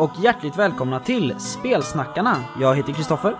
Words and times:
Och 0.00 0.10
hjärtligt 0.22 0.58
välkomna 0.58 1.00
till 1.00 1.34
Spelsnackarna. 1.38 2.36
Jag 2.60 2.76
heter 2.76 2.92
Kristoffer 2.92 3.36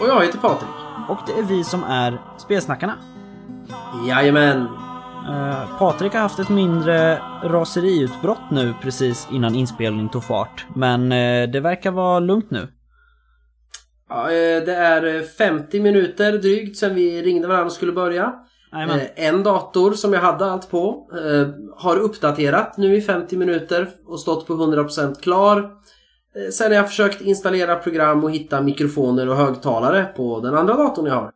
Och 0.00 0.08
jag 0.08 0.24
heter 0.24 0.38
Patrik. 0.38 0.70
och 1.08 1.18
det 1.26 1.32
är 1.32 1.42
vi 1.42 1.64
som 1.64 1.84
är 1.84 2.20
Spelsnackarna. 2.38 2.94
Jajamän. 4.08 4.56
Uh, 5.28 5.78
Patrik 5.78 6.12
har 6.12 6.20
haft 6.20 6.38
ett 6.38 6.48
mindre 6.48 7.18
raseriutbrott 7.42 8.50
nu 8.50 8.74
precis 8.82 9.28
innan 9.32 9.54
inspelningen 9.54 10.08
tog 10.08 10.24
fart. 10.24 10.66
Men 10.74 11.12
eh, 11.12 11.48
det 11.50 11.60
verkar 11.60 11.90
vara 11.90 12.20
lugnt 12.20 12.50
nu. 12.50 12.68
Ja, 14.08 14.22
eh, 14.22 14.64
det 14.64 14.74
är 14.74 15.22
50 15.22 15.80
minuter 15.80 16.32
drygt 16.32 16.76
sedan 16.76 16.94
vi 16.94 17.22
ringde 17.22 17.48
varandra 17.48 17.66
och 17.66 17.72
skulle 17.72 17.92
börja. 17.92 18.34
Jajamän. 18.72 19.00
Eh, 19.00 19.06
En 19.26 19.42
dator 19.42 19.92
som 19.92 20.12
jag 20.12 20.20
hade 20.20 20.44
allt 20.44 20.70
på 20.70 21.10
eh, 21.12 21.48
har 21.76 21.96
uppdaterat 21.96 22.76
nu 22.76 22.96
i 22.96 23.00
50 23.02 23.36
minuter 23.36 23.88
och 24.06 24.20
stått 24.20 24.46
på 24.46 24.54
100% 24.54 25.20
klar. 25.22 25.58
Eh, 26.34 26.50
Sen 26.52 26.66
har 26.66 26.74
jag 26.76 26.88
försökt 26.88 27.20
installera 27.20 27.76
program 27.76 28.24
och 28.24 28.30
hitta 28.30 28.60
mikrofoner 28.62 29.28
och 29.28 29.36
högtalare 29.36 30.04
på 30.04 30.40
den 30.40 30.54
andra 30.54 30.74
datorn 30.76 31.06
jag 31.06 31.14
har. 31.14 31.32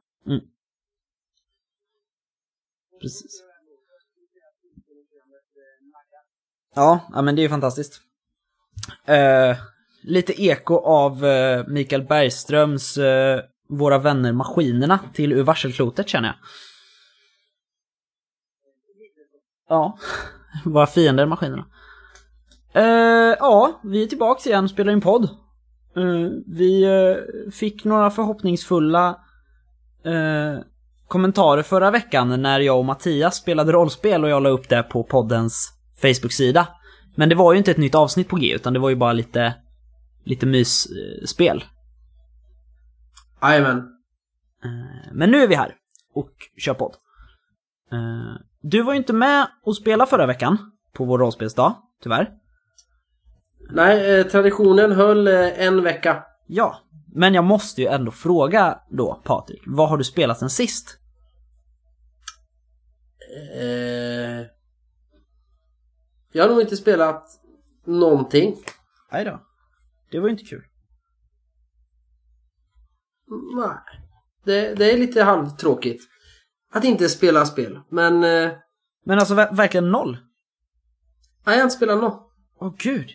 Precis. 3.01 3.43
Ja, 6.75 7.01
ja 7.13 7.23
men 7.23 7.37
det 7.37 7.41
är 7.41 7.45
ju 7.45 7.49
fantastiskt. 7.49 8.01
Eh, 9.07 9.57
lite 10.03 10.43
eko 10.43 10.75
av 10.79 11.25
Mikael 11.69 12.03
Bergströms 12.03 12.97
eh, 12.99 13.41
Våra 13.69 13.99
vänner 13.99 14.33
Maskinerna 14.33 14.99
till 15.15 15.33
Ur 15.33 15.43
varselklotet 15.43 16.09
känner 16.09 16.29
jag. 16.29 16.37
Ja, 19.73 19.99
våra 20.65 20.87
fiender 20.87 21.27
Maskinerna. 21.27 21.67
Eh, 22.75 23.37
ja, 23.39 23.81
vi 23.83 24.03
är 24.03 24.07
tillbaks 24.07 24.47
igen 24.47 24.65
och 24.65 24.71
spelar 24.71 24.93
in 24.93 25.01
podd. 25.01 25.25
Eh, 25.97 26.31
vi 26.47 26.85
eh, 26.85 27.51
fick 27.53 27.85
några 27.85 28.11
förhoppningsfulla 28.11 29.19
kommentarer 31.09 31.63
förra 31.63 31.91
veckan 31.91 32.43
när 32.43 32.61
jag 32.61 32.79
och 32.79 32.85
Mattias 32.85 33.37
spelade 33.37 33.73
rollspel 33.73 34.25
och 34.25 34.31
jag 34.31 34.43
la 34.43 34.49
upp 34.49 34.69
det 34.69 34.83
på 34.83 35.05
poddens 35.05 35.73
Facebook-sida. 36.03 36.69
Men 37.17 37.29
det 37.29 37.35
var 37.35 37.53
ju 37.53 37.59
inte 37.59 37.71
ett 37.71 37.77
nytt 37.77 37.95
avsnitt 37.95 38.29
på 38.29 38.37
G 38.37 38.55
utan 38.55 38.73
det 38.73 38.79
var 38.79 38.91
ju 38.91 38.97
bara 38.97 39.13
lite, 39.13 39.55
lite 40.25 40.47
mysspel. 40.47 41.65
Jajamän. 43.43 43.89
Men 45.13 45.31
nu 45.31 45.43
är 45.43 45.49
vi 45.49 45.55
här 45.55 45.75
och 46.15 46.31
kör 46.59 46.75
podd. 46.75 46.95
Du 48.63 48.83
var 48.83 48.93
ju 48.93 48.99
inte 48.99 49.13
med 49.13 49.47
och 49.63 49.77
spela 49.77 50.07
förra 50.07 50.27
veckan 50.27 50.73
på 50.93 51.05
vår 51.05 51.19
rollspelsdag, 51.19 51.75
tyvärr. 52.03 52.31
Nej, 53.71 54.21
eh, 54.21 54.27
traditionen 54.27 54.93
höll 54.93 55.29
eh, 55.29 55.61
en 55.67 55.83
vecka. 55.83 56.25
Ja, 56.47 56.79
men 57.15 57.35
jag 57.35 57.45
måste 57.45 57.81
ju 57.83 57.87
ändå 57.89 58.11
fråga 58.11 58.79
då, 58.91 59.21
Patrik. 59.25 59.63
Vad 59.67 59.89
har 59.89 59.99
du 59.99 60.05
spelat 60.05 60.39
sen 60.39 60.51
sist? 60.51 60.99
Eh, 63.61 64.47
Jag 66.33 66.43
har 66.45 66.49
nog 66.49 66.61
inte 66.61 66.77
spelat 66.77 67.25
någonting. 67.87 68.57
Nej 69.13 69.25
då. 69.25 69.43
Det 70.11 70.21
var 70.21 70.27
ju 70.29 70.33
inte 70.33 70.45
kul. 70.45 70.65
Nej. 73.57 73.77
Det, 74.45 74.75
det 74.75 74.93
är 74.93 74.99
lite 74.99 75.23
halvtråkigt. 75.23 76.03
Att 76.73 76.85
inte 76.85 77.09
spela 77.09 77.47
spel. 77.47 77.81
Men... 77.89 78.25
Eh, 78.25 78.51
Men 79.05 79.19
alltså 79.19 79.35
ver- 79.35 79.55
verkligen 79.57 79.91
noll? 79.91 80.13
nej, 81.47 81.55
jag 81.55 81.61
har 81.61 81.63
inte 81.63 81.77
spelat 81.77 82.01
något. 82.01 82.33
Åh 82.61 82.75
gud. 82.79 83.11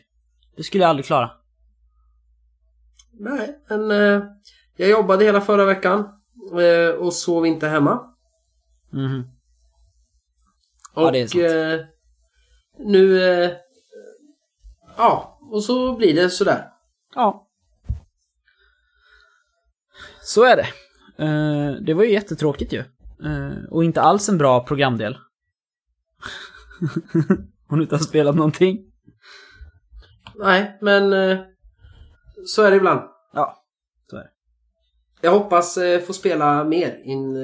Det 0.58 0.64
skulle 0.64 0.84
jag 0.84 0.90
aldrig 0.90 1.06
klara. 1.06 1.32
Nej, 3.20 3.60
men... 3.70 3.92
Eh, 3.92 4.24
jag 4.76 4.90
jobbade 4.90 5.26
hela 5.26 5.42
förra 5.42 5.66
veckan. 5.66 6.08
Eh, 6.62 6.96
och 6.96 7.14
sov 7.14 7.46
inte 7.46 7.68
hemma. 7.68 8.14
Mhm. 8.90 9.24
Och 10.94 11.02
Ja, 11.04 11.12
det 11.12 11.20
är 11.22 11.28
sant. 11.28 11.44
eh, 11.82 11.88
nu... 12.86 13.24
Eh, 13.44 13.52
ja, 14.98 15.40
och 15.52 15.64
så 15.64 15.96
blir 15.96 16.16
det 16.16 16.30
sådär. 16.30 16.70
Ja. 17.16 17.48
Så 20.22 20.44
är 20.44 20.56
det. 20.56 20.68
Eh, 21.26 21.72
det 21.82 21.94
var 21.94 22.04
ju 22.04 22.12
jättetråkigt 22.12 22.74
ju. 22.74 22.84
Eh, 23.26 23.70
och 23.70 23.84
inte 23.84 24.02
alls 24.02 24.30
en 24.30 24.38
bra 24.38 24.66
programdel. 24.66 25.18
Hon 27.68 27.82
inte 27.82 27.96
har 27.96 28.00
spelat 28.00 28.36
någonting. 28.36 28.80
Nej, 30.36 30.78
men... 30.82 31.14
Eh, 31.14 31.40
så 32.46 32.64
är 32.64 32.72
det 32.72 32.78
ibland. 32.78 33.02
Ja, 33.34 33.64
så 34.10 34.18
är 34.18 34.22
det. 34.22 34.30
Jag 35.22 35.32
hoppas 35.32 35.78
eh, 35.78 36.02
få 36.02 36.14
spela 36.14 36.64
mer 36.64 37.02
in, 37.04 37.38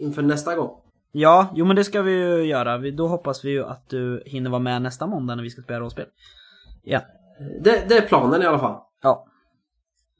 inför 0.00 0.22
nästa 0.22 0.56
gång. 0.56 0.70
Ja, 1.12 1.52
jo 1.54 1.64
men 1.64 1.76
det 1.76 1.84
ska 1.84 2.02
vi 2.02 2.12
ju 2.12 2.42
göra. 2.42 2.78
Vi, 2.78 2.90
då 2.90 3.08
hoppas 3.08 3.44
vi 3.44 3.50
ju 3.50 3.64
att 3.64 3.88
du 3.88 4.22
hinner 4.26 4.50
vara 4.50 4.62
med 4.62 4.82
nästa 4.82 5.06
måndag 5.06 5.34
när 5.34 5.42
vi 5.42 5.50
ska 5.50 5.62
spela 5.62 5.80
rollspel. 5.80 6.06
Ja. 6.82 7.00
Det, 7.60 7.88
det 7.88 7.96
är 7.96 8.08
planen 8.08 8.42
i 8.42 8.46
alla 8.46 8.58
fall. 8.58 8.80
Ja. 9.02 9.26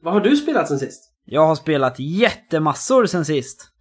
Vad 0.03 0.15
har 0.15 0.21
du 0.21 0.37
spelat 0.37 0.69
sen 0.69 0.79
sist? 0.79 1.13
Jag 1.25 1.47
har 1.47 1.55
spelat 1.55 1.99
jättemassor 1.99 3.07
sen 3.07 3.25
sist. 3.25 3.73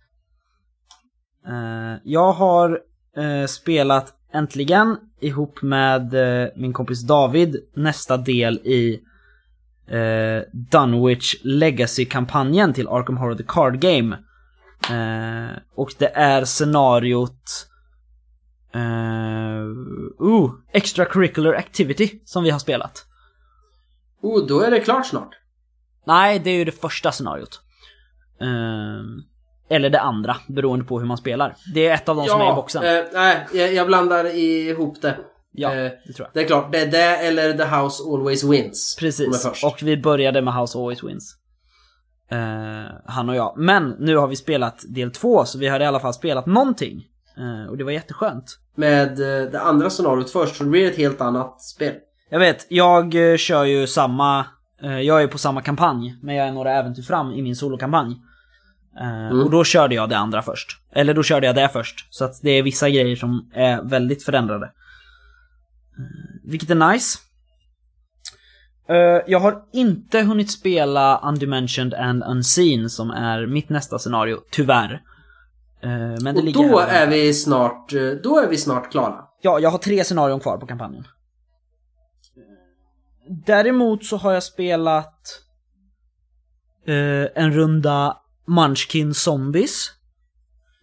Eh, 1.47 1.99
jag 2.03 2.33
har 2.33 2.79
eh, 3.17 3.45
spelat 3.47 4.13
äntligen 4.33 4.97
ihop 5.19 5.61
med 5.61 6.13
eh, 6.13 6.49
min 6.55 6.73
kompis 6.73 7.01
David 7.01 7.55
nästa 7.73 8.17
del 8.17 8.57
i 8.57 9.01
uh, 9.91 10.41
Dunwich 10.53 11.35
Legacy-kampanjen 11.43 12.73
till 12.73 12.87
Arkham 12.87 13.17
Horror 13.17 13.35
The 13.35 13.43
Card 13.47 13.79
Game. 13.79 14.17
Eh, 14.89 15.57
och 15.75 15.93
det 15.97 16.07
är 16.07 16.45
scenariot 16.45 17.67
uh, 18.75 20.27
uh, 20.27 20.51
Extracurricular 20.71 21.53
Activity 21.53 22.21
som 22.25 22.43
vi 22.43 22.49
har 22.49 22.59
spelat. 22.59 23.05
Oh, 24.21 24.47
då 24.47 24.61
är 24.61 24.71
det 24.71 24.79
klart 24.79 25.05
snart. 25.05 25.35
Nej, 26.05 26.39
det 26.39 26.49
är 26.49 26.57
ju 26.57 26.65
det 26.65 26.71
första 26.71 27.11
scenariot. 27.11 27.61
Ehm, 28.41 29.23
eller 29.69 29.89
det 29.89 30.01
andra, 30.01 30.35
beroende 30.47 30.85
på 30.85 30.99
hur 30.99 31.07
man 31.07 31.17
spelar. 31.17 31.55
Det 31.73 31.87
är 31.87 31.93
ett 31.93 32.09
av 32.09 32.15
de 32.15 32.25
som 32.25 32.41
är 32.41 32.51
i 32.51 32.55
boxen. 32.55 32.83
Eh, 32.83 33.03
nej, 33.13 33.47
jag, 33.53 33.73
jag 33.73 33.87
blandar 33.87 34.35
ihop 34.35 35.01
det. 35.01 35.17
ja, 35.51 35.75
eh, 35.75 35.91
det 36.07 36.13
tror 36.13 36.27
jag. 36.27 36.29
Det 36.33 36.39
är 36.39 36.47
klart, 36.47 36.71
det 36.71 36.79
är 36.79 36.87
det 36.87 37.17
eller 37.17 37.53
The 37.53 37.63
House 37.63 38.03
Always 38.03 38.43
Wins. 38.43 38.95
Precis, 38.99 39.63
och 39.63 39.79
vi 39.83 39.97
började 39.97 40.41
med 40.41 40.53
House 40.53 40.77
Always 40.77 41.03
Wins. 41.03 41.37
Eh, 42.31 42.95
han 43.05 43.29
och 43.29 43.35
jag. 43.35 43.53
Men 43.57 43.95
nu 43.99 44.17
har 44.17 44.27
vi 44.27 44.35
spelat 44.35 44.83
del 44.87 45.11
två, 45.11 45.45
så 45.45 45.57
vi 45.57 45.67
har 45.67 45.79
i 45.79 45.85
alla 45.85 45.99
fall 45.99 46.13
spelat 46.13 46.45
någonting. 46.45 47.05
Eh, 47.37 47.69
och 47.69 47.77
det 47.77 47.83
var 47.83 47.91
jätteskönt. 47.91 48.57
Med 48.75 49.09
eh, 49.09 49.51
det 49.51 49.61
andra 49.61 49.89
scenariot 49.89 50.29
först, 50.29 50.55
så 50.55 50.63
det 50.63 50.69
blir 50.69 50.91
ett 50.91 50.97
helt 50.97 51.21
annat 51.21 51.61
spel. 51.61 51.93
Jag 52.29 52.39
vet, 52.39 52.65
jag 52.69 53.15
kör 53.39 53.63
ju 53.63 53.87
samma... 53.87 54.45
jag 54.81 55.23
är 55.23 55.27
på 55.27 55.37
samma 55.37 55.61
kampanj, 55.61 56.15
men 56.21 56.35
jag 56.35 56.47
är 56.47 56.51
några 56.51 56.73
äventyr 56.73 57.01
fram 57.01 57.31
i 57.31 57.41
min 57.41 57.55
solokampanj. 57.55 58.15
Eh, 59.01 59.39
Och 59.39 59.51
då 59.51 59.63
körde 59.63 59.95
jag 59.95 60.09
det 60.09 60.17
andra 60.17 60.41
först. 60.41 60.77
Eller 60.91 61.13
då 61.13 61.23
körde 61.23 61.45
jag 61.47 61.55
det 61.55 61.69
först. 61.69 62.07
Så 62.09 62.25
att 62.25 62.41
det 62.41 62.49
är 62.51 62.63
vissa 62.63 62.89
grejer 62.89 63.15
som 63.15 63.51
är 63.53 63.81
väldigt 63.83 64.23
förändrade. 64.23 64.65
Eh, 64.65 64.71
vilket 66.51 66.69
är 66.69 66.91
nice. 66.91 67.19
Eh, 68.89 69.21
jag 69.27 69.39
har 69.39 69.61
inte 69.73 70.21
hunnit 70.21 70.51
spela 70.51 71.21
Undimensioned 71.29 71.93
and 71.93 72.23
Unseen 72.23 72.89
som 72.89 73.11
är 73.11 73.45
mitt 73.45 73.69
nästa 73.69 73.99
scenario, 73.99 74.37
tyvärr. 74.51 75.01
Men 76.21 76.23
det 76.23 76.39
Och 76.39 76.43
ligger 76.43 76.69
då 76.69 76.79
är 76.79 77.07
vi 77.07 77.33
snart, 77.33 77.91
då 78.23 78.39
är 78.39 78.47
vi 78.49 78.57
snart 78.57 78.91
klara. 78.91 79.23
Ja, 79.41 79.59
jag 79.59 79.69
har 79.69 79.77
tre 79.77 80.03
scenarion 80.03 80.39
kvar 80.39 80.57
på 80.57 80.67
kampanjen. 80.67 81.07
Däremot 83.45 84.05
så 84.05 84.17
har 84.17 84.33
jag 84.33 84.43
spelat 84.43 85.13
en 87.35 87.53
runda 87.53 88.17
Munchkin 88.47 89.13
Zombies 89.13 89.91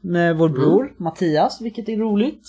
med 0.03 0.37
vår 0.37 0.49
bror 0.49 0.95
Mattias, 0.99 1.61
vilket 1.61 1.89
är 1.89 1.97
roligt. 1.97 2.43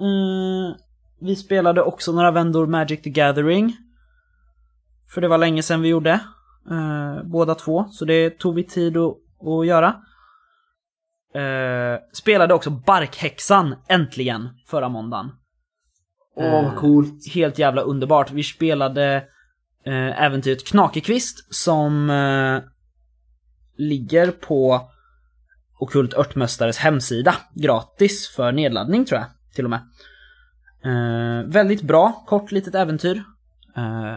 Eh, 0.00 0.76
vi 1.20 1.36
spelade 1.36 1.82
också 1.82 2.12
några 2.12 2.30
vändor 2.30 2.66
Magic 2.66 3.02
the 3.02 3.10
Gathering. 3.10 3.76
För 5.14 5.20
det 5.20 5.28
var 5.28 5.38
länge 5.38 5.62
sedan 5.62 5.82
vi 5.82 5.88
gjorde. 5.88 6.20
Eh, 6.70 7.22
båda 7.24 7.54
två, 7.54 7.84
så 7.90 8.04
det 8.04 8.38
tog 8.38 8.54
vi 8.54 8.64
tid 8.64 8.96
att, 8.96 9.16
att 9.46 9.66
göra. 9.66 9.96
Eh, 11.34 12.00
spelade 12.12 12.54
också 12.54 12.70
Barkhäxan, 12.70 13.76
äntligen, 13.88 14.48
förra 14.66 14.88
måndagen. 14.88 15.30
Åh, 16.36 16.64
vad 16.64 16.76
coolt. 16.76 17.34
Helt 17.34 17.58
jävla 17.58 17.82
underbart. 17.82 18.30
Vi 18.30 18.42
spelade 18.42 19.14
eh, 19.86 20.22
äventyret 20.22 20.66
Knakekvist 20.66 21.54
som 21.54 22.10
ligger 23.76 24.30
på 24.30 24.90
Okult 25.78 26.14
Örtmästares 26.14 26.78
hemsida. 26.78 27.36
Gratis 27.54 28.28
för 28.28 28.52
nedladdning 28.52 29.04
tror 29.04 29.20
jag, 29.20 29.28
till 29.54 29.64
och 29.64 29.70
med. 29.70 29.80
Eh, 30.84 31.46
väldigt 31.46 31.82
bra, 31.82 32.24
kort 32.26 32.52
litet 32.52 32.74
äventyr. 32.74 33.22
Eh, 33.76 34.16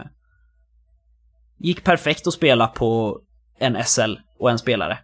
gick 1.58 1.84
perfekt 1.84 2.26
att 2.26 2.34
spela 2.34 2.66
på 2.66 3.20
en 3.58 3.84
SL 3.84 4.14
och 4.38 4.50
en 4.50 4.58
spelare. 4.58 4.98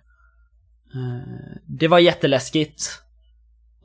Eh, 0.95 1.57
det 1.67 1.89
var 1.89 1.99
jätteläskigt. 1.99 3.03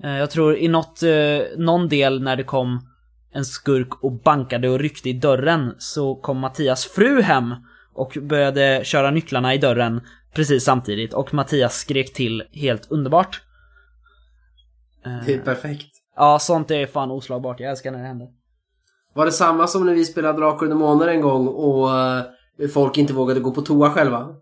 Eh, 0.04 0.18
jag 0.18 0.32
tror 0.32 0.58
i 0.58 0.68
något, 0.68 1.04
eh, 1.04 1.58
någon 1.58 1.88
del 1.88 2.22
när 2.22 2.36
det 2.36 2.44
kom 2.44 2.90
en 3.32 3.46
skurk 3.46 4.04
och 4.04 4.12
bankade 4.12 4.70
och 4.70 4.80
ryckte 4.80 5.10
i 5.10 5.14
dörren 5.14 5.76
så 5.78 6.16
kom 6.16 6.38
Mattias 6.38 6.86
fru 6.86 7.22
hem 7.22 7.56
och 7.94 8.18
började 8.22 8.82
köra 8.84 9.12
nycklarna 9.12 9.54
i 9.54 9.58
dörren 9.58 10.02
precis 10.34 10.64
samtidigt 10.64 11.14
och 11.14 11.34
Mattias 11.34 11.76
skrek 11.76 12.14
till 12.14 12.44
helt 12.52 12.92
underbart. 12.92 13.42
Eh, 15.06 15.26
Det 15.26 15.34
är 15.34 15.40
perfekt. 15.42 15.88
Ja, 16.16 16.40
sånt 16.40 16.72
är 16.72 16.86
fan 16.86 17.12
oslagbart. 17.12 17.60
Jag 17.60 17.70
älskar 17.70 17.92
när 17.92 18.00
det 18.00 18.08
händer. 18.08 18.28
Var 19.16 19.26
det 19.26 19.32
samma 19.32 19.68
som 19.68 19.86
när 19.86 19.94
vi 19.94 20.06
spelade 20.06 20.40
Drakar 20.40 20.66
och 20.66 20.70
Demoner 20.70 21.08
en 21.08 21.22
gång 21.22 21.48
och 21.48 22.00
eh, 22.00 22.24
folk 22.74 22.98
inte 22.98 23.14
vågade 23.14 23.40
gå 23.40 23.52
på 23.52 23.62
toa 23.62 23.90
själva? 23.90 24.36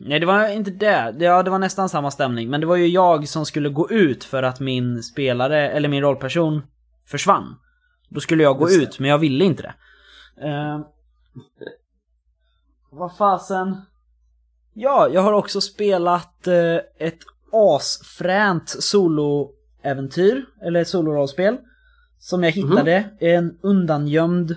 Nej, 0.00 0.20
det 0.20 0.26
var 0.26 0.48
inte 0.48 0.70
det. 0.70 1.14
Ja, 1.18 1.42
det 1.42 1.50
var 1.50 1.58
nästan 1.58 1.88
samma 1.88 2.10
stämning. 2.10 2.50
Men 2.50 2.60
det 2.60 2.66
var 2.66 2.76
ju 2.76 2.86
jag 2.86 3.28
som 3.28 3.46
skulle 3.46 3.68
gå 3.68 3.90
ut 3.90 4.24
för 4.24 4.42
att 4.42 4.60
min 4.60 5.02
spelare, 5.02 5.70
eller 5.70 5.88
min 5.88 6.02
rollperson, 6.02 6.62
försvann. 7.06 7.56
Då 8.08 8.20
skulle 8.20 8.42
jag 8.42 8.58
gå 8.58 8.70
ut, 8.70 8.98
men 8.98 9.10
jag 9.10 9.18
ville 9.18 9.44
inte 9.44 9.62
det. 9.62 9.74
Uh, 10.48 10.80
vad 12.90 13.16
fasen? 13.16 13.76
Ja, 14.74 15.08
jag 15.12 15.20
har 15.20 15.32
också 15.32 15.60
spelat 15.60 16.46
eh, 16.46 16.76
ett 16.98 17.18
asfränt 17.52 18.68
soloäventyr, 18.68 20.44
eller 20.62 20.84
solorollspel. 20.84 21.58
Som 22.18 22.44
jag 22.44 22.50
hittade 22.50 23.10
i 23.20 23.30
en 23.30 23.58
undangömd 23.60 24.56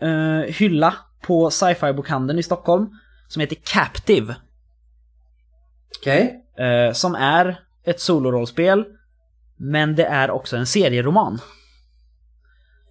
eh, 0.00 0.54
hylla 0.54 0.94
på 1.22 1.50
sci-fi 1.50 1.92
bokhandeln 1.92 2.38
i 2.38 2.42
Stockholm. 2.42 2.88
Som 3.28 3.40
heter 3.40 3.56
Captive. 3.64 4.36
Okej. 6.00 6.44
Eh, 6.58 6.92
som 6.92 7.14
är 7.14 7.60
ett 7.84 8.00
solorollspel. 8.00 8.84
Men 9.56 9.94
det 9.94 10.04
är 10.04 10.30
också 10.30 10.56
en 10.56 10.66
serieroman. 10.66 11.38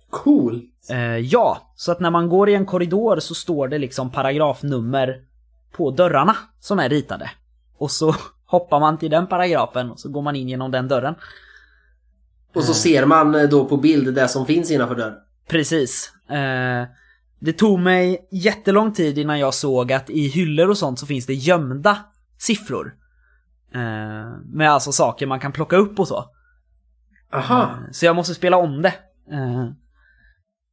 Cool. 0.09 0.62
Eh, 0.89 1.17
ja, 1.17 1.73
så 1.75 1.91
att 1.91 2.00
när 2.00 2.12
man 2.12 2.29
går 2.29 2.50
i 2.50 2.56
en 2.56 2.65
korridor 2.65 3.19
så 3.19 3.35
står 3.35 3.67
det 3.67 3.77
liksom 3.77 4.12
paragrafnummer 4.12 5.21
på 5.77 5.92
dörrarna 5.92 6.36
som 6.60 6.80
är 6.80 6.89
ritade. 6.89 7.31
Och 7.77 7.92
så 7.92 8.16
hoppar 8.45 8.80
man 8.80 8.98
till 8.98 9.12
den 9.12 9.27
paragrafen 9.27 9.92
och 9.92 10.00
så 10.00 10.10
går 10.10 10.22
man 10.22 10.36
in 10.36 10.50
genom 10.50 10.72
den 10.72 10.88
dörren. 10.88 11.16
Och 12.56 12.63
så 12.63 12.74
ser 12.74 13.06
man 13.06 13.36
eh, 13.36 13.50
då 13.50 13.66
på 13.66 13.77
bild 13.77 14.16
det 14.16 14.27
som 14.27 14.45
finns 14.45 14.72
innanför 14.72 14.95
dörren. 14.95 15.18
Precis. 15.48 16.13
Eh, 16.30 16.88
det 17.39 17.54
tog 17.54 17.80
mig 17.80 18.27
jättelång 18.31 18.94
tid 18.94 19.18
innan 19.18 19.39
jag 19.39 19.54
såg 19.54 19.92
att 19.92 20.10
i 20.10 20.27
hyllor 20.27 20.69
och 20.69 20.77
sånt 20.77 21.00
så 21.00 21.06
finns 21.06 21.25
det 21.25 21.33
gömda 21.33 21.98
siffror. 22.38 22.95
Eh, 23.74 23.81
med 24.45 24.72
alltså 24.72 24.92
saker 24.92 25.27
man 25.27 25.39
kan 25.39 25.51
plocka 25.51 25.75
upp 25.75 26.00
och 26.00 26.07
så. 26.07 26.25
Aha. 27.33 27.77
Så 27.92 28.06
jag 28.06 28.16
måste 28.16 28.33
spela 28.33 28.57
om 28.57 28.81
det. 28.81 28.94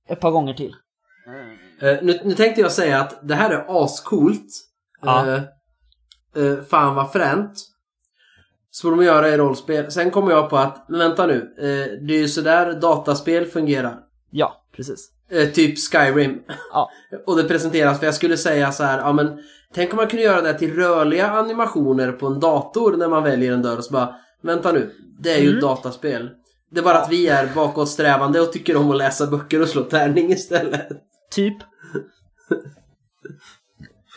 Ett 0.08 0.20
par 0.20 0.30
gånger 0.30 0.54
till. 0.54 0.74
Nu, 1.80 2.20
nu 2.24 2.34
tänkte 2.34 2.60
jag 2.60 2.72
säga 2.72 3.00
att 3.00 3.28
det 3.28 3.34
här 3.34 3.50
är 3.50 3.84
ascoolt. 3.84 4.71
Ja. 5.02 5.26
Eh, 5.26 5.42
eh, 6.36 6.62
fan 6.70 6.94
vad 6.94 7.12
fränt. 7.12 7.52
Så 8.70 8.86
borde 8.86 8.96
man 8.96 9.04
göra 9.04 9.28
i 9.28 9.36
rollspel. 9.36 9.90
Sen 9.92 10.10
kommer 10.10 10.30
jag 10.30 10.50
på 10.50 10.56
att, 10.56 10.88
men 10.88 10.98
vänta 10.98 11.26
nu. 11.26 11.54
Eh, 11.58 12.06
det 12.06 12.14
är 12.14 12.18
ju 12.18 12.28
sådär 12.28 12.72
dataspel 12.72 13.46
fungerar. 13.46 13.98
Ja, 14.30 14.64
precis. 14.76 15.10
Eh, 15.30 15.48
typ 15.48 15.78
Skyrim. 15.78 16.42
Ja. 16.72 16.90
Och 17.26 17.36
det 17.36 17.44
presenteras, 17.44 17.98
för 17.98 18.06
jag 18.06 18.14
skulle 18.14 18.36
säga 18.36 18.72
så 18.72 18.84
här, 18.84 18.98
ja 18.98 19.12
men 19.12 19.38
Tänk 19.74 19.90
om 19.92 19.96
man 19.96 20.06
kunde 20.06 20.22
göra 20.24 20.40
det 20.40 20.54
till 20.58 20.74
rörliga 20.74 21.30
animationer 21.30 22.12
på 22.12 22.26
en 22.26 22.40
dator 22.40 22.96
när 22.96 23.08
man 23.08 23.22
väljer 23.22 23.52
en 23.52 23.62
dörr 23.62 23.76
och 23.76 23.84
så 23.84 23.92
bara 23.92 24.14
Vänta 24.42 24.72
nu, 24.72 24.90
det 25.18 25.32
är 25.32 25.38
ju 25.38 25.46
Mm. 25.46 25.54
ett 25.56 25.62
dataspel. 25.62 26.30
Det 26.70 26.80
är 26.80 26.84
bara 26.84 26.98
att 26.98 27.10
vi 27.10 27.28
är 27.28 27.54
bakåtsträvande 27.54 28.40
och 28.40 28.52
tycker 28.52 28.76
om 28.76 28.90
att 28.90 28.96
läsa 28.96 29.26
böcker 29.26 29.62
och 29.62 29.68
slå 29.68 29.82
tärning 29.82 30.32
istället. 30.32 30.88
Typ. 31.30 31.56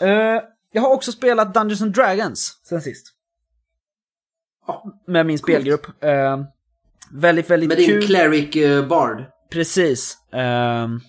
Eh, 0.01 0.41
jag 0.75 0.81
har 0.81 0.89
också 0.89 1.11
spelat 1.11 1.53
Dungeons 1.53 1.81
and 1.81 1.93
Dragons 1.93 2.59
sen 2.63 2.81
sist. 2.81 3.07
Ja. 4.67 4.83
Med 5.07 5.25
min 5.25 5.37
spelgrupp. 5.39 6.03
Eh, 6.03 6.39
väldigt, 7.11 7.49
väldigt 7.49 7.69
Med 7.69 7.77
din 7.77 7.87
kul. 7.87 8.05
cleric 8.05 8.55
eh, 8.55 8.87
bard. 8.87 9.23
Precis. 9.51 10.17
Ehm, 10.33 10.99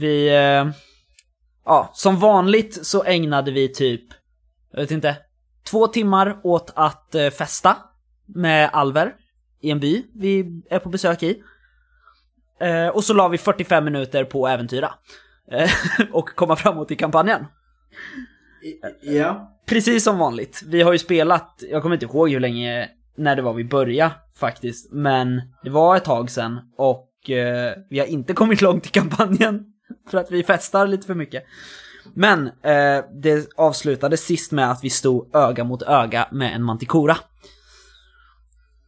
vi... 0.00 0.28
eh, 0.28 0.74
ja, 1.64 1.90
som 1.94 2.18
vanligt 2.18 2.86
så 2.86 3.04
ägnade 3.04 3.50
vi 3.50 3.68
typ, 3.72 4.04
jag 4.72 4.80
vet 4.80 4.90
inte, 4.90 5.16
två 5.70 5.86
timmar 5.86 6.40
åt 6.42 6.72
att 6.76 7.14
eh, 7.14 7.30
festa 7.30 7.76
med 8.26 8.70
alver 8.72 9.14
i 9.60 9.70
en 9.70 9.80
by 9.80 10.04
vi 10.14 10.62
är 10.70 10.78
på 10.78 10.88
besök 10.88 11.22
i. 11.22 11.42
Eh, 12.60 12.88
och 12.88 13.04
så 13.04 13.14
la 13.14 13.28
vi 13.28 13.38
45 13.38 13.84
minuter 13.84 14.24
på 14.24 14.46
att 14.46 14.52
äventyra. 14.52 14.94
Eh, 15.52 15.70
och 16.12 16.28
komma 16.28 16.56
framåt 16.56 16.90
i 16.90 16.96
kampanjen. 16.96 17.46
I- 18.62 19.16
Ja. 19.18 19.50
Precis 19.66 20.04
som 20.04 20.18
vanligt. 20.18 20.62
Vi 20.66 20.82
har 20.82 20.92
ju 20.92 20.98
spelat, 20.98 21.62
jag 21.70 21.82
kommer 21.82 21.96
inte 21.96 22.06
ihåg 22.06 22.30
hur 22.30 22.40
länge, 22.40 22.88
när 23.16 23.36
det 23.36 23.42
var 23.42 23.54
vi 23.54 23.64
började 23.64 24.14
faktiskt. 24.36 24.92
Men 24.92 25.42
det 25.62 25.70
var 25.70 25.96
ett 25.96 26.04
tag 26.04 26.30
sedan 26.30 26.60
och 26.76 27.30
eh, 27.30 27.74
vi 27.90 27.98
har 27.98 28.06
inte 28.06 28.32
kommit 28.34 28.60
långt 28.62 28.86
i 28.86 28.90
kampanjen. 28.90 29.64
För 30.10 30.18
att 30.18 30.30
vi 30.30 30.42
festar 30.42 30.86
lite 30.86 31.06
för 31.06 31.14
mycket. 31.14 31.44
Men 32.14 32.46
eh, 32.46 33.04
det 33.22 33.48
avslutades 33.56 34.20
sist 34.24 34.52
med 34.52 34.70
att 34.70 34.84
vi 34.84 34.90
stod 34.90 35.36
öga 35.36 35.64
mot 35.64 35.82
öga 35.82 36.28
med 36.32 36.54
en 36.54 36.62
mantikora. 36.62 37.16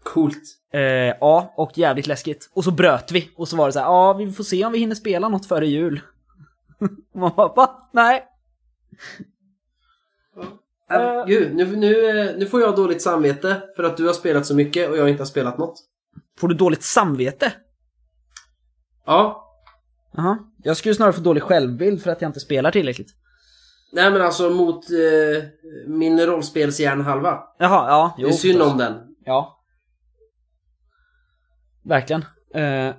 Coolt. 0.03 0.43
Eh, 0.73 0.81
ja, 1.21 1.55
och 1.57 1.79
jävligt 1.79 2.07
läskigt. 2.07 2.51
Och 2.55 2.65
så 2.65 2.71
bröt 2.71 3.13
vi. 3.13 3.31
Och 3.37 3.49
så 3.49 3.57
var 3.57 3.67
det 3.67 3.73
så 3.73 3.79
här, 3.79 3.87
ja 3.87 4.13
vi 4.13 4.33
får 4.33 4.45
se 4.45 4.65
om 4.65 4.73
vi 4.73 4.79
hinner 4.79 4.95
spela 4.95 5.29
något 5.29 5.47
före 5.47 5.67
jul. 5.67 6.01
och 7.15 7.21
man 7.21 7.33
bara, 7.37 7.49
va? 7.55 7.89
Nej. 7.93 8.25
Äh, 10.37 10.47
Eh. 10.91 11.27
Gud, 11.27 11.55
nu, 11.55 11.77
nu, 11.77 12.37
nu 12.39 12.47
får 12.47 12.61
jag 12.61 12.77
dåligt 12.77 13.03
samvete 13.03 13.63
för 13.77 13.83
att 13.83 13.97
du 13.97 14.07
har 14.07 14.13
spelat 14.13 14.47
så 14.47 14.55
mycket 14.55 14.91
och 14.91 14.97
jag 14.97 15.09
inte 15.09 15.21
har 15.21 15.27
spelat 15.27 15.59
något. 15.59 15.79
Får 16.39 16.49
du 16.49 16.55
dåligt 16.55 16.83
samvete? 16.83 17.53
Ja. 19.07 19.43
Jaha. 20.13 20.39
Jag 20.63 20.77
skulle 20.77 20.95
snarare 20.95 21.13
få 21.13 21.21
dålig 21.21 21.43
självbild 21.43 22.03
för 22.03 22.11
att 22.11 22.21
jag 22.23 22.29
inte 22.29 22.41
spelar 22.41 22.71
tillräckligt. 22.71 23.15
Nej 23.93 24.11
men 24.11 24.23
alltså 24.23 24.51
mot 24.51 24.91
eh, 24.91 25.45
min 25.87 26.21
rollspelshjärnhalva. 26.21 27.43
Jaha, 27.59 27.89
ja. 27.89 28.15
Det 28.19 28.23
är 28.23 28.33
synd 28.33 28.63
om 28.63 28.79
den. 28.79 28.95
Ja. 29.25 29.65
Verkligen. 31.85 32.25
Eh, 32.55 32.95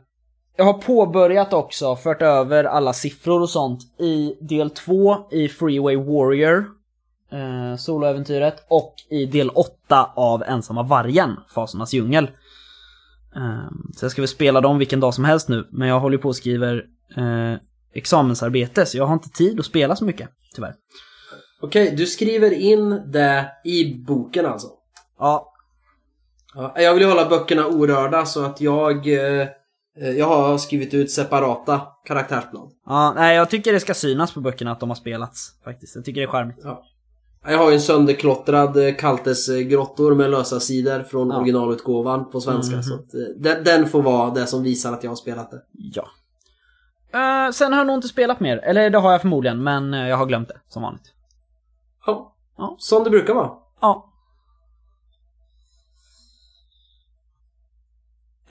jag 0.58 0.66
har 0.66 0.74
påbörjat 0.74 1.54
också, 1.54 1.96
fört 1.96 2.22
över 2.22 2.64
alla 2.64 2.94
siffror 2.94 3.42
och 3.42 3.50
sånt 3.50 4.00
i 4.00 4.38
del 4.42 4.70
2 4.70 5.18
i 5.32 5.48
Freeway 5.48 5.96
Warrior, 5.96 6.66
eh, 7.32 7.78
soloäventyret, 7.78 8.66
och 8.68 8.94
i 9.10 9.26
del 9.26 9.50
8 9.50 10.12
av 10.16 10.44
Ensamma 10.44 10.84
Vargen, 10.84 11.36
Fasernas 11.56 11.94
djungel. 11.94 12.24
Eh, 13.36 13.70
så 13.96 14.06
jag 14.06 14.12
ska 14.12 14.22
väl 14.22 14.28
spela 14.28 14.62
dem 14.62 14.78
vilken 14.78 15.00
dag 15.00 15.14
som 15.14 15.26
helst 15.26 15.50
nu, 15.50 15.68
men 15.72 15.88
jag 15.88 16.00
håller 16.00 16.18
på 16.18 16.28
och 16.28 16.36
skriver 16.36 16.86
eh, 17.18 17.60
examensarbete, 17.94 18.86
så 18.86 18.98
jag 18.98 19.06
har 19.06 19.14
inte 19.14 19.30
tid 19.30 19.60
att 19.60 19.66
spela 19.66 19.96
så 19.96 20.06
mycket, 20.06 20.30
tyvärr. 20.56 20.74
Okej, 21.62 21.94
du 21.98 22.06
skriver 22.06 22.54
in 22.54 22.90
det 22.90 23.52
i 23.64 23.96
boken 23.96 24.46
alltså. 24.46 24.68
Ja, 25.20 25.54
Ja, 26.56 26.74
jag 26.76 26.94
vill 26.94 27.08
hålla 27.08 27.30
böckerna 27.30 27.68
orörda 27.68 28.26
så 28.26 28.46
att 28.46 28.62
jag 28.62 29.08
eh, 29.08 29.48
Jag 30.00 30.26
har 30.28 30.58
skrivit 30.58 30.94
ut 30.94 31.12
separata 31.12 31.82
karaktärsblad. 32.06 32.70
ja 32.86 33.14
nej, 33.16 33.36
jag 33.36 33.50
tycker 33.50 33.74
det 33.74 33.80
ska 33.80 33.94
synas 33.94 34.34
på 34.34 34.40
böckerna 34.42 34.72
att 34.72 34.80
de 34.80 34.90
har 34.90 34.96
spelats, 34.96 35.52
faktiskt. 35.64 35.96
Jag 35.96 36.06
tycker 36.06 36.22
det 36.22 36.26
är 36.28 36.32
charmigt. 36.32 36.58
Jag 37.50 37.58
har 37.58 37.70
ju 37.70 37.74
en 37.76 37.82
sönderklottrad 37.82 38.78
eh, 38.88 38.96
Kaltes 38.96 39.50
eh, 39.50 39.60
grottor 39.60 40.16
med 40.16 40.30
lösa 40.32 40.60
sidor 40.60 41.04
från 41.04 41.30
Ja. 41.30 41.38
originalutgåvan 41.38 42.30
på 42.32 42.42
svenska. 42.42 42.76
Mhm. 42.76 42.84
Så 42.84 42.94
att, 42.96 43.14
eh, 43.14 43.20
den, 43.38 43.64
den 43.64 43.88
får 43.88 44.02
vara 44.02 44.30
det 44.30 44.46
som 44.48 44.64
visar 44.64 44.94
att 44.94 45.04
jag 45.04 45.12
har 45.12 45.16
spelat 45.16 45.52
det. 45.52 45.62
Ja. 45.72 46.08
Eh, 47.14 47.52
sen 47.52 47.72
har 47.74 47.80
jag 47.80 47.88
nog 47.88 47.96
inte 47.98 48.08
spelat 48.08 48.40
mer. 48.40 48.58
Eller 48.58 48.90
det 48.90 48.98
har 48.98 49.12
jag 49.12 49.22
förmodligen, 49.22 49.64
men 49.64 49.94
eh, 49.94 50.08
jag 50.08 50.18
har 50.18 50.26
glömt 50.26 50.48
det, 50.48 50.58
som 50.68 50.82
vanligt. 50.84 51.14
Ja. 52.06 52.36
Ja. 52.58 52.76
Som 52.80 53.04
det 53.04 53.10
brukar 53.10 53.34
vara. 53.34 53.50
Ja. 53.82 54.07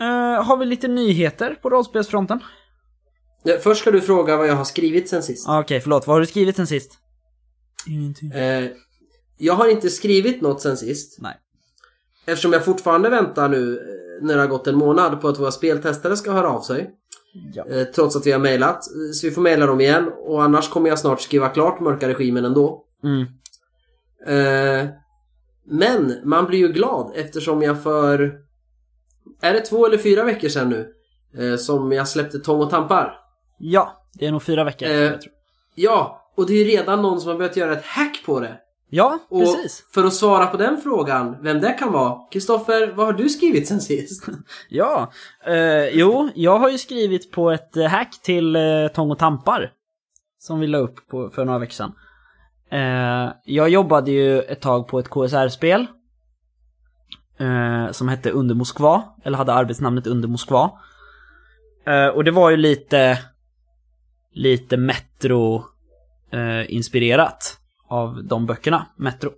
Eh, 0.01 0.45
har 0.45 0.57
vi 0.57 0.67
lite 0.67 0.89
nyheter 0.89 1.55
på 1.63 1.71
rollspelsfronten? 1.71 2.41
Eh, 3.45 3.59
Först 3.61 3.81
ska 3.81 3.91
du 3.91 4.01
fråga 4.01 4.37
vad 4.37 4.49
jag 4.49 4.55
har 4.57 4.65
skrivit 4.65 5.09
sen 5.09 5.23
sist. 5.23 5.49
Ah, 5.49 5.61
Okej, 5.61 5.81
förlåt. 5.81 6.07
Vad 6.07 6.15
har 6.17 6.21
du 6.21 6.27
skrivit 6.27 6.57
sen 6.57 6.67
sist? 6.67 6.99
Ingenting. 7.89 8.31
Eh, 8.33 8.71
jag 9.39 9.55
har 9.55 9.69
inte 9.69 9.91
skrivit 9.91 10.43
något 10.43 10.61
sen 10.61 10.77
sist. 10.77 11.17
Nej. 11.21 11.35
Eftersom 12.27 12.53
jag 12.53 12.65
fortfarande 12.65 13.09
väntar 13.09 13.49
nu 13.49 13.77
eh, 13.79 14.27
när 14.27 14.35
det 14.35 14.41
har 14.41 14.49
gått 14.49 14.67
en 14.67 14.77
månad 14.77 15.21
på 15.21 15.29
att 15.29 15.39
våra 15.39 15.53
speltestare 15.53 16.17
ska 16.17 16.33
höra 16.33 16.49
av 16.51 16.61
sig. 16.61 16.91
Ja. 17.55 17.67
Eh, 17.67 17.85
trots 17.85 18.17
att 18.17 18.27
vi 18.27 18.33
har 18.33 18.39
mejlat. 18.39 18.85
Så 19.15 19.27
vi 19.27 19.31
får 19.31 19.43
mejla 19.43 19.67
dem 19.67 19.81
igen. 19.81 20.11
Och 20.19 20.43
annars 20.43 20.69
kommer 20.69 20.89
jag 20.89 20.99
snart 20.99 21.21
skriva 21.21 21.49
klart 21.49 21.81
Mörka 21.81 22.09
Regimen 22.09 22.45
ändå. 22.45 22.85
Mm. 23.05 23.23
Eh, 24.27 24.89
men 25.69 26.15
man 26.25 26.47
blir 26.47 26.59
ju 26.59 26.69
glad 26.69 27.13
eftersom 27.17 27.63
jag 27.63 27.83
för... 27.83 28.46
Är 29.41 29.53
det 29.53 29.61
två 29.61 29.87
eller 29.87 29.99
fyra 29.99 30.25
veckor 30.25 30.49
sedan 30.49 30.69
nu? 30.69 30.93
Eh, 31.39 31.57
som 31.57 31.93
jag 31.93 32.09
släppte 32.09 32.39
Tång 32.39 32.61
och 32.61 32.71
Tampar. 32.71 33.19
Ja, 33.59 34.03
det 34.15 34.27
är 34.27 34.33
nog 34.33 34.43
fyra 34.43 34.65
veckor. 34.65 34.89
Eh. 34.89 35.13
Ja, 35.75 36.31
och 36.37 36.47
det 36.47 36.53
är 36.53 36.65
ju 36.65 36.77
redan 36.77 37.03
någon 37.03 37.21
som 37.21 37.31
har 37.31 37.37
börjat 37.39 37.57
göra 37.57 37.73
ett 37.73 37.85
hack 37.85 38.23
på 38.27 38.41
det. 38.41 38.57
Ja, 38.91 39.19
Och 39.29 39.41
precis. 39.41 39.85
för 39.95 40.05
att 40.05 40.15
svara 40.15 40.47
på 40.47 40.57
den 40.57 40.81
frågan, 40.81 41.37
vem 41.43 41.61
det 41.61 41.73
kan 41.73 41.93
vara. 41.93 42.19
Kristoffer, 42.31 42.93
vad 42.97 43.07
har 43.07 43.13
du 43.13 43.29
skrivit 43.29 43.69
sen 43.69 43.81
sist? 43.81 44.27
Ja, 44.69 45.13
eh, 45.47 45.89
jo, 45.89 46.29
jag 46.35 46.59
har 46.59 46.71
ju 46.71 46.79
skrivit 46.79 47.33
på 47.33 47.51
ett 47.51 47.77
hack 47.91 48.23
till 48.23 48.57
eh, 48.57 48.63
Tång 48.95 49.11
och 49.11 49.19
Tampar. 49.19 49.73
Som 50.39 50.61
vi 50.61 50.67
la 50.67 50.79
upp 50.79 51.09
på, 51.09 51.31
för 51.31 51.45
några 51.45 51.59
veckor 51.59 51.73
sedan. 51.73 51.93
Eh, 52.71 53.33
jag 53.45 53.69
jobbade 53.69 54.11
ju 54.11 54.41
ett 54.43 54.61
tag 54.61 54.89
på 54.89 54.99
ett 54.99 55.09
KSR-spel. 55.09 55.87
Eh, 57.39 57.91
som 57.93 58.09
hette 58.09 58.31
Under 58.31 58.55
Moskva, 58.55 59.05
eller 59.25 59.39
hade 59.39 59.53
arbetsnamnet 59.53 60.07
Under 60.07 60.29
Moskva. 60.29 60.71
Eh, 61.87 62.07
och 62.07 62.25
det 62.25 62.31
var 62.31 62.51
ju 62.51 62.57
lite, 62.57 63.19
lite 64.33 64.77
Metro-inspirerat 64.77 67.59
eh, 67.91 67.97
av 67.97 68.25
de 68.25 68.47
böckerna, 68.47 68.87
Metro. 68.97 69.31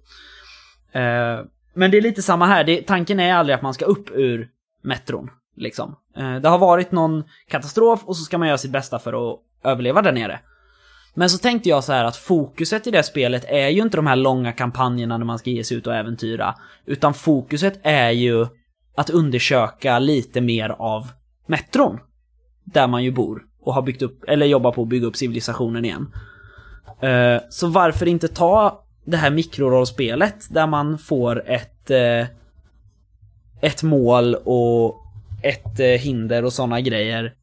Eh, 0.93 1.41
men 1.75 1.91
det 1.91 1.97
är 1.97 2.03
lite 2.03 2.23
samma 2.23 2.47
här, 2.47 2.65
det, 2.65 2.83
tanken 2.83 3.21
är 3.21 3.35
aldrig 3.35 3.55
att 3.55 3.63
man 3.63 3.75
ska 3.75 3.85
upp 3.85 4.11
ur 4.11 4.49
metron. 4.83 5.31
Liksom. 5.57 5.97
Eh, 6.17 6.37
det 6.37 6.49
har 6.49 6.59
varit 6.59 6.93
någon 6.93 7.25
katastrof 7.49 8.05
och 8.05 8.17
så 8.17 8.23
ska 8.23 8.39
man 8.39 8.49
göra 8.49 8.59
sitt 8.59 8.71
bästa 8.71 8.99
för 8.99 9.33
att 9.33 9.39
överleva 9.65 10.03
där 10.03 10.13
nere. 10.13 10.41
Men 11.15 11.31
så 11.31 11.39
tänkte 11.39 11.69
jag 11.69 11.85
så 11.85 11.93
här 11.93 12.05
att 12.05 12.17
fokuset 12.17 12.87
i 12.87 12.91
det 12.91 13.03
spelet 13.03 13.45
är 13.49 13.69
ju 13.69 13.83
inte 13.83 13.97
de 13.97 14.07
här 14.07 14.17
långa 14.17 14.53
kampanjerna 14.53 15.19
när 15.19 15.25
man 15.25 15.39
ska 15.39 15.51
ge 15.51 15.65
sig 15.65 15.77
ut 15.77 15.87
och 15.87 15.95
äventyra. 15.95 16.55
Utan 16.87 17.15
fokuset 17.15 17.81
är 17.83 18.11
ju 18.11 18.47
att 18.95 19.11
undersöka 19.11 19.99
lite 19.99 20.41
mer 20.41 20.69
av 20.69 21.11
metron. 21.47 21.99
Där 22.65 22.87
man 22.87 23.05
ju 23.05 23.13
bor 23.13 23.43
och 23.61 23.75
har 23.75 23.83
byggt 23.83 24.03
upp, 24.03 24.25
eller 24.29 24.47
jobbar 24.47 24.73
på 24.73 24.83
att 24.83 24.89
bygga 24.89 25.07
upp 25.07 25.17
civilisationen 25.17 25.85
igen. 25.85 26.13
Eh, 27.01 27.43
så 27.51 27.67
varför 27.67 28.09
inte 28.09 28.29
ta 28.29 28.85
det 29.05 29.17
här 29.17 29.31
mikrorollspelet 29.31 30.47
där 30.51 30.67
man 30.67 30.99
får 30.99 31.51
ett 31.51 31.91
eh, 31.91 32.27
ett 33.61 33.83
mål 33.83 34.35
och 34.35 35.05
ett 35.43 35.81
eh, 35.81 35.87
hinder 35.87 36.45
och 36.45 36.53
sådana 36.53 36.81
grejer 36.81 37.35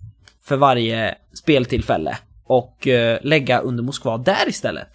för 0.44 0.56
varje 0.58 1.16
speltillfälle 1.34 2.18
och 2.46 2.88
eh, 2.88 3.20
lägga 3.22 3.60
under 3.60 3.84
Moskva 3.84 4.18
där 4.18 4.48
istället. 4.48 4.92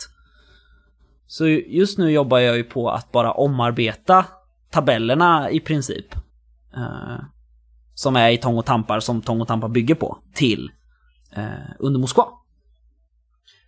Så 1.27 1.49
just 1.49 1.99
nu 1.99 2.11
jobbar 2.11 2.39
jag 2.39 2.57
ju 2.57 2.65
på 2.65 2.91
att 2.91 3.13
bara 3.13 3.33
omarbeta 3.33 4.27
tabellerna 4.71 5.51
i 5.51 5.61
princip. 5.61 6.15
Eh, 6.77 7.25
som 7.95 8.17
är 8.17 8.31
i 8.31 8.39
Tång 8.39 8.59
och 8.59 8.67
Tampar, 8.67 9.01
som 9.01 9.23
Tång 9.23 9.41
och 9.41 9.49
Tampar 9.49 9.69
bygger 9.69 9.95
på, 9.95 10.19
till 10.35 10.71
eh, 11.37 11.45
under 11.79 12.01
Moskva. 12.01 12.27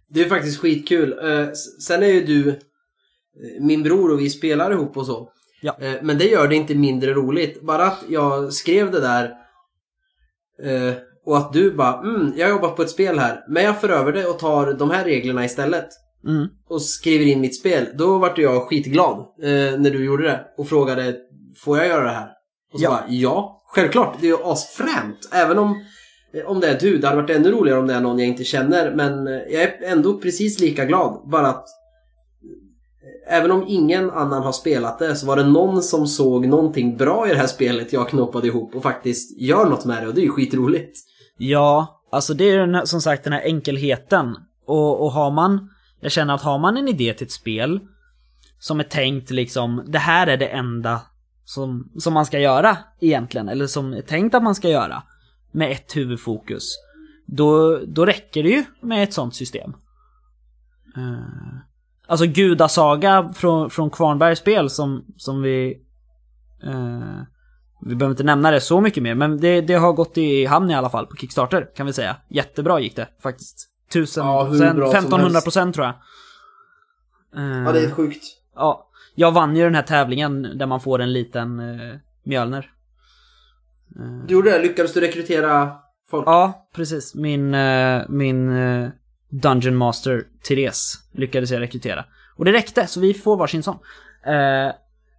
Det 0.09 0.21
är 0.21 0.29
faktiskt 0.29 0.61
skitkul. 0.61 1.15
Sen 1.87 2.03
är 2.03 2.07
ju 2.07 2.25
du 2.25 2.61
min 3.61 3.83
bror 3.83 4.13
och 4.13 4.21
vi 4.21 4.31
spelar 4.31 4.73
ihop 4.73 4.97
och 4.97 5.07
så. 5.07 5.29
Ja. 5.63 5.77
Men 6.03 6.19
det 6.19 6.25
gör 6.25 6.49
det 6.49 6.57
inte 6.57 6.75
mindre 6.75 7.13
roligt. 7.13 7.63
Bara 7.63 7.87
att 7.87 8.05
jag 8.09 8.53
skrev 8.53 8.91
det 8.91 9.01
där 9.01 9.35
och 11.27 11.37
att 11.37 11.53
du 11.53 11.73
bara 11.73 12.01
mm, 12.01 12.33
jag 12.37 12.51
jobbar 12.51 12.69
på 12.69 12.83
ett 12.83 12.91
spel 12.91 13.19
här. 13.19 13.45
Men 13.49 13.65
jag 13.65 13.81
för 13.81 13.89
över 13.89 14.13
det 14.13 14.27
och 14.27 14.39
tar 14.39 14.73
de 14.73 14.91
här 14.91 15.05
reglerna 15.05 15.45
istället. 15.45 15.89
Mm. 16.29 16.47
Och 16.69 16.83
skriver 16.83 17.25
in 17.27 17.41
mitt 17.41 17.59
spel. 17.59 17.87
Då 17.95 18.19
vart 18.19 18.39
jag 18.39 18.63
skitglad 18.69 19.19
eh, 19.43 19.79
när 19.81 19.91
du 19.91 20.05
gjorde 20.05 20.23
det. 20.25 20.41
Och 20.59 20.69
frågade 20.69 21.17
får 21.65 21.79
jag 21.79 21.87
göra 21.87 22.05
det 22.05 22.11
här? 22.11 22.29
Och 22.73 22.81
så 22.81 22.85
Ja. 22.85 22.91
bara 22.91 23.05
ja, 23.09 23.63
självklart. 23.75 24.17
Det 24.21 24.27
är 24.27 24.31
ju 24.31 24.45
asfränt. 24.45 25.29
Även 25.33 25.59
om 25.59 25.85
Eh, 26.35 26.45
Om 26.51 26.61
det 26.61 26.69
är 26.69 26.79
du, 26.81 26.99
det 26.99 27.07
hade 27.09 27.23
varit 27.23 27.37
ännu 27.37 27.51
roligare 27.51 27.79
om 27.81 27.87
det 27.87 27.95
är 27.95 28.01
någon 28.01 28.19
jag 28.19 28.29
inte 28.29 28.45
känner. 28.45 28.95
Men 28.95 29.27
eh, 29.27 29.33
jag 29.35 29.63
är 29.63 29.79
ändå 29.83 30.19
precis 30.19 30.61
lika 30.61 30.85
glad. 30.85 31.29
Bara 31.31 31.47
att 31.47 31.65
eh, 33.29 33.37
Även 33.37 33.51
om 33.51 33.65
ingen 33.69 34.11
annan 34.11 34.43
har 34.43 34.53
spelat 34.53 34.99
det 34.99 35.17
så 35.17 35.27
var 35.27 35.37
det 35.37 35.45
någon 35.45 35.83
som 35.83 36.07
såg 36.07 36.47
någonting 36.47 36.97
bra 36.97 37.27
i 37.27 37.31
det 37.31 37.37
här 37.39 37.47
spelet 37.47 37.93
jag 37.93 38.09
knoppade 38.09 38.47
ihop 38.47 38.75
och 38.75 38.83
faktiskt 38.83 39.41
gör 39.41 39.67
något 39.67 39.85
med 39.85 40.03
det 40.03 40.09
och 40.09 40.15
det 40.15 40.21
är 40.21 40.25
ju 40.25 40.31
skitroligt. 40.31 40.99
Ja, 41.39 42.03
alltså 42.13 42.35
det 42.35 42.45
är 42.45 42.53
ju 42.53 42.59
den 42.59 42.75
här, 42.75 42.85
som 42.85 43.01
sagt 43.01 43.25
den 43.25 43.33
här 43.33 43.43
enkelheten. 43.45 44.37
Och, 44.67 45.05
och 45.05 45.13
har 45.13 45.31
man, 45.31 45.71
jag 46.01 46.13
känner 46.13 46.35
att 46.35 46.43
har 46.43 46.59
man 46.59 46.77
en 46.77 46.89
idé 46.89 47.15
till 47.15 47.27
ett 47.27 47.33
spel 47.33 47.81
som 48.59 48.81
är 48.81 48.85
tänkt 48.85 49.31
liksom, 49.31 49.85
det 49.87 49.99
här 49.99 50.27
är 50.27 50.37
det 50.37 50.47
enda 50.47 51.01
som, 51.45 51.91
som 51.99 52.15
man 52.15 52.27
ska 52.27 52.39
göra 52.39 52.79
egentligen, 53.01 53.49
eller 53.49 53.67
som 53.67 53.93
är 53.93 54.03
tänkt 54.03 54.35
att 54.35 54.43
man 54.43 54.55
ska 54.55 54.69
göra 54.69 55.03
med 55.53 55.73
ett 55.73 55.97
huvudfokus. 55.97 56.75
Då, 57.27 57.79
då 57.87 58.07
räcker 58.07 58.43
det 58.43 58.49
ju 58.49 58.65
med 58.81 59.03
ett 59.03 59.13
sånt 59.13 59.35
system. 59.35 59.75
Uh, 60.97 61.59
alltså 62.07 62.27
Gudasaga 62.27 63.33
från, 63.35 63.71
från 63.71 63.91
Kvarnbergs 63.91 64.39
spel 64.39 64.71
som, 64.71 65.05
som 65.17 65.43
vi 65.43 65.83
uh, 66.67 67.23
vi 67.87 67.95
behöver 67.95 68.13
inte 68.13 68.25
nämna 68.25 68.51
det 68.51 68.61
så 68.61 68.81
mycket 68.81 69.03
mer, 69.03 69.15
men 69.15 69.41
det, 69.41 69.61
det 69.61 69.75
har 69.75 69.93
gått 69.93 70.19
i 70.19 70.47
hamn 70.47 70.71
i 70.71 70.75
alla 70.75 70.91
fall 70.91 71.07
på 71.07 71.17
Kickstarter 71.17 71.69
kan 71.77 71.87
vi 71.87 71.93
säga. 71.93 72.17
Jättebra 72.29 72.81
gick 72.81 72.97
det 72.97 73.09
faktiskt. 73.23 73.69
1000 73.91 74.27
Ja, 74.27 74.43
hur 74.45 74.51
procent, 74.51 74.77
bra 74.77 74.87
som 74.87 74.95
1500 74.95 75.29
helst. 75.33 75.45
procent 75.45 75.75
tror 75.75 75.87
jag. 75.87 75.95
Eh, 77.85 77.91
sjukt. 77.91 78.25
ja, 78.57 78.89
jag 79.15 79.33
vann 79.33 79.57
ju 79.57 79.65
den 79.65 79.75
här 79.75 79.83
tävlingen 79.83 80.59
där 80.59 80.67
man 80.67 80.81
får 80.81 80.99
en 81.03 81.13
liten 81.13 81.61
uh, 81.61 81.97
Mjölner. 82.25 82.71
Eh, 83.99 84.27
Du 84.27 84.35
gjorde 84.35 84.51
det, 84.51 84.59
lyckades 84.59 84.93
du 84.93 85.01
rekrytera 85.01 85.73
folk? 86.11 86.27
Ja, 86.27 86.69
precis. 86.75 87.15
Min, 87.15 87.55
eh, 87.55 88.03
min 88.09 88.57
eh, 88.57 88.89
Dungeon 89.29 89.77
Master 89.77 90.25
Therese 90.49 90.99
lyckades 91.13 91.51
jag 91.51 91.61
rekrytera. 91.61 92.05
Och 92.37 92.45
det 92.45 92.53
räckte, 92.53 92.87
så 92.87 93.01
vi 93.01 93.15
får 93.15 93.37
varsin 93.37 93.63
sån. 93.63 93.79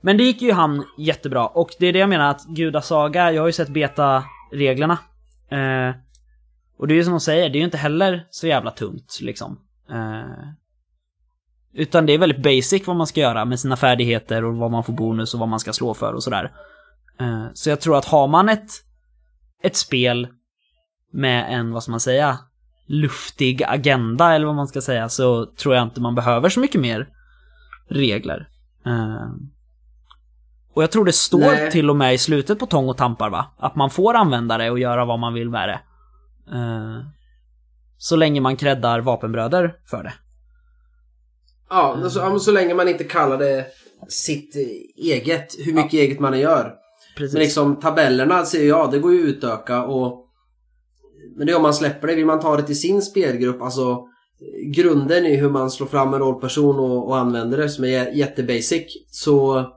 Men 0.06 0.18
det 0.18 0.24
gick 0.24 0.42
ju 0.42 0.52
han 0.52 0.86
jättebra, 0.98 1.48
och 1.48 1.70
det 1.80 1.88
är 1.88 1.94
det 1.94 2.00
jag 2.00 2.10
menar 2.10 2.30
att 2.30 2.46
Gudasaga, 2.46 3.32
jag 3.32 3.42
har 3.42 3.48
ju 3.48 3.54
sett 3.54 3.70
beta-reglerna. 3.70 4.98
Eh, 5.50 5.96
och 6.78 6.88
det 6.88 6.94
är 6.94 6.96
ju 6.96 7.04
som 7.04 7.14
de 7.14 7.20
säger, 7.20 7.50
det 7.50 7.58
är 7.58 7.60
ju 7.60 7.66
inte 7.66 7.78
heller 7.78 8.28
så 8.30 8.48
jävla 8.48 8.72
tungt 8.72 9.20
liksom. 9.22 9.60
Eh, 9.90 10.48
utan 11.74 12.06
det 12.06 12.14
är 12.14 12.18
väldigt 12.18 12.44
basic 12.44 12.88
vad 12.88 12.96
man 12.96 13.08
ska 13.08 13.22
göra 13.22 13.46
med 13.46 13.60
sina 13.60 13.76
färdigheter 13.76 14.44
och 14.44 14.56
vad 14.56 14.72
man 14.72 14.84
får 14.84 14.94
bonus 14.94 15.34
och 15.34 15.40
vad 15.40 15.50
man 15.50 15.60
ska 15.60 15.74
slå 15.74 15.94
för 15.94 16.14
och 16.14 16.24
sådär. 16.24 16.52
Eh, 17.20 17.46
så 17.54 17.70
jag 17.70 17.82
tror 17.82 17.98
att 17.98 18.06
har 18.06 18.28
man 18.28 18.50
ett, 18.50 18.70
ett 19.64 19.76
spel 19.76 20.28
med 21.12 21.60
en, 21.60 21.72
vad 21.72 21.84
ska 21.84 21.92
man 21.92 22.00
säga, 22.00 22.40
luftig 22.88 23.64
agenda 23.64 24.34
eller 24.34 24.46
vad 24.46 24.56
man 24.56 24.68
ska 24.68 24.82
säga 24.82 25.10
så 25.10 25.46
tror 25.46 25.76
jag 25.76 25.84
inte 25.84 26.02
man 26.02 26.16
behöver 26.16 26.50
så 26.50 26.60
mycket 26.60 26.82
mer 26.82 27.10
regler. 27.90 28.48
Eh, 28.86 29.28
och 30.74 30.84
jag 30.84 30.92
tror 30.92 31.06
det 31.06 31.14
står 31.14 31.40
Nej. 31.40 31.72
till 31.72 31.90
och 31.90 31.96
med 31.96 32.14
i 32.14 32.18
slutet 32.18 32.60
på 32.60 32.66
Tång 32.66 32.90
och 32.90 32.98
Tampar 32.98 33.30
va? 33.30 33.46
Att 33.58 33.76
man 33.76 33.90
får 33.90 34.14
använda 34.14 34.58
det 34.58 34.72
och 34.72 34.80
göra 34.80 35.06
vad 35.06 35.20
man 35.20 35.34
vill 35.34 35.50
med 35.50 35.70
det. 35.70 35.80
Eh, 36.56 37.06
så 37.98 38.16
länge 38.16 38.42
man 38.42 38.56
creddar 38.56 39.00
vapenbröder 39.00 39.76
för 39.90 40.04
det. 40.04 40.14
Ja, 41.70 41.98
alltså, 42.04 42.20
ja, 42.20 42.30
men 42.30 42.40
så 42.40 42.52
länge 42.52 42.74
man 42.74 42.88
inte 42.88 43.04
kallar 43.04 43.38
det 43.38 43.66
sitt 44.08 44.56
eget, 44.98 45.56
hur 45.66 45.74
mycket 45.74 45.94
eget 45.94 46.20
man 46.20 46.40
gör. 46.40 46.74
Precis. 47.18 47.34
Men 47.34 47.42
liksom 47.42 47.80
tabellerna 47.80 48.46
ser 48.46 48.68
jag, 48.68 48.92
det 48.92 49.00
går 49.00 49.14
ju 49.14 49.24
att 49.24 49.36
utöka 49.36 49.84
och 49.84 50.28
Men 51.38 51.48
det 51.48 51.54
är 51.54 51.58
om 51.58 51.62
man 51.62 51.74
släpper 51.74 52.08
det, 52.08 52.16
vill 52.16 52.26
man 52.26 52.40
ta 52.40 52.58
det 52.58 52.64
till 52.64 52.80
sin 52.80 53.02
spelgrupp, 53.02 53.62
alltså 53.62 54.08
Grunden 54.76 55.26
i 55.26 55.36
hur 55.36 55.50
man 55.50 55.72
slår 55.72 55.88
fram 55.88 56.14
en 56.14 56.20
rollperson 56.20 56.80
och, 56.80 57.08
och 57.08 57.18
använder 57.18 57.58
det 57.58 57.70
som 57.70 57.84
är 57.84 57.88
jä- 57.88 58.14
jättebasic 58.14 58.84
så 59.12 59.68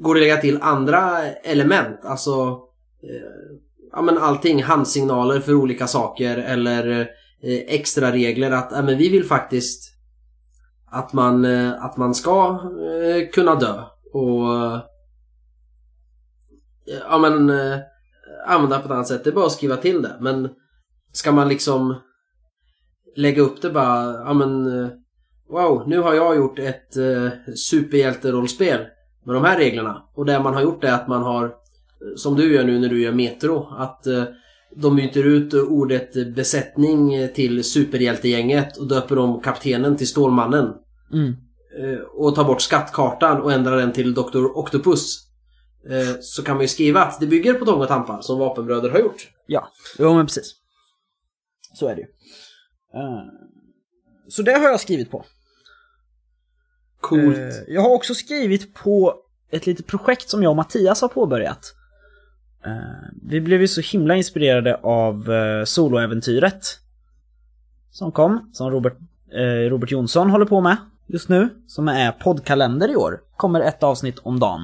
Går 0.00 0.14
det 0.14 0.20
att 0.20 0.22
lägga 0.22 0.36
till 0.36 0.58
andra 0.62 1.22
element, 1.26 2.04
alltså 2.04 2.60
eh, 3.02 3.58
Ja 3.92 4.02
men 4.02 4.18
allting, 4.18 4.62
handsignaler 4.62 5.40
för 5.40 5.54
olika 5.54 5.86
saker 5.86 6.36
eller 6.36 7.00
eh, 7.42 7.58
extra 7.66 8.12
regler 8.12 8.50
att 8.50 8.68
ja, 8.72 8.82
men 8.82 8.98
vi 8.98 9.08
vill 9.08 9.24
faktiskt 9.24 9.94
att 10.90 11.12
man, 11.12 11.44
eh, 11.44 11.84
att 11.84 11.96
man 11.96 12.14
ska 12.14 12.60
eh, 13.04 13.28
kunna 13.28 13.54
dö 13.54 13.82
och 14.12 14.54
eh, 14.56 14.80
ja 17.10 17.18
men 17.18 17.50
eh, 17.50 17.78
använda 18.46 18.78
på 18.78 18.84
ett 18.84 18.90
annat 18.90 19.08
sätt. 19.08 19.24
Det 19.24 19.30
är 19.30 19.34
bara 19.34 19.46
att 19.46 19.52
skriva 19.52 19.76
till 19.76 20.02
det. 20.02 20.16
Men 20.20 20.48
ska 21.12 21.32
man 21.32 21.48
liksom 21.48 21.94
lägga 23.16 23.42
upp 23.42 23.62
det 23.62 23.70
bara, 23.70 24.12
ja 24.12 24.32
men 24.34 24.82
eh, 24.82 24.88
wow, 25.50 25.88
nu 25.88 25.98
har 25.98 26.14
jag 26.14 26.36
gjort 26.36 26.58
ett 26.58 26.96
eh, 26.96 27.28
superhjälterollspel 27.54 28.86
med 29.28 29.36
de 29.36 29.44
här 29.44 29.58
reglerna. 29.58 30.02
Och 30.14 30.26
det 30.26 30.40
man 30.40 30.54
har 30.54 30.62
gjort 30.62 30.84
är 30.84 30.92
att 30.92 31.08
man 31.08 31.22
har, 31.22 31.44
eh, 31.44 31.50
som 32.16 32.36
du 32.36 32.54
gör 32.54 32.64
nu 32.64 32.78
när 32.78 32.88
du 32.88 33.02
gör 33.02 33.12
Metro, 33.12 33.68
att 33.78 34.06
eh, 34.06 34.24
de 34.76 34.96
byter 34.96 35.26
ut 35.26 35.54
ordet 35.54 36.34
besättning 36.34 37.28
till 37.34 37.64
superhjältegänget 37.64 38.76
och 38.76 38.88
döper 38.88 39.18
om 39.18 39.40
kaptenen 39.40 39.96
till 39.96 40.08
Stålmannen. 40.08 40.72
Mm. 41.12 41.28
Eh, 41.80 41.98
och 42.00 42.34
tar 42.34 42.44
bort 42.44 42.60
skattkartan 42.62 43.42
och 43.42 43.52
ändrar 43.52 43.76
den 43.76 43.92
till 43.92 44.14
Dr. 44.14 44.44
Octopus. 44.54 45.18
Eh, 45.90 46.16
så 46.20 46.42
kan 46.42 46.54
man 46.56 46.64
ju 46.64 46.68
skriva 46.68 47.00
att 47.02 47.20
det 47.20 47.26
bygger 47.26 47.54
på 47.54 47.64
Tång 47.64 47.80
och 47.80 47.88
Tampa 47.88 48.22
som 48.22 48.38
Vapenbröder 48.38 48.90
har 48.90 48.98
gjort. 48.98 49.28
Ja, 49.46 49.68
jo 49.98 50.14
men 50.14 50.26
precis. 50.26 50.54
Så 51.74 51.88
är 51.88 51.94
det 51.94 52.00
ju. 52.00 52.06
Eh, 52.94 53.22
Så 54.28 54.42
det 54.42 54.52
har 54.52 54.68
jag 54.68 54.80
skrivit 54.80 55.10
på. 55.10 55.24
Coolt. 57.00 57.36
Eh, 57.38 57.44
Jag 57.74 57.82
har 57.82 57.90
också 57.90 58.14
skrivit 58.14 58.74
på 58.74 59.14
ett 59.50 59.66
litet 59.66 59.86
projekt 59.86 60.30
som 60.30 60.42
jag 60.42 60.50
och 60.50 60.56
Mattias 60.56 61.00
har 61.00 61.08
påbörjat. 61.08 61.74
Eh, 62.66 62.72
Vi 63.22 63.40
blev 63.40 63.60
ju 63.60 63.68
så 63.68 63.80
himla 63.80 64.16
inspirerade 64.16 64.74
av 64.82 65.32
eh, 65.32 65.64
soloäventyret. 65.64 66.62
Som 67.90 68.12
kom, 68.12 68.50
som 68.52 68.70
Robert, 68.70 68.96
eh, 69.32 69.70
Robert 69.70 69.90
Jonsson 69.90 70.30
håller 70.30 70.46
på 70.46 70.60
med 70.60 70.76
just 71.06 71.28
nu. 71.28 71.48
Som 71.66 71.88
är 71.88 72.12
poddkalender 72.12 72.90
i 72.90 72.96
år. 72.96 73.20
Kommer 73.36 73.60
ett 73.60 73.82
avsnitt 73.82 74.18
om 74.18 74.40
dagen. 74.40 74.60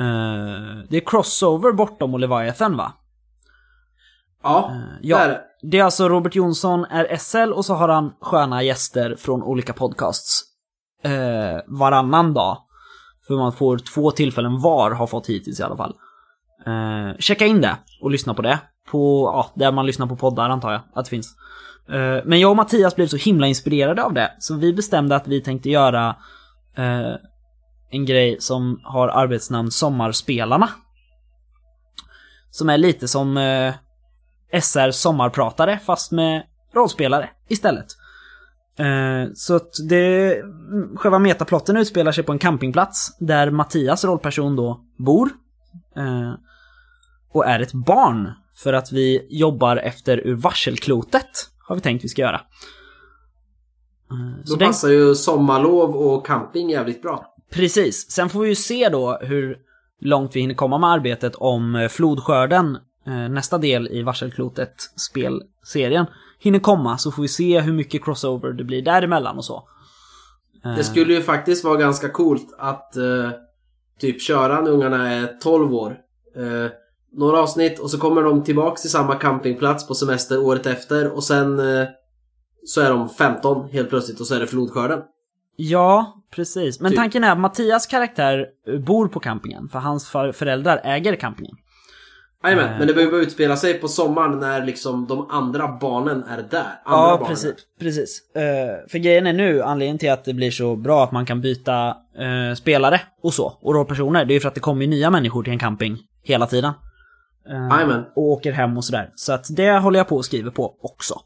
Eh, 0.00 0.84
Det 0.90 0.96
är 0.96 1.06
crossover 1.06 1.72
bortom 1.72 2.14
och 2.14 2.20
Leviathan 2.20 2.76
va? 2.76 2.92
ja, 4.42 4.72
ja. 5.02 5.18
det 5.18 5.24
är 5.24 5.28
det. 5.28 5.40
Det 5.62 5.78
är 5.78 5.84
alltså 5.84 6.08
Robert 6.08 6.34
Jonsson 6.34 6.84
är 6.84 7.16
SL 7.16 7.52
och 7.52 7.64
så 7.64 7.74
har 7.74 7.88
han 7.88 8.12
sköna 8.20 8.62
gäster 8.62 9.16
från 9.18 9.42
olika 9.42 9.72
podcasts. 9.72 10.42
Eh, 11.04 11.60
varannan 11.66 12.34
dag. 12.34 12.58
För 13.26 13.36
man 13.36 13.52
får 13.52 13.78
två 13.78 14.10
tillfällen 14.10 14.60
var, 14.60 14.90
har 14.90 15.06
fått 15.06 15.26
hittills 15.26 15.60
i 15.60 15.62
alla 15.62 15.76
fall. 15.76 15.94
Eh, 16.66 17.18
checka 17.18 17.46
in 17.46 17.60
det 17.60 17.76
och 18.00 18.10
lyssna 18.10 18.34
på 18.34 18.42
det. 18.42 18.58
På, 18.90 19.30
ja, 19.34 19.52
där 19.54 19.72
man 19.72 19.86
lyssnar 19.86 20.06
på 20.06 20.16
poddar 20.16 20.50
antar 20.50 20.72
jag 20.72 20.80
att 20.94 21.04
det 21.04 21.10
finns. 21.10 21.36
Eh, 21.88 22.24
men 22.24 22.40
jag 22.40 22.50
och 22.50 22.56
Mattias 22.56 22.96
blev 22.96 23.06
så 23.06 23.16
himla 23.16 23.46
inspirerade 23.46 24.02
av 24.02 24.14
det. 24.14 24.32
Så 24.38 24.54
vi 24.54 24.72
bestämde 24.72 25.16
att 25.16 25.28
vi 25.28 25.40
tänkte 25.40 25.70
göra 25.70 26.16
eh, 26.76 27.14
en 27.90 28.04
grej 28.04 28.36
som 28.40 28.80
har 28.84 29.08
arbetsnamn 29.08 29.70
Sommarspelarna. 29.70 30.68
Som 32.50 32.70
är 32.70 32.78
lite 32.78 33.08
som 33.08 33.36
eh, 33.36 33.74
SR 34.60 34.90
sommarpratare 34.90 35.78
fast 35.78 36.12
med 36.12 36.42
rollspelare 36.74 37.30
istället. 37.48 37.86
Eh, 38.78 39.30
så 39.34 39.56
att 39.56 39.70
det, 39.88 40.42
själva 40.96 41.18
metaplotten 41.18 41.76
utspelar 41.76 42.12
sig 42.12 42.24
på 42.24 42.32
en 42.32 42.38
campingplats 42.38 43.16
där 43.18 43.50
Mattias 43.50 44.04
rollperson 44.04 44.56
då 44.56 44.84
bor. 44.96 45.28
Eh, 45.96 46.32
och 47.32 47.46
är 47.46 47.60
ett 47.60 47.72
barn. 47.72 48.30
För 48.62 48.72
att 48.72 48.92
vi 48.92 49.26
jobbar 49.30 49.76
efter 49.76 50.26
ur 50.26 50.34
varselklotet 50.34 51.28
har 51.68 51.74
vi 51.76 51.80
tänkt 51.82 52.04
vi 52.04 52.08
ska 52.08 52.22
göra. 52.22 52.40
Eh, 54.10 54.44
Då 54.46 54.56
den- 54.56 54.68
passar 54.68 54.88
ju 54.88 55.14
sommarlov 55.14 55.96
och 55.96 56.26
camping 56.26 56.70
jävligt 56.70 57.02
bra. 57.02 57.34
Precis. 57.52 58.10
Sen 58.10 58.28
får 58.28 58.40
vi 58.40 58.48
ju 58.48 58.54
se 58.54 58.88
då 58.88 59.18
hur 59.22 59.56
långt 60.00 60.36
vi 60.36 60.40
hinner 60.40 60.54
komma 60.54 60.78
med 60.78 60.90
arbetet 60.90 61.34
om 61.34 61.88
flodskörden, 61.90 62.78
nästa 63.06 63.58
del 63.58 63.88
i 63.88 64.02
Varselklotet 64.02 64.74
spelserien, 64.96 66.06
hinner 66.40 66.58
komma 66.58 66.98
så 66.98 67.10
får 67.12 67.22
vi 67.22 67.28
se 67.28 67.60
hur 67.60 67.72
mycket 67.72 68.04
crossover 68.04 68.52
det 68.52 68.64
blir 68.64 68.82
däremellan 68.82 69.36
och 69.36 69.44
så. 69.44 69.68
Eh, 70.64 70.76
Det 70.76 70.84
skulle 70.84 71.14
ju 71.14 71.22
faktiskt 71.22 71.64
vara 71.64 71.76
ganska 71.76 72.08
coolt 72.08 72.54
att 72.58 72.96
eh, 72.96 73.30
typ 74.00 74.22
köra 74.22 74.60
när 74.60 74.70
ungarna 74.70 75.12
är 75.12 75.26
12 75.42 75.74
år. 75.74 75.96
Eh, 76.36 76.70
några 77.12 77.38
avsnitt 77.40 77.78
och 77.78 77.90
så 77.90 77.98
kommer 77.98 78.22
de 78.22 78.44
tillbaks 78.44 78.82
till 78.82 78.90
samma 78.90 79.14
campingplats 79.14 79.88
på 79.88 79.94
semester 79.94 80.38
året 80.44 80.66
efter 80.66 81.10
och 81.12 81.24
sen 81.24 81.58
eh, 81.58 81.86
så 82.64 82.80
är 82.80 82.90
de 82.90 83.08
15 83.08 83.68
helt 83.68 83.88
plötsligt 83.88 84.20
och 84.20 84.26
så 84.26 84.34
är 84.34 84.40
det 84.40 84.46
flodskörden. 84.46 85.00
Ja, 85.56 86.22
precis. 86.30 86.80
Men 86.80 86.90
Typ. 86.90 86.98
tanken 86.98 87.24
är 87.24 87.32
att 87.32 87.38
Mattias 87.38 87.86
karaktär 87.86 88.46
eh, 88.68 88.78
bor 88.80 89.08
på 89.08 89.20
campingen, 89.20 89.68
för 89.68 89.78
hans 89.78 90.08
för- 90.08 90.32
föräldrar 90.32 90.80
äger 90.84 91.16
campingen. 91.16 91.56
Jajamän, 92.44 92.72
Eh. 92.72 92.78
men 92.78 92.86
det 92.86 92.94
behöver 92.94 93.18
utspela 93.18 93.56
sig 93.56 93.74
på 93.74 93.88
sommaren 93.88 94.38
när 94.40 94.64
liksom 94.66 95.06
de 95.06 95.30
andra 95.30 95.68
barnen 95.80 96.22
är 96.24 96.36
där. 96.36 96.58
Andra 96.58 96.72
Ja, 96.84 97.10
barnen. 97.12 97.26
precis. 97.26 97.54
precis. 97.80 98.34
Eh, 98.36 98.88
för 98.90 98.98
grejen 98.98 99.26
är 99.26 99.32
nu, 99.32 99.62
anledningen 99.62 99.98
till 99.98 100.10
att 100.10 100.24
det 100.24 100.34
blir 100.34 100.50
så 100.50 100.76
bra 100.76 101.04
att 101.04 101.12
man 101.12 101.26
kan 101.26 101.40
byta 101.40 101.88
eh, 102.18 102.54
spelare 102.56 103.00
och 103.22 103.34
så, 103.34 103.58
och 103.60 103.74
rollpersoner, 103.74 104.24
det 104.24 104.32
är 104.32 104.34
ju 104.34 104.40
för 104.40 104.48
att 104.48 104.54
det 104.54 104.60
kommer 104.60 104.82
ju 104.82 104.88
nya 104.90 105.10
människor 105.10 105.42
till 105.42 105.52
en 105.52 105.58
camping 105.58 105.98
hela 106.22 106.46
tiden. 106.46 106.72
Jajamän. 107.70 108.04
och 108.16 108.22
åker 108.22 108.52
hem 108.52 108.76
och 108.76 108.84
sådär. 108.84 109.10
Så 109.14 109.32
att 109.32 109.46
det 109.56 109.70
håller 109.78 109.98
jag 110.00 110.08
på 110.08 110.16
och 110.16 110.24
skriver 110.24 110.50
på 110.50 110.76
också. 110.82 111.20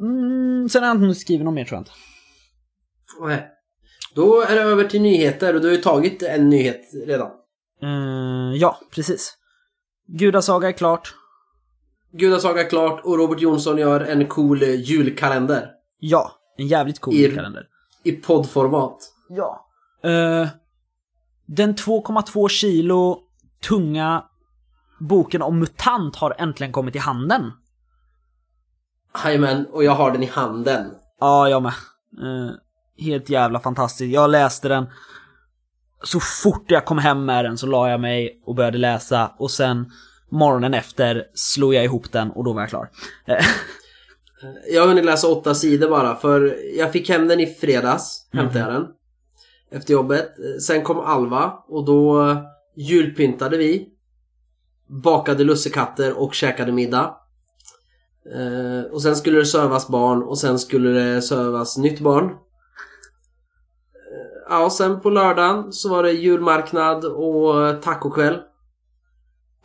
Mm, 0.00 0.68
sen 0.68 0.82
har 0.82 0.88
jag 0.94 1.04
inte 1.04 1.20
skrivit 1.20 1.44
något 1.44 1.54
mer 1.54 1.64
tror 1.64 1.76
jag 1.76 1.80
inte. 1.80 1.90
Nej. 3.20 3.50
Då 4.14 4.42
är 4.42 4.54
det 4.54 4.62
över 4.62 4.84
till 4.84 5.02
nyheter 5.02 5.54
och 5.54 5.60
du 5.60 5.66
har 5.68 5.74
ju 5.74 5.80
tagit 5.80 6.22
en 6.22 6.48
nyhet 6.50 6.80
redan. 7.06 7.30
Ja, 8.56 8.78
precis. 8.94 9.34
Gudasaga 10.06 10.68
är 10.68 10.72
klart. 10.72 11.14
Gudasaga 12.12 12.60
är 12.64 12.68
klart 12.70 13.00
och 13.04 13.18
Robert 13.18 13.40
Jonsson 13.40 13.78
gör 13.78 14.00
en 14.00 14.26
cool 14.28 14.62
eh, 14.62 14.80
julkalender. 14.80 15.70
Ja, 15.98 16.32
en 16.56 16.66
jävligt 16.66 17.00
cool 17.00 17.14
I- 17.14 17.34
kalender. 17.34 17.66
I 18.02 18.12
poddformat. 18.12 18.98
Ja. 19.28 19.66
Eh, 20.04 20.48
den 21.46 21.74
2,2 21.74 22.48
kilo 22.48 23.18
tunga 23.68 24.24
boken 25.00 25.42
om 25.42 25.58
MUTANT 25.58 26.16
har 26.16 26.34
äntligen 26.38 26.72
kommit 26.72 26.96
i 26.96 26.98
handen. 26.98 27.52
Jajamän, 29.24 29.66
och 29.72 29.84
jag 29.84 29.92
har 29.92 30.10
den 30.10 30.22
i 30.22 30.26
handen. 30.26 30.90
Ja, 31.20 31.48
jag 31.48 31.62
med. 31.62 31.72
Eh, 32.22 32.50
helt 33.04 33.28
jävla 33.30 33.60
fantastiskt. 33.60 34.14
Jag 34.14 34.30
läste 34.30 34.68
den. 34.68 34.86
Så 36.04 36.20
fort 36.20 36.70
jag 36.70 36.84
kom 36.84 36.98
hem 36.98 37.24
med 37.24 37.44
den 37.44 37.58
så 37.58 37.66
la 37.66 37.90
jag 37.90 38.00
mig 38.00 38.42
och 38.46 38.54
började 38.54 38.78
läsa 38.78 39.32
och 39.38 39.50
sen 39.50 39.90
morgonen 40.30 40.74
efter 40.74 41.24
slog 41.34 41.74
jag 41.74 41.84
ihop 41.84 42.12
den 42.12 42.30
och 42.30 42.44
då 42.44 42.52
var 42.52 42.60
jag 42.60 42.68
klar. 42.68 42.88
Jag 44.72 44.80
har 44.80 44.88
hunnit 44.88 45.04
läsa 45.04 45.28
åtta 45.28 45.54
sidor 45.54 45.88
bara 45.88 46.16
för 46.16 46.58
jag 46.78 46.92
fick 46.92 47.08
hem 47.08 47.28
den 47.28 47.40
i 47.40 47.46
fredags, 47.46 48.28
hämtade 48.32 48.58
jag 48.58 48.72
den. 48.72 48.86
Efter 49.70 49.92
jobbet. 49.92 50.34
Sen 50.60 50.82
kom 50.82 51.00
Alva 51.00 51.52
och 51.68 51.84
då 51.84 52.36
julpyntade 52.76 53.56
vi. 53.56 53.88
Bakade 55.02 55.44
lussekatter 55.44 56.18
och 56.18 56.34
käkade 56.34 56.72
middag. 56.72 57.16
Eh, 58.34 58.92
och 58.92 59.02
sen 59.02 59.16
skulle 59.16 59.38
det 59.38 59.46
sövas 59.46 59.88
barn 59.88 60.22
och 60.22 60.38
sen 60.38 60.58
skulle 60.58 60.90
det 60.90 61.22
sövas 61.22 61.76
nytt 61.76 62.00
barn. 62.00 62.30
Ja, 64.48 64.64
och 64.64 64.72
sen 64.72 65.00
på 65.00 65.10
lördagen 65.10 65.72
så 65.72 65.88
var 65.88 66.02
det 66.02 66.12
julmarknad 66.12 67.04
och 67.04 67.82
tacokväll. 67.82 68.40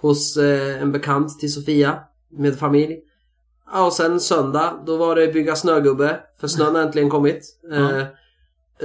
Hos 0.01 0.37
eh, 0.37 0.81
en 0.81 0.91
bekant 0.91 1.39
till 1.39 1.53
Sofia 1.53 1.99
med 2.29 2.59
familj. 2.59 2.99
Ja, 3.71 3.85
och 3.85 3.93
sen 3.93 4.19
söndag, 4.19 4.83
då 4.85 4.97
var 4.97 5.15
det 5.15 5.27
bygga 5.27 5.55
snögubbe. 5.55 6.19
För 6.39 6.47
snön 6.47 6.75
har 6.75 6.81
äntligen 6.81 7.09
kommit. 7.09 7.43
Eh, 7.71 8.05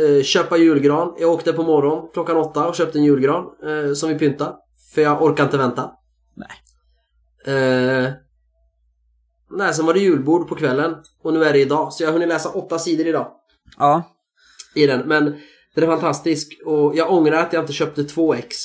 eh, 0.05 0.23
köpa 0.23 0.57
julgran. 0.57 1.15
Jag 1.19 1.31
åkte 1.31 1.53
på 1.53 1.63
morgon 1.63 2.09
klockan 2.13 2.37
åtta 2.37 2.69
och 2.69 2.75
köpte 2.75 2.99
en 2.99 3.05
julgran 3.05 3.45
eh, 3.67 3.95
som 3.95 4.09
vi 4.09 4.19
pynta. 4.19 4.57
För 4.95 5.03
jag 5.03 5.23
orkar 5.23 5.45
inte 5.45 5.59
vänta. 5.59 5.91
Nej. 6.35 6.51
Eh, 7.57 8.13
nej, 9.51 9.75
sen 9.75 9.87
var 9.87 9.95
det 9.95 10.01
julbord 10.01 10.49
på 10.49 10.55
kvällen. 10.55 10.97
Och 11.23 11.33
nu 11.33 11.45
är 11.45 11.53
det 11.53 11.61
idag. 11.61 11.93
Så 11.93 12.03
jag 12.03 12.09
har 12.09 12.13
hunnit 12.13 12.29
läsa 12.29 12.49
åtta 12.49 12.79
sidor 12.79 13.07
idag. 13.07 13.31
ja, 13.79 14.03
I 14.75 14.87
den. 14.87 15.01
Men 15.01 15.35
den 15.75 15.85
är 15.85 15.89
fantastisk. 15.89 16.61
Och 16.65 16.97
jag 16.97 17.13
ångrar 17.13 17.37
att 17.37 17.53
jag 17.53 17.63
inte 17.63 17.73
köpte 17.73 18.05
två 18.05 18.35
ex. 18.35 18.57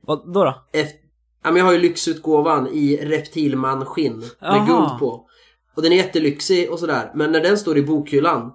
vad 0.00 0.32
då? 0.32 0.44
då? 0.44 0.64
Efter, 0.72 1.00
ja, 1.44 1.50
men 1.50 1.56
jag 1.56 1.64
har 1.64 1.72
ju 1.72 1.78
lyxutgåvan 1.78 2.68
i 2.72 2.96
reptilman 2.96 3.84
skinn 3.84 4.24
med 4.40 4.66
guld 4.66 4.98
på. 4.98 5.26
Och 5.76 5.82
den 5.82 5.92
är 5.92 5.96
jättelyxig 5.96 6.70
och 6.70 6.78
sådär. 6.78 7.12
Men 7.14 7.32
när 7.32 7.40
den 7.40 7.58
står 7.58 7.78
i 7.78 7.82
bokhyllan 7.82 8.52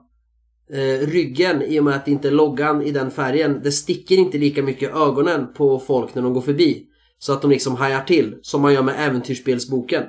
eh, 0.74 1.08
Ryggen, 1.08 1.62
i 1.62 1.80
och 1.80 1.84
med 1.84 1.96
att 1.96 2.06
det 2.06 2.12
inte 2.12 2.28
är 2.28 2.32
loggan 2.32 2.82
i 2.82 2.92
den 2.92 3.12
färgen 3.12 3.62
Det 3.64 3.72
sticker 3.72 4.16
inte 4.16 4.38
lika 4.38 4.64
mycket 4.64 4.90
i 4.90 4.94
ögonen 4.94 5.54
på 5.54 5.80
folk 5.80 6.16
när 6.16 6.22
de 6.22 6.34
går 6.34 6.42
förbi. 6.42 6.88
Så 7.18 7.34
att 7.34 7.42
de 7.42 7.52
liksom 7.52 7.76
hajar 7.76 8.02
till. 8.02 8.40
Som 8.42 8.62
man 8.62 8.74
gör 8.74 8.84
med 8.84 8.96
äventyrsspelsboken. 8.98 10.04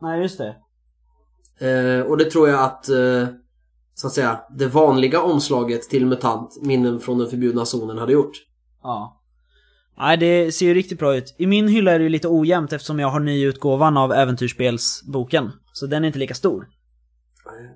Nej, 0.00 0.22
just 0.22 0.38
det. 0.38 0.56
Eh, 1.60 2.06
och 2.06 2.16
det 2.16 2.24
tror 2.24 2.48
jag 2.48 2.64
att 2.64 2.88
eh, 2.88 3.28
Så 4.00 4.06
att 4.06 4.12
säga 4.12 4.40
Det 4.58 4.66
vanliga 4.66 5.22
omslaget 5.22 5.82
till 5.82 6.06
MUTANT 6.06 6.58
Minnen 6.62 7.00
från 7.00 7.18
den 7.18 7.28
förbjudna 7.30 7.64
zonen 7.64 7.98
hade 7.98 8.12
gjort. 8.12 8.32
Ja. 8.82 9.20
Nej, 9.98 10.16
det 10.16 10.52
ser 10.52 10.66
ju 10.66 10.74
riktigt 10.74 10.98
bra 10.98 11.16
ut. 11.16 11.34
I 11.38 11.46
min 11.46 11.68
hylla 11.68 11.92
är 11.92 11.98
det 11.98 12.02
ju 12.02 12.08
lite 12.08 12.28
ojämnt 12.28 12.72
eftersom 12.72 12.98
jag 12.98 13.08
har 13.08 13.20
nyutgåvan 13.20 13.96
av 13.96 14.12
äventyrsspelsboken. 14.12 15.50
Så 15.72 15.86
den 15.86 16.04
är 16.04 16.06
inte 16.06 16.18
lika 16.18 16.34
stor. 16.34 16.66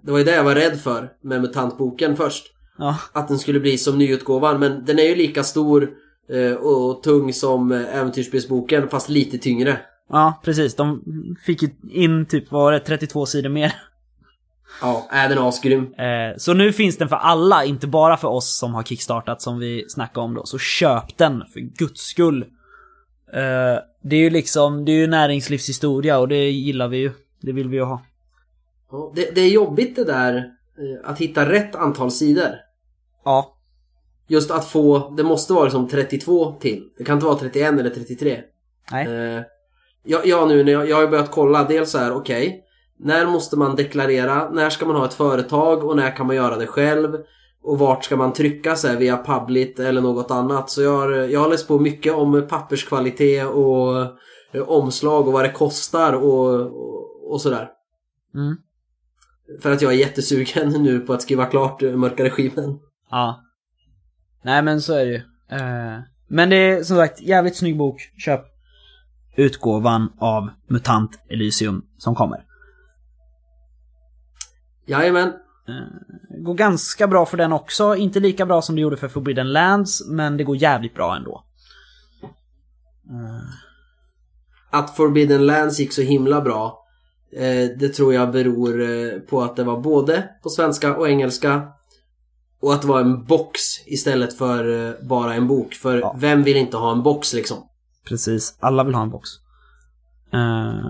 Det 0.03 0.13
var 0.13 0.19
ju 0.19 0.25
det 0.25 0.35
jag 0.35 0.45
var 0.45 0.55
rädd 0.55 0.81
för 0.81 1.13
med 1.23 1.41
MUTANT-boken 1.41 2.17
först. 2.17 2.47
Ja, 2.79 2.99
att 3.13 3.29
den 3.29 3.39
skulle 3.39 3.61
bli 3.61 3.79
som 3.79 3.99
nyutgåvan 3.99 4.61
men 4.61 4.85
den 4.85 4.99
är 4.99 5.05
ju 5.05 5.15
lika 5.15 5.45
stor 5.45 5.91
eh, 6.31 6.53
och 6.53 7.03
tung 7.03 7.33
som 7.33 7.73
eh, 7.73 7.99
äventyrsspelsboken 7.99 8.89
fast 8.89 9.09
lite 9.09 9.39
tyngre. 9.39 9.79
Ja, 10.09 10.41
precis. 10.45 10.75
De 10.75 11.03
fick 11.47 11.63
ju 11.63 11.69
in 11.91 12.27
typ, 12.27 12.53
vad 12.53 12.63
var 12.63 12.73
det, 12.73 12.81
32 12.81 13.27
sidor 13.27 13.49
mer. 13.49 13.75
Ja, 14.81 15.09
är 15.11 15.29
den 15.29 15.39
asgrym. 15.39 15.95
Eh, 15.95 16.37
så 16.37 16.55
nu 16.55 16.73
finns 16.73 16.99
den 16.99 17.09
för 17.09 17.17
alla, 17.17 17.65
inte 17.65 17.87
bara 17.87 18.17
för 18.17 18.29
oss 18.29 18.59
som 18.59 18.75
har 18.75 18.83
kickstartat 18.83 19.43
som 19.43 19.59
vi 19.59 19.85
snackade 19.89 20.25
om 20.25 20.35
då. 20.35 20.47
Så 20.47 20.59
köp 20.59 21.19
den, 21.19 21.43
för 21.53 21.61
guds 21.61 22.01
skull. 22.01 22.43
Eh, 23.33 23.79
det 24.03 24.17
är 24.17 24.21
ju 24.21 24.31
liksom, 24.31 24.85
det 24.85 24.93
är 24.93 24.97
ju 24.97 25.07
näringslivshistoria 25.07 26.19
och 26.19 26.29
det 26.29 26.51
gillar 26.51 26.89
vi 26.89 26.97
ju. 26.97 27.13
Det 27.41 27.53
vill 27.53 27.69
vi 27.69 27.77
ju 27.77 27.83
ha. 27.83 28.03
Ja, 28.91 29.13
Det, 29.17 29.35
det 29.35 29.41
är 29.41 29.51
jobbigt 29.51 29.97
det 29.97 30.05
där 30.05 30.37
eh, 30.37 31.11
att 31.11 31.19
hitta 31.19 31.49
rätt 31.49 31.75
antal 31.75 32.11
sidor. 32.11 32.51
Ja. 33.25 33.51
Just 34.29 34.51
att 34.51 34.65
få, 34.65 35.11
det 35.17 35.23
måste 35.23 35.53
vara 35.53 35.65
liksom 35.65 35.89
32 35.89 36.53
till. 36.53 36.89
Det 36.99 37.05
kan 37.05 37.15
inte 37.15 37.27
vara 37.27 37.39
31 37.39 37.81
eller 37.81 37.91
33. 37.91 38.41
Nej. 38.93 39.07
Eh, 39.07 39.43
jag, 40.05 40.27
jag 40.27 40.49
nu 40.49 40.65
när 40.65 40.73
jag, 40.73 40.89
jag 40.89 40.97
har 40.97 41.07
börjat 41.07 41.31
kolla, 41.31 41.65
dels 41.65 41.91
så 41.91 41.99
här, 41.99 42.13
okej. 42.13 42.64
När 42.99 43.27
måste 43.27 43.57
man 43.57 43.77
deklarera? 43.77 44.51
När 44.51 44.71
ska 44.71 44.87
man 44.87 44.97
ha 44.97 45.05
ett 45.05 45.15
företag? 45.15 45.85
Och 45.85 45.97
när 45.97 46.17
kan 46.17 46.27
man 46.27 46.37
göra 46.37 46.57
det 46.57 46.67
själv? 46.67 47.17
Och 47.63 47.79
vart 47.79 48.05
ska 48.05 48.17
man 48.17 48.33
trycka 48.33 48.71
här, 48.71 48.97
via 48.97 49.17
Publit 49.17 49.79
eller 49.79 50.01
något 50.01 50.31
annat? 50.31 50.71
Så 50.71 50.83
jag 50.83 50.97
har, 50.97 51.11
jag 51.11 51.41
har 51.41 51.49
läst 51.49 51.69
på 51.69 51.79
mycket 51.79 52.15
om 52.15 52.47
papperskvalitet 52.49 53.47
och 53.47 54.01
eh, 54.53 54.63
omslag 54.69 55.27
och 55.27 55.33
vad 55.33 55.45
det 55.45 55.53
kostar 55.53 56.13
och, 56.13 56.61
och, 56.61 57.33
och 57.33 57.41
sådär. 57.41 57.69
Mm. 58.35 58.57
För 59.63 59.73
att 59.73 59.83
jag 59.83 59.93
är 59.93 59.97
jättesugen 59.97 60.69
nu 60.69 61.01
på 61.01 61.13
att 61.13 61.23
skriva 61.23 61.47
klart 61.47 61.83
eh, 61.83 61.97
Mörka 61.97 62.25
Regimen. 62.25 62.79
Ja. 63.11 63.41
Nej 64.43 64.63
men 64.63 64.81
så 64.81 64.95
är 64.95 65.05
det 65.05 65.13
ju. 65.13 65.23
Eh, 65.51 66.01
men 66.29 66.51
det 66.51 66.57
är 66.57 66.83
som 66.83 66.97
sagt 66.97 67.23
jävligt 67.23 67.57
snygg 67.57 67.79
bok. 67.79 68.13
Köp 68.19 68.41
utgåvan 69.37 70.13
av 70.19 70.49
MUTANT 70.69 71.11
Elysium 71.31 71.83
som 71.99 72.15
kommer. 72.15 72.45
Jajamän. 74.87 75.33
Det 76.29 76.41
går 76.41 76.55
ganska 76.55 77.07
bra 77.09 77.27
för 77.27 77.37
den 77.37 77.53
också. 77.53 77.97
Inte 77.97 78.21
lika 78.21 78.47
bra 78.47 78.63
som 78.63 78.75
det 78.75 78.81
gjorde 78.81 78.97
för 78.97 79.09
Forbidden 79.09 79.53
Lands, 79.53 80.07
men 80.09 80.37
det 80.37 80.45
går 80.45 80.57
jävligt 80.57 80.95
bra 80.95 81.17
ändå. 81.17 81.45
Att 84.71 84.97
Forbidden 84.97 85.47
Lands 85.47 85.79
gick 85.81 85.93
så 85.93 86.03
himla 86.03 86.41
bra 86.41 86.85
eh, 87.33 87.79
Det 87.79 87.89
tror 87.89 88.15
jag 88.15 88.33
beror 88.33 88.83
eh, 88.83 89.19
på 89.21 89.43
att 89.43 89.57
det 89.57 89.65
var 89.65 89.81
både 89.81 90.29
på 90.43 90.49
svenska 90.49 90.97
och 90.97 91.09
engelska 91.09 91.69
Och 92.61 92.75
att 92.75 92.83
det 92.83 92.89
var 92.89 93.01
en 93.01 93.25
box 93.25 93.61
istället 93.87 94.39
för 94.39 94.89
eh, 94.89 94.95
bara 95.09 95.35
en 95.35 95.47
bok 95.49 95.75
För 95.75 95.99
Ja. 95.99 96.17
vem 96.19 96.43
vill 96.43 96.57
inte 96.57 96.77
ha 96.77 96.93
en 96.93 97.03
box 97.03 97.35
liksom? 97.35 97.59
Precis, 98.09 98.57
alla 98.61 98.85
vill 98.85 98.95
ha 98.95 99.03
en 99.03 99.11
box. 99.11 99.29
Eh, 100.33 100.87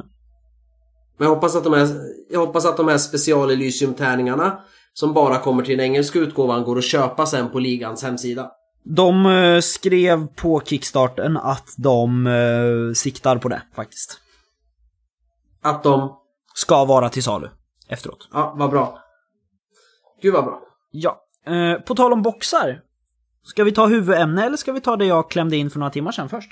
Men 1.16 1.29
jag 1.29 1.35
hoppas 1.35 1.57
att 1.57 1.64
de 1.64 1.72
här, 1.72 1.88
jag 2.31 2.40
hoppas 2.40 2.66
att 2.66 2.77
de 2.77 2.88
här 2.88 2.98
special 2.98 3.50
Elysium-tärningarna 3.50 4.59
Som 4.92 5.12
bara 5.14 5.38
kommer 5.38 5.62
till 5.62 5.77
den 5.77 5.87
engelska 5.87 6.18
utgåvan 6.18 6.64
går 6.64 6.79
att 6.79 6.85
köpa 6.85 7.27
sen 7.27 7.50
på 7.50 7.59
ligans 7.59 8.03
hemsida 8.03 8.50
de 8.87 9.27
eh, 9.27 9.61
skrev 9.61 10.27
på 10.27 10.61
Kickstarten 10.64 11.37
att 11.37 11.74
de 11.79 12.27
eh, 12.27 12.92
siktar 12.94 13.38
på 13.38 13.48
det 13.48 13.62
faktiskt. 13.77 14.20
Att 15.62 15.83
de, 15.83 16.12
Ska 16.55 16.85
vara 16.85 17.09
till 17.09 17.22
salu 17.22 17.48
efteråt. 17.88 18.29
ja 18.33 18.55
vad 18.59 18.70
bra 18.70 18.98
Gud 20.22 20.33
vad 20.35 20.44
bra 20.44 20.61
Ja. 20.90 21.20
Eh, 21.46 21.81
på 21.81 21.94
tal 21.94 22.12
om 22.12 22.22
boxar. 22.22 22.81
Ska 23.42 23.64
vi 23.64 23.72
ta 23.72 23.87
huvudämne 23.87 24.44
eller 24.46 24.57
ska 24.57 24.72
vi 24.72 24.81
ta 24.81 24.96
det 24.96 25.05
jag 25.07 25.31
klämde 25.31 25.57
in 25.57 25.70
för 25.70 25.79
några 25.79 25.90
timmar 25.92 26.12
sedan 26.12 26.29
först? 26.29 26.50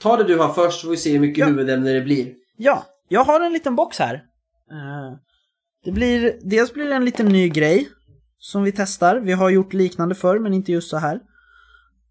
Ta 0.00 0.16
det 0.16 0.24
du 0.24 0.38
har 0.38 0.48
först 0.52 0.80
så 0.80 0.84
får 0.86 0.90
vi 0.90 0.96
se 0.96 1.12
hur 1.12 1.20
mycket 1.20 1.38
Ja. 1.38 1.46
huvudämne 1.46 1.92
det 1.92 2.00
blir 2.00 2.34
Ja, 2.56 2.86
jag 3.08 3.24
har 3.24 3.40
en 3.40 3.52
liten 3.52 3.76
box 3.76 3.98
här. 3.98 4.14
Eh, 4.70 5.18
det 5.84 5.92
blir, 5.92 6.38
dels 6.42 6.72
blir 6.72 6.88
det 6.88 6.94
en 6.94 7.04
liten 7.04 7.26
ny 7.26 7.48
grej 7.48 7.88
som 8.38 8.62
vi 8.62 8.72
testar. 8.72 9.16
Vi 9.16 9.32
har 9.32 9.50
gjort 9.50 9.72
liknande 9.72 10.14
förr, 10.14 10.38
men 10.38 10.54
inte 10.54 10.72
just 10.72 10.90
så 10.90 10.96
här. 10.96 11.14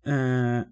Eh, 0.05 0.63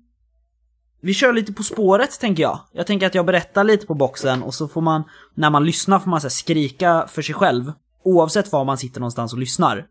vi 1.01 1.13
kör 1.13 1.33
lite 1.33 1.53
På 1.53 1.63
spåret, 1.63 2.19
tänker 2.19 2.43
jag. 2.43 2.59
Jag 2.71 2.87
tänker 2.87 3.07
att 3.07 3.15
jag 3.15 3.25
berättar 3.25 3.63
lite 3.63 3.85
på 3.85 3.93
boxen 3.93 4.43
och 4.43 4.53
så 4.53 4.67
får 4.67 4.81
man, 4.81 5.03
när 5.33 5.49
man 5.49 5.65
lyssnar 5.65 5.99
får 5.99 6.09
man 6.09 6.21
så 6.21 6.25
här, 6.25 6.29
skrika 6.29 7.07
för 7.07 7.21
sig 7.21 7.35
själv. 7.35 7.71
Oavsett 8.03 8.51
var 8.51 8.65
man 8.65 8.77
sitter 8.77 8.99
någonstans 8.99 9.33
och 9.33 9.39
lyssnar. 9.39 9.87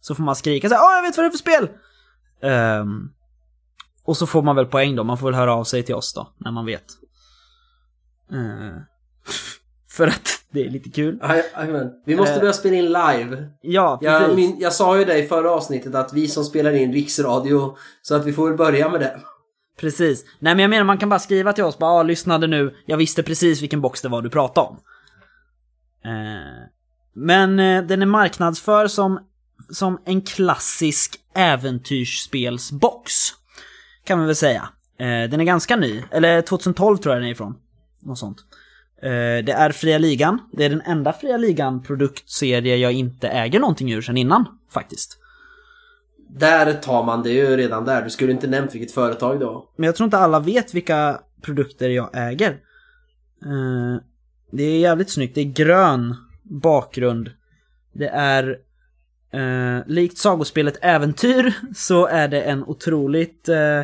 Så 0.00 0.14
får 0.14 0.22
man 0.22 0.36
skrika 0.36 0.68
så 0.68 0.74
här, 0.74 0.82
Åh, 0.82 0.94
jag 0.94 1.02
vet 1.02 1.16
vad 1.16 1.24
det 1.24 1.28
är 1.28 1.30
för 1.30 1.38
spel! 1.38 1.68
Um, 2.40 3.12
och 4.04 4.16
så 4.16 4.26
får 4.26 4.42
man 4.42 4.56
väl 4.56 4.66
poäng 4.66 4.96
då, 4.96 5.04
man 5.04 5.18
får 5.18 5.26
väl 5.26 5.34
höra 5.34 5.54
av 5.54 5.64
sig 5.64 5.82
till 5.82 5.94
oss 5.94 6.14
då, 6.14 6.32
när 6.38 6.50
man 6.50 6.66
vet. 6.66 6.84
Eh, 8.32 8.82
för 9.90 10.06
att 10.06 10.28
det 10.50 10.66
är 10.66 10.70
lite 10.70 10.90
kul. 10.90 11.18
Jajamän. 11.56 11.90
Vi 12.06 12.16
måste 12.16 12.34
Eh. 12.34 12.40
börja 12.40 12.52
spela 12.52 12.76
in 12.76 12.84
live. 12.84 13.48
Ja, 13.62 13.98
precis. 14.00 14.28
Jag, 14.28 14.36
min, 14.36 14.56
jag 14.60 14.72
sa 14.72 14.98
ju 14.98 15.04
det 15.04 15.18
i 15.18 15.26
förra 15.28 15.50
avsnittet 15.50 15.94
att 15.94 16.12
vi 16.12 16.28
som 16.28 16.44
spelar 16.44 16.72
in 16.72 16.92
riksradio, 16.92 17.76
så 18.02 18.14
att 18.14 18.24
vi 18.26 18.32
får 18.32 18.48
väl 18.48 18.56
börja 18.56 18.88
med 18.88 19.00
det. 19.00 19.20
Precis. 19.80 20.24
Nej 20.38 20.54
men 20.54 20.62
jag 20.62 20.70
menar 20.70 20.84
man 20.84 20.98
kan 20.98 21.08
bara 21.08 21.18
skriva 21.20 21.52
till 21.52 21.64
oss, 21.64 21.78
bara 21.78 21.90
ah, 21.90 22.02
lyssnade 22.02 22.46
nu, 22.46 22.74
jag 22.86 22.96
visste 22.96 23.22
precis 23.22 23.62
vilken 23.62 23.80
box 23.80 24.02
det 24.02 24.08
var 24.08 24.22
du 24.22 24.30
pratade 24.30 24.66
om. 24.68 24.76
Eh, 26.04 26.68
men 27.14 27.58
eh, 27.58 27.82
den 27.82 28.02
är 28.02 28.06
marknadsför 28.06 28.86
som, 28.86 29.20
som 29.70 30.02
en 30.04 30.22
klassisk 30.22 31.16
äventyrsspelsbox. 31.34 33.12
Kan 34.04 34.18
man 34.18 34.26
väl 34.26 34.36
säga. 34.36 34.68
Eh, 34.98 35.30
den 35.30 35.40
är 35.40 35.44
ganska 35.44 35.76
ny, 35.76 36.02
eller 36.10 36.42
2012 36.42 36.96
tror 36.96 37.14
jag 37.14 37.22
den 37.22 37.28
är 37.28 37.32
ifrån. 37.32 37.54
Något 38.02 38.18
sånt. 38.18 38.38
Eh, 39.02 39.44
det 39.44 39.52
är 39.52 39.72
Fria 39.72 39.98
Ligan, 39.98 40.38
det 40.52 40.64
är 40.64 40.70
den 40.70 40.80
enda 40.80 41.12
Fria 41.12 41.36
Ligan 41.36 41.82
produktserie 41.82 42.76
jag 42.76 42.92
inte 42.92 43.28
äger 43.28 43.60
någonting 43.60 43.92
ur 43.92 44.02
sedan 44.02 44.16
innan, 44.16 44.44
faktiskt. 44.72 45.18
Där 46.30 46.74
tar 46.74 47.04
man 47.04 47.22
det 47.22 47.30
ju 47.30 47.56
redan 47.56 47.84
där. 47.84 48.02
Du 48.02 48.10
skulle 48.10 48.32
inte 48.32 48.46
nämnt 48.46 48.74
vilket 48.74 48.92
företag 48.92 49.40
det 49.40 49.46
var. 49.46 49.64
Men 49.76 49.86
jag 49.86 49.96
tror 49.96 50.04
inte 50.04 50.18
alla 50.18 50.40
vet 50.40 50.74
vilka 50.74 51.20
produkter 51.42 51.88
jag 51.88 52.10
äger. 52.12 52.50
Eh, 53.44 54.02
det 54.52 54.62
är 54.62 54.78
jävligt 54.78 55.10
snyggt. 55.10 55.34
Det 55.34 55.40
är 55.40 55.44
grön 55.44 56.14
bakgrund. 56.42 57.30
Det 57.92 58.08
är 58.08 58.58
eh, 59.32 59.86
likt 59.86 60.18
sagospelet 60.18 60.78
Äventyr 60.82 61.52
så 61.74 62.06
är 62.06 62.28
det 62.28 62.42
en 62.42 62.64
otroligt 62.64 63.48
eh, 63.48 63.82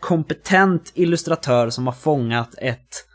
kompetent 0.00 0.92
illustratör 0.94 1.70
som 1.70 1.86
har 1.86 1.94
fångat 1.94 2.54
ett 2.58 3.06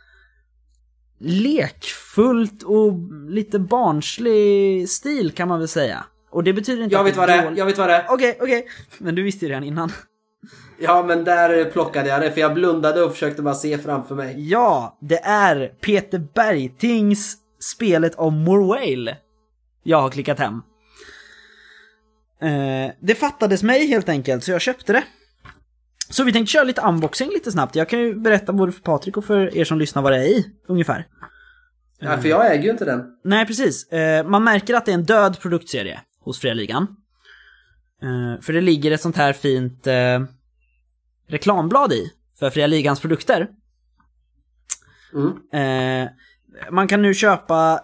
lekfullt 1.19 2.63
och 2.63 2.93
lite 3.29 3.59
barnslig 3.59 4.89
stil 4.89 5.31
kan 5.31 5.47
man 5.47 5.59
väl 5.59 5.67
säga. 5.67 6.05
Och 6.31 6.43
det 6.43 6.53
betyder 6.53 6.83
inte 6.83 6.95
Jag 6.95 6.99
att 6.99 7.07
vet 7.07 7.17
vad 7.17 7.29
det 7.29 7.33
är. 7.33 7.53
Jag 7.57 7.65
vet 7.65 7.77
vad 7.77 7.89
det 7.89 7.95
är. 7.95 8.05
Okej, 8.09 8.37
okej. 8.41 8.67
Men 8.97 9.15
du 9.15 9.23
visste 9.23 9.45
ju 9.45 9.49
redan 9.49 9.63
innan. 9.63 9.91
Ja, 10.79 11.03
men 11.07 11.23
där 11.23 11.65
plockade 11.65 12.09
jag 12.09 12.21
det 12.21 12.31
för 12.31 12.41
jag 12.41 12.53
blundade 12.53 13.03
och 13.03 13.11
försökte 13.11 13.41
bara 13.41 13.53
se 13.53 13.77
framför 13.77 14.15
mig. 14.15 14.49
Ja, 14.49 14.97
det 15.01 15.19
är 15.23 15.67
Peter 15.67 16.19
Bergtings 16.33 17.37
spelet 17.59 18.15
om 18.15 18.43
Morwale. 18.43 19.17
Jag 19.83 20.01
har 20.01 20.09
klickat 20.09 20.39
hem. 20.39 20.61
Eh, 22.41 22.91
det 22.99 23.15
fattades 23.15 23.63
mig 23.63 23.87
helt 23.87 24.09
enkelt, 24.09 24.43
så 24.43 24.51
jag 24.51 24.61
köpte 24.61 24.93
det. 24.93 25.03
Så 26.09 26.23
vi 26.23 26.33
tänkte 26.33 26.51
köra 26.51 26.63
lite 26.63 26.81
unboxing 26.81 27.29
lite 27.29 27.51
snabbt. 27.51 27.75
Jag 27.75 27.89
kan 27.89 27.99
ju 27.99 28.15
berätta 28.15 28.53
både 28.53 28.71
för 28.71 28.81
Patrik 28.81 29.17
och 29.17 29.25
för 29.25 29.57
er 29.57 29.65
som 29.65 29.79
lyssnar 29.79 30.01
vad 30.01 30.11
det 30.11 30.17
är 30.17 30.27
i, 30.27 30.51
ungefär. 30.67 31.07
Ja, 31.99 32.17
för 32.17 32.29
jag 32.29 32.51
äger 32.51 32.63
ju 32.63 32.71
inte 32.71 32.85
den. 32.85 33.03
Nej, 33.23 33.45
precis. 33.45 33.91
Eh, 33.91 34.27
man 34.27 34.43
märker 34.43 34.73
att 34.73 34.85
det 34.85 34.91
är 34.91 34.95
en 34.95 35.03
död 35.03 35.39
produktserie 35.39 36.01
hos 36.19 36.39
Fria 36.39 36.53
Ligan. 36.53 36.87
Eh, 38.01 38.41
för 38.41 38.53
det 38.53 38.61
ligger 38.61 38.91
ett 38.91 39.01
sånt 39.01 39.17
här 39.17 39.33
fint 39.33 39.87
eh, 39.87 40.23
reklamblad 41.27 41.93
i 41.93 42.11
för 42.39 42.49
Fria 42.49 42.67
Ligans 42.67 42.99
produkter. 42.99 43.47
Mm. 45.13 46.09
Man 46.71 46.87
kan 46.87 47.01
nu 47.01 47.13
köpa 47.13 47.79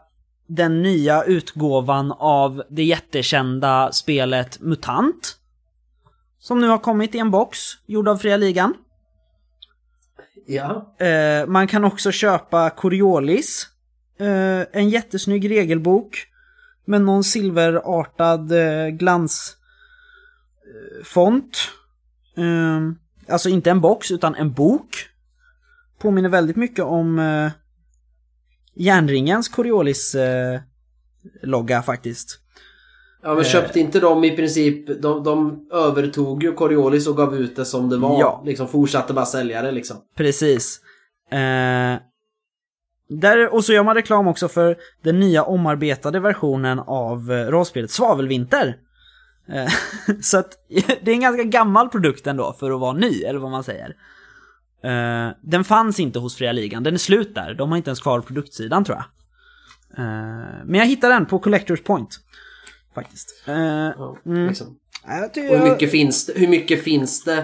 den 0.47 0.81
nya 0.81 1.23
utgåvan 1.23 2.11
av 2.11 2.63
det 2.69 2.83
jättekända 2.83 3.91
spelet 3.91 4.59
MUTANT. 4.61 5.37
Som 6.41 6.61
nu 6.61 6.67
har 6.67 6.77
kommit 6.77 7.15
i 7.15 7.17
en 7.17 7.31
box, 7.31 7.59
gjord 7.85 8.07
av 8.07 8.17
Fria 8.17 8.37
Ligan. 8.37 8.73
Ja. 10.47 10.95
Eh, 10.99 11.45
man 11.47 11.67
kan 11.67 11.83
också 11.83 12.11
köpa 12.11 12.69
Coriolis. 12.69 13.67
Eh, 14.19 14.61
en 14.71 14.89
jättesnygg 14.89 15.49
regelbok. 15.49 16.27
Med 16.85 17.01
någon 17.01 17.23
silverartad 17.23 18.51
eh, 18.51 18.87
glansfont. 18.87 19.57
Eh, 20.65 21.03
font. 21.03 21.57
eh, 22.37 22.79
alltså 23.33 23.49
inte 23.49 23.71
en 23.71 23.81
box, 23.81 24.11
utan 24.11 24.35
en 24.35 24.53
bok. 24.53 25.07
Påminner 25.99 26.29
väldigt 26.29 26.55
mycket 26.55 26.85
om 26.85 27.19
eh, 27.19 27.51
Järnringens 28.75 29.49
Coriolis-logga 29.49 31.81
faktiskt. 31.81 32.40
Ja, 33.23 33.35
men 33.35 33.43
köpte 33.43 33.79
inte 33.79 33.99
de 33.99 34.23
i 34.23 34.35
princip, 34.35 35.01
de, 35.01 35.23
de 35.23 35.67
övertog 35.71 36.43
ju 36.43 36.53
Coriolis 36.53 37.07
och 37.07 37.17
gav 37.17 37.35
ut 37.35 37.55
det 37.55 37.65
som 37.65 37.89
det 37.89 37.97
var. 37.97 38.19
Ja. 38.19 38.43
Liksom 38.45 38.67
fortsatte 38.67 39.13
bara 39.13 39.25
sälja 39.25 39.61
det 39.61 39.71
liksom. 39.71 39.97
Precis. 40.15 40.81
Eh, 41.31 41.99
där, 43.09 43.53
och 43.53 43.65
så 43.65 43.73
gör 43.73 43.83
man 43.83 43.95
reklam 43.95 44.27
också 44.27 44.47
för 44.47 44.77
den 45.01 45.19
nya 45.19 45.43
omarbetade 45.43 46.19
versionen 46.19 46.79
av 46.79 47.31
eh, 47.31 47.47
rollspelet 47.47 47.91
Svavelvinter. 47.91 48.77
Eh, 49.47 49.71
så 50.21 50.37
att 50.37 50.51
det 51.01 51.11
är 51.11 51.15
en 51.15 51.21
ganska 51.21 51.43
gammal 51.43 51.89
produkt 51.89 52.27
ändå 52.27 52.55
för 52.59 52.71
att 52.71 52.79
vara 52.79 52.93
ny, 52.93 53.23
eller 53.23 53.39
vad 53.39 53.51
man 53.51 53.63
säger. 53.63 53.95
Eh, 54.83 55.33
den 55.41 55.63
fanns 55.63 55.99
inte 55.99 56.19
hos 56.19 56.35
Fria 56.35 56.51
Ligan, 56.51 56.83
den 56.83 56.93
är 56.93 56.97
slut 56.97 57.35
där. 57.35 57.53
De 57.53 57.69
har 57.69 57.77
inte 57.77 57.89
ens 57.89 57.99
kvar 57.99 58.21
produktsidan 58.21 58.83
tror 58.83 58.97
jag. 58.97 59.05
Eh, 59.97 60.65
men 60.65 60.79
jag 60.79 60.85
hittade 60.85 61.13
den 61.13 61.25
på 61.25 61.39
Collectors 61.39 61.83
Point. 61.83 62.19
Faktiskt. 62.95 63.43
Eh, 63.47 63.55
Ja, 63.97 64.17
Mm. 64.25 64.47
liksom. 64.47 64.77
jag 65.07 65.23
Och 65.25 65.35
hur 65.35 65.43
jag- 65.51 65.63
mycket 65.71 65.91
finns 65.91 66.25
det, 66.25 66.33
hur 66.35 66.47
mycket 66.47 66.83
finns 66.83 67.23
det 67.23 67.37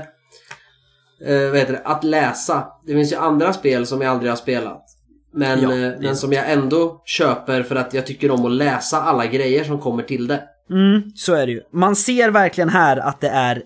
eh, 1.26 1.50
vad 1.50 1.58
heter 1.58 1.74
det, 1.74 1.82
att 1.86 2.04
läsa? 2.04 2.68
Det 2.86 2.94
finns 2.94 3.12
ju 3.12 3.16
andra 3.16 3.54
spel 3.54 3.86
som 3.86 4.02
jag 4.02 4.12
aldrig 4.12 4.32
har 4.32 4.36
spelat. 4.38 4.84
Men, 5.34 5.62
Ja, 5.62 5.74
eh, 5.76 5.94
men 6.00 6.16
som 6.16 6.34
jag 6.34 6.52
ändå 6.52 7.02
köper 7.06 7.64
för 7.64 7.76
att 7.76 7.94
jag 7.94 8.06
tycker 8.06 8.32
om 8.32 8.46
att 8.46 8.52
läsa 8.52 9.02
alla 9.02 9.26
grejer 9.26 9.64
som 9.64 9.80
kommer 9.80 10.04
till 10.04 10.28
det. 10.28 10.44
Mm, 10.70 11.12
så 11.16 11.34
är 11.34 11.46
det 11.46 11.52
ju. 11.52 11.62
Man 11.74 11.96
ser 11.96 12.30
verkligen 12.32 12.70
här 12.70 12.98
att 12.98 13.22
det 13.22 13.30
är, 13.30 13.64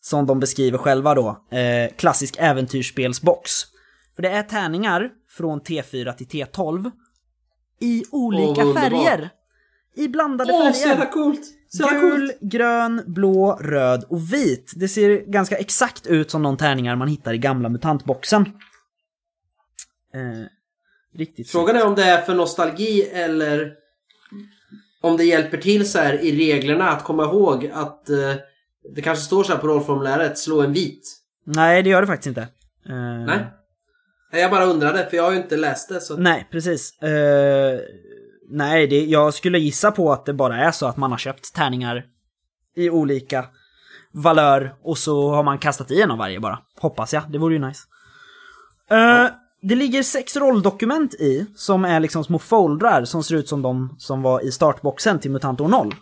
som 0.00 0.26
de 0.26 0.40
beskriver 0.40 0.78
själva 0.78 1.14
då, 1.14 1.28
eh, 1.50 1.92
klassisk 1.96 2.36
äventyrsspelsbox. 2.38 3.50
För 4.16 4.22
det 4.22 4.28
är 4.28 4.42
tärningar 4.42 5.10
från 5.36 5.60
T4 5.60 6.12
till 6.12 6.26
T12 6.26 6.90
i 7.80 8.04
olika 8.12 8.62
underbart. 8.62 8.82
färger. 8.82 9.30
I 9.94 10.08
blandade 10.08 10.52
Åh, 10.52 10.72
så 10.72 10.88
jävla 10.88 10.96
färger. 10.96 11.12
coolt! 11.12 11.40
Så 11.68 11.88
Gul, 11.88 12.00
coolt! 12.00 12.38
grön, 12.40 13.02
blå, 13.06 13.56
röd 13.60 14.04
och 14.08 14.32
vit. 14.32 14.72
Det 14.76 14.88
ser 14.88 15.20
ganska 15.26 15.56
exakt 15.56 16.06
ut 16.06 16.30
som 16.30 16.42
de 16.42 16.56
tärningar 16.56 16.96
man 16.96 17.08
hittar 17.08 17.34
i 17.34 17.38
gamla 17.38 17.68
mutantboxen. 17.68 18.42
Eh, 20.14 20.46
riktigt 21.18 21.50
Frågan 21.50 21.76
är 21.76 21.86
om 21.86 21.94
det 21.94 22.04
är 22.04 22.20
för 22.22 22.34
nostalgi 22.34 23.02
eller 23.02 23.72
om 25.00 25.16
det 25.16 25.24
hjälper 25.24 25.58
till 25.58 25.90
så 25.90 25.98
här 25.98 26.14
i 26.24 26.36
reglerna 26.36 26.90
att 26.90 27.04
komma 27.04 27.24
ihåg 27.24 27.70
att 27.74 28.10
eh, 28.10 28.34
det 28.94 29.02
kanske 29.02 29.24
står 29.24 29.44
så 29.44 29.52
här 29.52 29.58
på 29.60 29.66
rollformuläret, 29.66 30.38
slå 30.38 30.62
en 30.62 30.72
vit. 30.72 31.18
Nej, 31.44 31.82
det 31.82 31.90
gör 31.90 32.00
det 32.00 32.06
faktiskt 32.06 32.26
inte. 32.26 32.40
Eh, 32.88 33.26
Nej? 33.26 33.38
Jag 34.32 34.50
bara 34.50 34.64
undrade, 34.64 35.06
för 35.10 35.16
jag 35.16 35.24
har 35.24 35.30
ju 35.32 35.36
inte 35.36 35.56
läst 35.56 35.88
det. 35.88 36.00
Så... 36.00 36.16
Nej, 36.16 36.48
precis. 36.50 37.02
Eh, 37.02 37.80
nej, 38.52 38.86
det, 38.86 39.04
jag 39.04 39.34
skulle 39.34 39.58
gissa 39.58 39.90
på 39.90 40.12
att 40.12 40.24
det 40.24 40.32
bara 40.34 40.56
är 40.56 40.70
så 40.70 40.86
att 40.86 40.96
man 40.96 41.10
har 41.10 41.18
köpt 41.18 41.54
tärningar 41.54 42.04
i 42.76 42.90
olika 42.90 43.44
valör 44.12 44.74
och 44.82 44.98
så 44.98 45.30
har 45.30 45.42
man 45.42 45.58
kastat 45.58 45.90
i 45.90 46.02
en 46.02 46.10
av 46.10 46.18
varje 46.18 46.40
bara. 46.40 46.58
Hoppas 46.80 47.12
jag, 47.12 47.22
det 47.30 47.38
vore 47.38 47.54
ju 47.54 47.60
nice. 47.66 47.82
Eh, 48.90 49.26
Det 49.62 49.74
ligger 49.74 50.02
sex 50.02 50.36
rolldokument 50.36 51.14
i 51.14 51.46
som 51.56 51.84
är 51.84 52.00
liksom 52.00 52.24
små 52.24 52.38
foldrar 52.38 53.04
som 53.04 53.22
ser 53.22 53.34
ut 53.34 53.48
som 53.48 53.62
de 53.62 53.96
som 53.98 54.22
var 54.22 54.44
i 54.44 54.52
startboxen 54.52 55.18
till 55.18 55.30
Mutantor 55.30 55.68
0. 55.68 55.94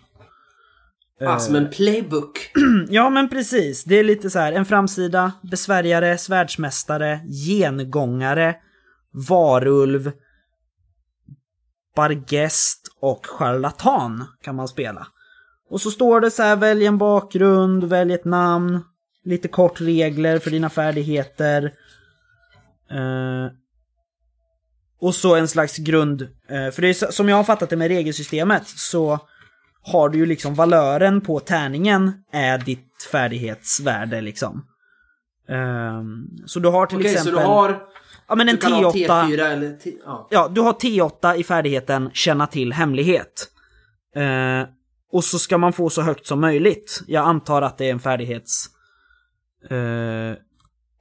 Ah, 1.26 1.38
som 1.38 1.54
en 1.56 1.70
playbook. 1.70 2.50
Ja 2.88 3.10
men 3.10 3.28
precis, 3.28 3.84
det 3.84 3.98
är 3.98 4.04
lite 4.04 4.30
så 4.30 4.38
här 4.38 4.52
en 4.52 4.64
framsida, 4.64 5.32
besvärjare, 5.42 6.18
svärdsmästare, 6.18 7.20
gengångare, 7.46 8.56
varulv, 9.28 10.12
bargest 12.00 12.88
och 13.00 13.26
charlatan 13.26 14.24
kan 14.42 14.56
man 14.56 14.68
spela. 14.68 15.06
Och 15.70 15.80
så 15.80 15.90
står 15.90 16.20
det 16.20 16.30
så 16.30 16.42
här, 16.42 16.56
välj 16.56 16.86
en 16.86 16.98
bakgrund, 16.98 17.84
välj 17.84 18.14
ett 18.14 18.24
namn, 18.24 18.80
lite 19.24 19.48
kort 19.48 19.80
regler 19.80 20.38
för 20.38 20.50
dina 20.50 20.70
färdigheter. 20.70 21.72
Eh, 22.90 23.52
och 25.00 25.14
så 25.14 25.36
en 25.36 25.48
slags 25.48 25.76
grund, 25.76 26.22
eh, 26.22 26.70
för 26.70 26.82
det 26.82 26.88
är 26.88 27.12
som 27.12 27.28
jag 27.28 27.36
har 27.36 27.44
fattat 27.44 27.70
det 27.70 27.76
med 27.76 27.88
regelsystemet 27.88 28.68
så 28.68 29.18
har 29.82 30.08
du 30.08 30.18
ju 30.18 30.26
liksom 30.26 30.54
valören 30.54 31.20
på 31.20 31.40
tärningen 31.40 32.12
är 32.32 32.58
ditt 32.58 33.08
färdighetsvärde 33.12 34.20
liksom. 34.20 34.66
Ehm, 35.48 36.26
så 36.46 36.60
du 36.60 36.68
har 36.68 36.86
till 36.86 36.98
Okej, 36.98 37.10
exempel... 37.10 37.34
så 37.34 37.40
du 37.40 37.46
har... 37.46 37.82
ja, 38.30 38.36
men 38.36 38.48
en 38.48 38.54
Du 38.54 38.60
kan 38.60 38.72
ha 38.72 38.90
T8. 38.90 39.06
T4 39.06 39.40
eller... 39.40 39.72
T... 39.72 39.92
Ja. 40.04 40.28
Ja, 40.30 40.48
du 40.48 40.60
har 40.60 40.72
T8 40.72 41.34
i 41.34 41.44
färdigheten 41.44 42.10
känna 42.12 42.46
till 42.46 42.72
hemlighet. 42.72 43.48
Eh, 44.16 44.68
och 45.12 45.24
så 45.24 45.38
ska 45.38 45.58
man 45.58 45.72
få 45.72 45.90
så 45.90 46.02
högt 46.02 46.26
som 46.26 46.40
möjligt. 46.40 47.00
Jag 47.06 47.26
antar 47.26 47.62
att 47.62 47.78
det 47.78 47.86
är 47.86 47.90
en 47.90 48.00
färdighets... 48.00 48.66
Eh, 49.70 50.36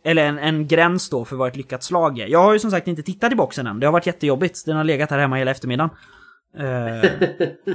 eller 0.04 0.26
en, 0.26 0.40
en 0.40 0.68
gräns 0.68 1.10
då 1.10 1.26
för 1.26 1.36
vad 1.36 1.48
ett 1.48 1.56
lyckat 1.56 1.84
slag 1.84 2.20
är. 2.20 2.28
Jag 2.28 2.44
har 2.44 2.54
ju 2.54 2.60
som 2.60 2.72
sagt 2.72 2.88
inte 2.88 3.04
tittat 3.04 3.32
i 3.32 3.36
boxen 3.36 3.68
än. 3.68 3.80
Det 3.80 3.88
har 3.88 3.94
varit 3.94 4.08
jättejobbigt. 4.08 4.66
Den 4.66 4.78
har 4.78 4.84
legat 4.84 5.10
här 5.10 5.20
hemma 5.20 5.36
hela 5.36 5.52
eftermiddagen. 5.52 5.90
Eh, 6.58 7.10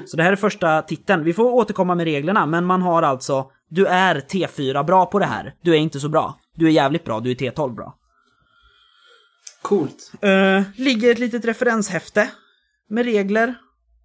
så 0.07 0.17
det 0.17 0.23
här 0.23 0.33
är 0.33 0.37
första 0.37 0.83
titeln. 0.83 1.25
Vi 1.25 1.33
får 1.33 1.45
återkomma 1.45 1.95
med 1.95 2.05
reglerna, 2.05 2.47
men 2.47 2.65
man 2.65 2.83
har 2.83 3.03
alltså... 3.03 3.51
Du 3.69 3.87
är 3.87 4.15
T4 4.15 4.85
bra 4.85 5.07
på 5.07 5.19
det 5.19 5.27
här. 5.27 5.55
Du 5.63 5.73
är 5.73 5.79
inte 5.79 6.01
så 6.01 6.09
bra. 6.09 6.39
Du 6.57 6.67
är 6.67 6.71
jävligt 6.71 7.05
bra, 7.05 7.21
du 7.21 7.31
är 7.31 7.35
T12 7.35 7.75
bra. 7.75 7.95
Coolt. 9.65 10.13
Eh, 10.21 10.63
ligger 10.77 11.11
ett 11.11 11.19
litet 11.19 11.45
referenshäfte 11.45 12.31
med 12.89 13.05
regler 13.05 13.55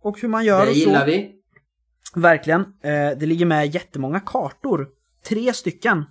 och 0.02 0.22
hur 0.22 0.28
man 0.28 0.46
gör 0.46 0.66
Det 0.66 0.72
gillar 0.72 1.06
vi. 1.06 1.32
Verkligen. 2.16 2.62
Eh, 2.62 3.18
det 3.20 3.26
ligger 3.26 3.46
med 3.46 3.76
jättemånga 3.76 4.20
kartor. 4.20 4.88
Tre 5.28 5.54
stycken. 5.54 6.06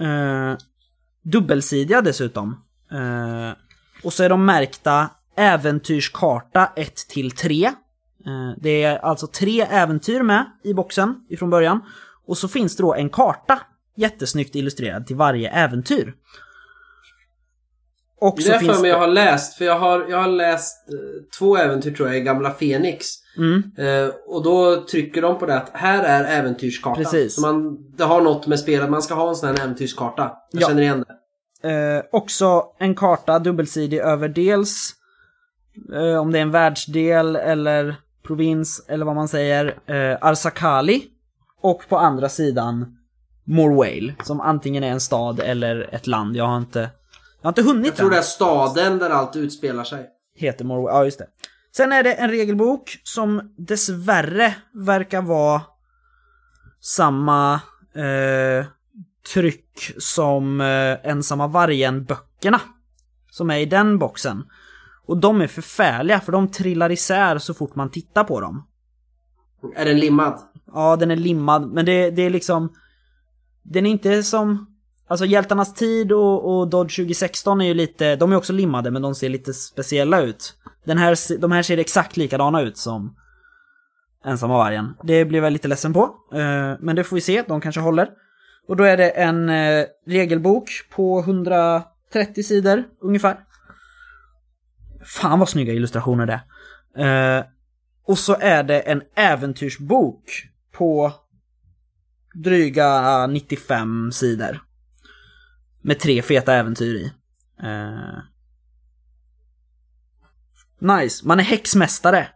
Eh, 0.00 0.56
dubbelsidiga 1.22 2.02
dessutom. 2.02 2.64
Eh, 2.92 3.52
och 4.02 4.12
så 4.12 4.22
är 4.22 4.28
de 4.28 4.44
märkta 4.44 5.10
Äventyrskarta 5.36 6.72
1 6.76 7.08
till 7.08 7.30
3. 7.30 7.64
Eh, 7.64 7.72
det 8.56 8.82
är 8.82 8.98
alltså 8.98 9.26
tre 9.26 9.60
äventyr 9.60 10.22
med 10.22 10.44
i 10.64 10.74
boxen 10.74 11.26
ifrån 11.28 11.50
början. 11.50 11.80
Och 12.26 12.38
så 12.38 12.48
finns 12.48 12.76
det 12.76 12.82
då 12.82 12.94
en 12.94 13.10
karta 13.10 13.60
jättesnyggt 13.96 14.54
illustrerad 14.54 15.06
till 15.06 15.16
varje 15.16 15.50
äventyr. 15.50 16.14
Och 18.20 18.34
Det 18.36 18.48
är 18.48 18.58
finns 18.58 18.72
för 18.72 18.82
mig 18.82 18.90
det... 18.90 18.96
jag 18.96 18.98
har 18.98 19.06
läst, 19.06 19.54
för 19.58 19.64
jag 19.64 19.78
har, 19.78 20.06
jag 20.08 20.18
har 20.18 20.28
läst 20.28 20.88
eh, 20.88 20.94
två 21.38 21.56
äventyr 21.56 21.90
tror 21.94 22.08
jag 22.08 22.16
i 22.18 22.20
gamla 22.20 22.50
Fenix. 22.50 23.06
Mm. 23.36 23.62
Eh, 23.78 24.10
och 24.26 24.42
då 24.42 24.84
trycker 24.86 25.22
de 25.22 25.38
på 25.38 25.46
det 25.46 25.56
att 25.56 25.70
här 25.72 26.04
är 26.04 26.38
äventyrskartan. 26.38 27.04
Precis. 27.04 27.34
Så 27.34 27.40
man, 27.40 27.78
det 27.96 28.04
har 28.04 28.20
något 28.20 28.46
med 28.46 28.60
spelet, 28.60 28.90
man 28.90 29.02
ska 29.02 29.14
ha 29.14 29.28
en 29.28 29.36
sån 29.36 29.48
här 29.48 29.60
äventyrskarta. 29.64 30.32
Jag 30.52 30.62
Ja. 30.62 30.68
känner 30.68 30.82
igen 30.82 31.04
det. 31.08 31.14
Eh, 31.70 32.02
också 32.12 32.62
en 32.78 32.94
karta 32.94 33.38
dubbelsidig 33.38 33.98
över 33.98 34.28
dels 34.28 34.92
eh, 35.94 36.20
om 36.20 36.32
det 36.32 36.38
är 36.38 36.42
en 36.42 36.50
världsdel 36.50 37.36
eller 37.36 37.96
provins 38.26 38.84
eller 38.88 39.04
vad 39.04 39.14
man 39.14 39.28
säger, 39.28 39.66
eh, 39.86 40.18
Arsakali. 40.20 41.02
Och 41.60 41.82
på 41.88 41.98
andra 41.98 42.28
sidan 42.28 42.94
Morwale, 43.44 44.14
som 44.24 44.40
antingen 44.40 44.84
är 44.84 44.90
en 44.90 45.00
stad 45.00 45.40
eller 45.40 45.88
ett 45.94 46.06
land. 46.06 46.36
Jag 46.36 46.44
har 46.44 46.56
inte, 46.56 46.90
jag 47.40 47.46
har 47.46 47.50
inte 47.50 47.62
hunnit 47.62 47.86
Jag 47.86 47.96
tror 47.96 48.06
än. 48.06 48.12
det 48.12 48.18
är 48.18 48.22
staden 48.22 48.98
där 48.98 49.10
allt 49.10 49.36
utspelar 49.36 49.84
sig. 49.84 50.06
Heter 50.34 50.64
Morwale, 50.64 50.96
ja 50.98 51.04
just 51.04 51.18
det. 51.18 51.26
Sen 51.76 51.92
är 51.92 52.02
det 52.02 52.12
en 52.12 52.30
regelbok 52.30 53.00
som 53.02 53.54
dessvärre 53.56 54.54
verkar 54.72 55.22
vara 55.22 55.62
samma 56.80 57.54
eh, 57.94 58.66
tryck 59.34 59.92
som 59.98 60.60
eh, 60.60 61.10
Ensamma 61.10 61.46
vargen-böckerna. 61.46 62.60
Som 63.30 63.50
är 63.50 63.58
i 63.58 63.66
den 63.66 63.98
boxen. 63.98 64.44
Och 65.06 65.16
de 65.16 65.40
är 65.40 65.46
förfärliga 65.46 66.20
för 66.20 66.32
de 66.32 66.48
trillar 66.50 66.92
isär 66.92 67.38
så 67.38 67.54
fort 67.54 67.74
man 67.74 67.90
tittar 67.90 68.24
på 68.24 68.40
dem. 68.40 68.66
Är 69.76 69.84
den 69.84 69.98
limmad? 69.98 70.38
Ja, 70.74 70.96
den 70.96 71.10
är 71.10 71.16
limmad, 71.16 71.72
men 71.72 71.84
det, 71.86 72.10
det 72.10 72.22
är 72.22 72.30
liksom... 72.30 72.72
Den 73.62 73.86
är 73.86 73.90
inte 73.90 74.22
som... 74.22 74.67
Alltså 75.08 75.24
Hjältarnas 75.24 75.74
tid 75.74 76.12
och, 76.12 76.58
och 76.58 76.68
Dodge 76.68 76.96
2016 76.96 77.60
är 77.60 77.64
ju 77.64 77.74
lite... 77.74 78.16
De 78.16 78.32
är 78.32 78.36
också 78.36 78.52
limmade, 78.52 78.90
men 78.90 79.02
de 79.02 79.14
ser 79.14 79.28
lite 79.28 79.54
speciella 79.54 80.20
ut. 80.20 80.54
Den 80.84 80.98
här, 80.98 81.38
de 81.40 81.52
här 81.52 81.62
ser 81.62 81.78
exakt 81.78 82.16
likadana 82.16 82.62
ut 82.62 82.76
som 82.76 83.16
Ensamma 84.24 84.58
vargen. 84.58 84.94
Det 85.02 85.24
blir 85.24 85.42
jag 85.42 85.52
lite 85.52 85.68
ledsen 85.68 85.92
på. 85.92 86.02
eh, 86.32 86.76
men 86.80 86.96
det 86.96 87.04
får 87.04 87.16
vi 87.16 87.20
se, 87.20 87.42
de 87.48 87.60
kanske 87.60 87.80
håller. 87.80 88.08
Och 88.68 88.76
då 88.76 88.84
är 88.84 88.96
det 88.96 89.10
en 89.10 89.48
eh, 89.48 89.84
regelbok 90.06 90.70
på 90.90 91.20
130 91.20 92.42
sidor 92.42 92.84
ungefär. 93.00 93.38
Fan 95.04 95.38
vad 95.38 95.48
snygga 95.48 95.72
illustrationer 95.72 96.26
det 96.26 96.40
är. 96.94 97.38
Eh, 97.38 97.44
och 98.06 98.18
så 98.18 98.36
är 98.40 98.62
det 98.62 98.80
en 98.80 99.02
äventyrsbok 99.14 100.24
på 100.72 101.12
dryga 102.34 103.26
95 103.26 104.12
sidor. 104.12 104.67
Med 105.88 105.98
tre 105.98 106.22
feta 106.22 106.54
äventyr 106.54 106.94
i. 106.94 107.12
Eh, 107.62 108.18
nice. 110.98 111.26
Man 111.26 111.40
är 111.40 111.44
häxmästare. 111.44 112.28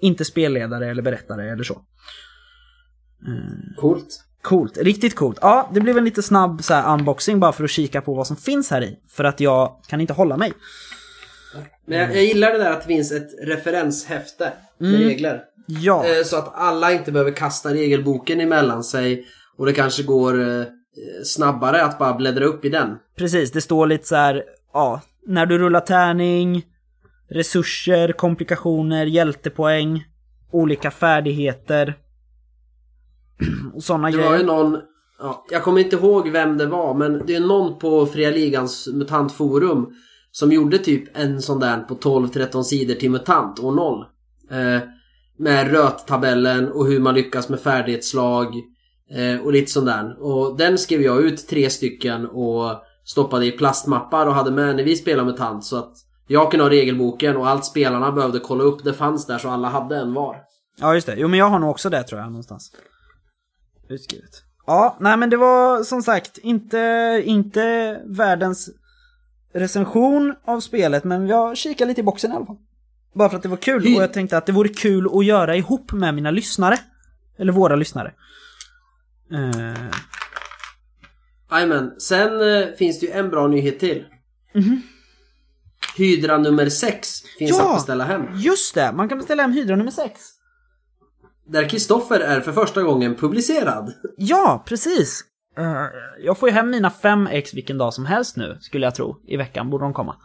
Inte 0.00 0.24
spelledare 0.24 0.90
eller 0.90 1.02
berättare 1.02 1.50
eller 1.52 1.64
så. 1.64 1.80
Coolt. 3.76 4.20
Coolt, 4.42 4.76
riktigt 4.78 5.14
coolt. 5.16 5.38
Ja, 5.40 5.70
det 5.74 5.80
blev 5.80 5.98
en 5.98 6.04
lite 6.04 6.22
snabb 6.22 6.64
så 6.64 6.74
här, 6.74 6.94
unboxing 6.94 7.40
bara 7.40 7.52
för 7.52 7.64
att 7.64 7.70
kika 7.70 8.00
på 8.00 8.14
vad 8.14 8.26
som 8.26 8.36
finns 8.36 8.70
här 8.70 8.82
i. 8.82 8.98
För 9.08 9.24
att 9.24 9.40
jag 9.40 9.80
kan 9.88 10.00
inte 10.00 10.12
hålla 10.12 10.36
mig. 10.36 10.52
Men 11.86 11.98
jag, 11.98 12.16
jag 12.16 12.24
gillar 12.24 12.52
det 12.52 12.58
där 12.58 12.70
att 12.72 12.80
det 12.80 12.86
finns 12.86 13.12
ett 13.12 13.28
referenshäfte 13.42 14.52
med 14.78 14.90
Mm. 14.94 15.02
regler. 15.08 15.40
Ja, 15.66 16.04
Eh, 16.06 16.24
Så 16.24 16.36
att 16.36 16.54
alla 16.54 16.92
inte 16.92 17.12
behöver 17.12 17.30
kasta 17.32 17.74
regelboken 17.74 18.40
emellan 18.40 18.84
sig 18.84 19.26
och 19.56 19.66
det 19.66 19.72
kanske 19.72 20.02
går 20.02 20.40
eh, 20.60 20.64
snabbare 21.24 21.84
att 21.84 21.98
bara 21.98 22.14
bläddra 22.14 22.44
upp 22.44 22.64
i 22.64 22.68
den. 22.68 22.96
precis. 23.16 23.52
Det 23.52 23.60
står 23.60 23.86
lite 23.86 24.06
så 24.06 24.16
här, 24.16 24.44
ja, 24.72 25.00
när 25.26 25.46
du 25.46 25.58
rullar 25.58 25.80
tärning, 25.80 26.62
resurser, 27.30 28.12
komplikationer, 28.12 29.06
hjältepoäng, 29.06 30.04
olika 30.52 30.90
färdigheter. 30.90 31.94
Och 33.74 33.82
sådana 33.82 34.10
Det 34.10 34.16
var 34.16 34.24
ju 34.24 34.30
grejer. 34.30 34.46
någon, 34.46 34.78
ja, 35.18 35.44
jag 35.50 35.62
kommer 35.62 35.80
inte 35.80 35.96
ihåg 35.96 36.28
vem 36.28 36.58
det 36.58 36.66
var 36.66 36.94
men 36.94 37.22
det 37.26 37.34
är 37.36 37.40
någon 37.40 37.78
på 37.78 38.06
Fria 38.06 38.30
Ligans 38.30 38.88
mutantforum 38.94 39.86
som 40.30 40.52
gjorde 40.52 40.78
typ 40.78 41.16
en 41.16 41.42
sån 41.42 41.60
där 41.60 41.80
på 41.80 41.94
12-13 41.94 42.62
sidor 42.62 42.94
till 42.94 43.10
MUTANT 43.10 43.60
år 43.60 43.72
0. 43.72 44.04
Eh, 44.50 44.80
med 45.38 45.70
röttabellen 45.70 46.72
och 46.72 46.86
hur 46.86 47.00
man 47.00 47.14
lyckas 47.14 47.48
med 47.48 47.60
färdighetslag 47.60 48.54
eh, 49.10 49.40
och 49.40 49.52
lite 49.52 49.70
sån 49.70 49.84
där. 49.84 50.22
Och 50.22 50.56
den 50.56 50.78
skrev 50.78 51.02
jag 51.02 51.20
ut 51.20 51.48
tre 51.48 51.70
stycken 51.70 52.26
och 52.26 52.82
stoppade 53.04 53.46
i 53.46 53.52
plastmappar 53.52 54.26
och 54.26 54.34
hade 54.34 54.50
med 54.50 54.76
när 54.76 54.84
vi 54.84 54.96
spelade 54.96 55.30
MUTANT 55.30 55.64
så 55.64 55.76
att 55.76 55.92
jag 56.26 56.50
kunde 56.50 56.64
ha 56.64 56.70
regelboken 56.70 57.36
och 57.36 57.48
allt 57.48 57.64
spelarna 57.64 58.12
behövde 58.12 58.38
kolla 58.38 58.64
upp 58.64 58.84
det 58.84 58.94
fanns 58.94 59.26
där 59.26 59.38
så 59.38 59.48
alla 59.48 59.68
hade 59.68 59.96
en 59.96 60.14
var. 60.14 60.36
Ja, 60.80 60.94
just 60.94 61.06
det. 61.06 61.14
Jo, 61.18 61.28
men 61.28 61.38
jag 61.38 61.48
har 61.48 61.58
nog 61.58 61.70
också 61.70 61.90
det 61.90 62.02
tror 62.02 62.20
jag 62.20 62.28
någonstans. 62.28 62.72
Utskrivet. 63.88 64.42
Ja, 64.66 64.96
nej 65.00 65.16
men 65.16 65.30
det 65.30 65.36
var 65.36 65.82
som 65.82 66.02
sagt 66.02 66.38
inte, 66.38 67.22
inte 67.24 68.00
världens 68.04 68.70
recension 69.54 70.34
av 70.44 70.60
spelet, 70.60 71.04
men 71.04 71.26
jag 71.26 71.56
kikade 71.56 71.88
lite 71.88 72.00
i 72.00 72.04
boxen 72.04 72.32
i 72.32 72.34
alla 72.34 72.46
fall. 72.46 72.56
Bara 73.14 73.28
för 73.28 73.36
att 73.36 73.42
det 73.42 73.48
var 73.48 73.56
kul 73.56 73.96
och 73.96 74.02
jag 74.02 74.12
tänkte 74.12 74.38
att 74.38 74.46
det 74.46 74.52
vore 74.52 74.68
kul 74.68 75.08
att 75.18 75.24
göra 75.24 75.56
ihop 75.56 75.92
med 75.92 76.14
mina 76.14 76.30
lyssnare. 76.30 76.78
Eller 77.38 77.52
våra 77.52 77.76
lyssnare. 77.76 78.12
Eh, 79.34 79.74
Jajamän. 81.50 81.90
Sen 82.00 82.40
eh, 82.62 82.68
finns 82.78 83.00
det 83.00 83.06
ju 83.06 83.12
en 83.12 83.30
bra 83.30 83.46
nyhet 83.48 83.78
till. 83.80 84.04
Mhm. 84.54 84.82
Hydra 85.96 86.38
nummer 86.38 86.68
6 86.68 87.22
finns 87.38 87.50
Ja! 87.50 87.68
att 87.70 87.76
beställa 87.76 88.04
hem. 88.04 88.22
just 88.34 88.74
det, 88.74 88.92
man 88.92 89.08
kan 89.08 89.18
beställa 89.18 89.42
hem 89.42 89.52
Hydra 89.52 89.76
nummer 89.76 89.90
6. 89.90 90.20
Där 91.46 91.68
Kristoffer 91.68 92.20
är 92.20 92.40
för 92.40 92.52
första 92.52 92.82
gången 92.82 93.14
publicerad. 93.14 93.92
Ja, 94.16 94.64
precis! 94.66 95.24
Eh, 95.58 95.82
jag 96.24 96.38
får 96.38 96.48
ju 96.48 96.54
hem 96.54 96.70
mina 96.70 96.88
5x 97.02 97.54
vilken 97.54 97.78
dag 97.78 97.94
som 97.94 98.06
helst 98.06 98.36
nu, 98.36 98.58
skulle 98.60 98.86
jag 98.86 98.94
tro. 98.94 99.16
I 99.26 99.36
veckan 99.36 99.70
borde 99.70 99.84
de 99.84 99.92
komma. 99.94 100.16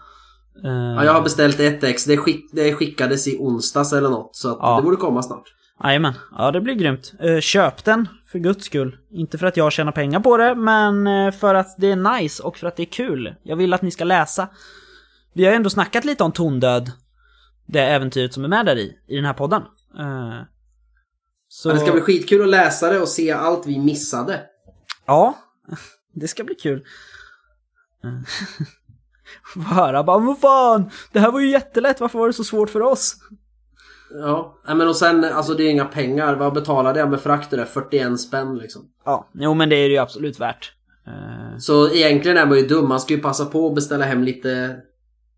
Eh, 0.66 0.72
Ja, 0.72 1.06
jag 1.06 1.14
har 1.14 1.22
beställt 1.22 1.60
ett 1.60 1.84
ex. 1.84 2.06
Det, 2.06 2.18
skick, 2.18 2.50
det 2.54 2.74
skickades 2.74 3.28
i 3.28 3.38
onsdags 3.40 3.94
eller 3.94 4.10
något. 4.10 4.36
Så 4.36 4.50
att 4.52 4.58
Ja. 4.62 4.76
det 4.78 4.82
borde 4.84 4.98
komma 4.98 5.24
snart. 5.24 5.44
Jajamän, 5.84 6.14
ja 6.38 6.52
det 6.52 6.62
blir 6.62 6.74
grymt. 6.74 7.14
Eh, 7.20 7.40
köp 7.40 7.84
den, 7.84 8.08
för 8.26 8.40
guds 8.40 8.66
skull. 8.66 8.98
Inte 9.10 9.38
för 9.38 9.48
att 9.48 9.58
jag 9.58 9.72
tjänar 9.72 9.92
pengar 9.92 10.20
på 10.20 10.38
det, 10.38 10.56
men 10.56 11.08
eh, 11.08 11.32
för 11.32 11.56
att 11.56 11.76
det 11.78 11.92
är 11.92 12.20
nice 12.20 12.44
och 12.44 12.58
för 12.58 12.68
att 12.68 12.76
det 12.76 12.84
är 12.84 12.92
kul. 12.92 13.36
Jag 13.44 13.56
vill 13.56 13.74
att 13.74 13.82
ni 13.82 13.92
ska 13.92 14.04
läsa. 14.04 14.48
Vi 15.34 15.46
har 15.46 15.52
ju 15.52 15.56
ändå 15.56 15.70
snackat 15.70 16.06
lite 16.06 16.24
om 16.24 16.32
Tondöd, 16.32 16.92
det 17.66 17.82
äventyret 17.82 18.34
som 18.34 18.44
är 18.44 18.48
med 18.48 18.66
där 18.66 18.76
i, 18.76 18.98
i 19.08 19.16
den 19.16 19.26
här 19.26 19.34
podden. 19.34 19.62
Eh, 20.00 20.42
så... 21.48 21.72
Det 21.72 21.80
ska 21.80 21.92
bli 21.92 22.02
skitkul 22.02 22.42
att 22.42 22.50
läsa 22.50 22.90
det 22.90 23.00
och 23.00 23.10
se 23.10 23.32
allt 23.32 23.68
vi 23.68 23.80
missade. 23.80 24.42
Ja, 25.06 25.38
det 26.14 26.28
ska 26.28 26.44
bli 26.44 26.56
kul. 26.56 26.86
Få 29.54 29.60
höra 29.60 30.04
bara, 30.04 30.20
vad 30.20 30.40
fan, 30.40 30.90
det 31.12 31.20
här 31.20 31.32
var 31.32 31.40
ju 31.40 31.50
jättelätt, 31.50 32.00
varför 32.00 32.20
var 32.20 32.28
det 32.28 32.34
så 32.34 32.44
svårt 32.44 32.70
för 32.70 32.82
oss? 32.82 33.16
Ja, 34.12 34.58
men 34.66 34.88
och 34.88 34.96
sen 34.96 35.24
alltså 35.24 35.54
det 35.54 35.64
är 35.64 35.70
inga 35.70 35.86
pengar. 35.86 36.36
Vad 36.36 36.54
betalade 36.54 37.00
jag 37.00 37.10
med 37.10 37.20
frakt 37.20 37.52
det? 37.52 37.66
41 37.66 38.20
spänn 38.20 38.58
liksom. 38.58 38.82
Ja, 39.06 39.28
jo 39.34 39.54
men 39.54 39.70
det 39.70 39.76
är 39.76 39.88
det 39.90 39.94
ju 39.94 39.98
absolut 39.98 40.40
värt. 40.40 40.74
Eh, 41.08 41.58
Så 41.58 41.90
egentligen 41.90 42.38
är 42.38 42.46
man 42.46 42.58
ju 42.58 42.68
dum. 42.68 42.90
Man 42.90 43.00
ska 43.00 43.14
ju 43.14 43.20
passa 43.22 43.46
på 43.46 43.68
att 43.68 43.76
beställa 43.76 44.06
hem 44.06 44.24
lite 44.24 44.78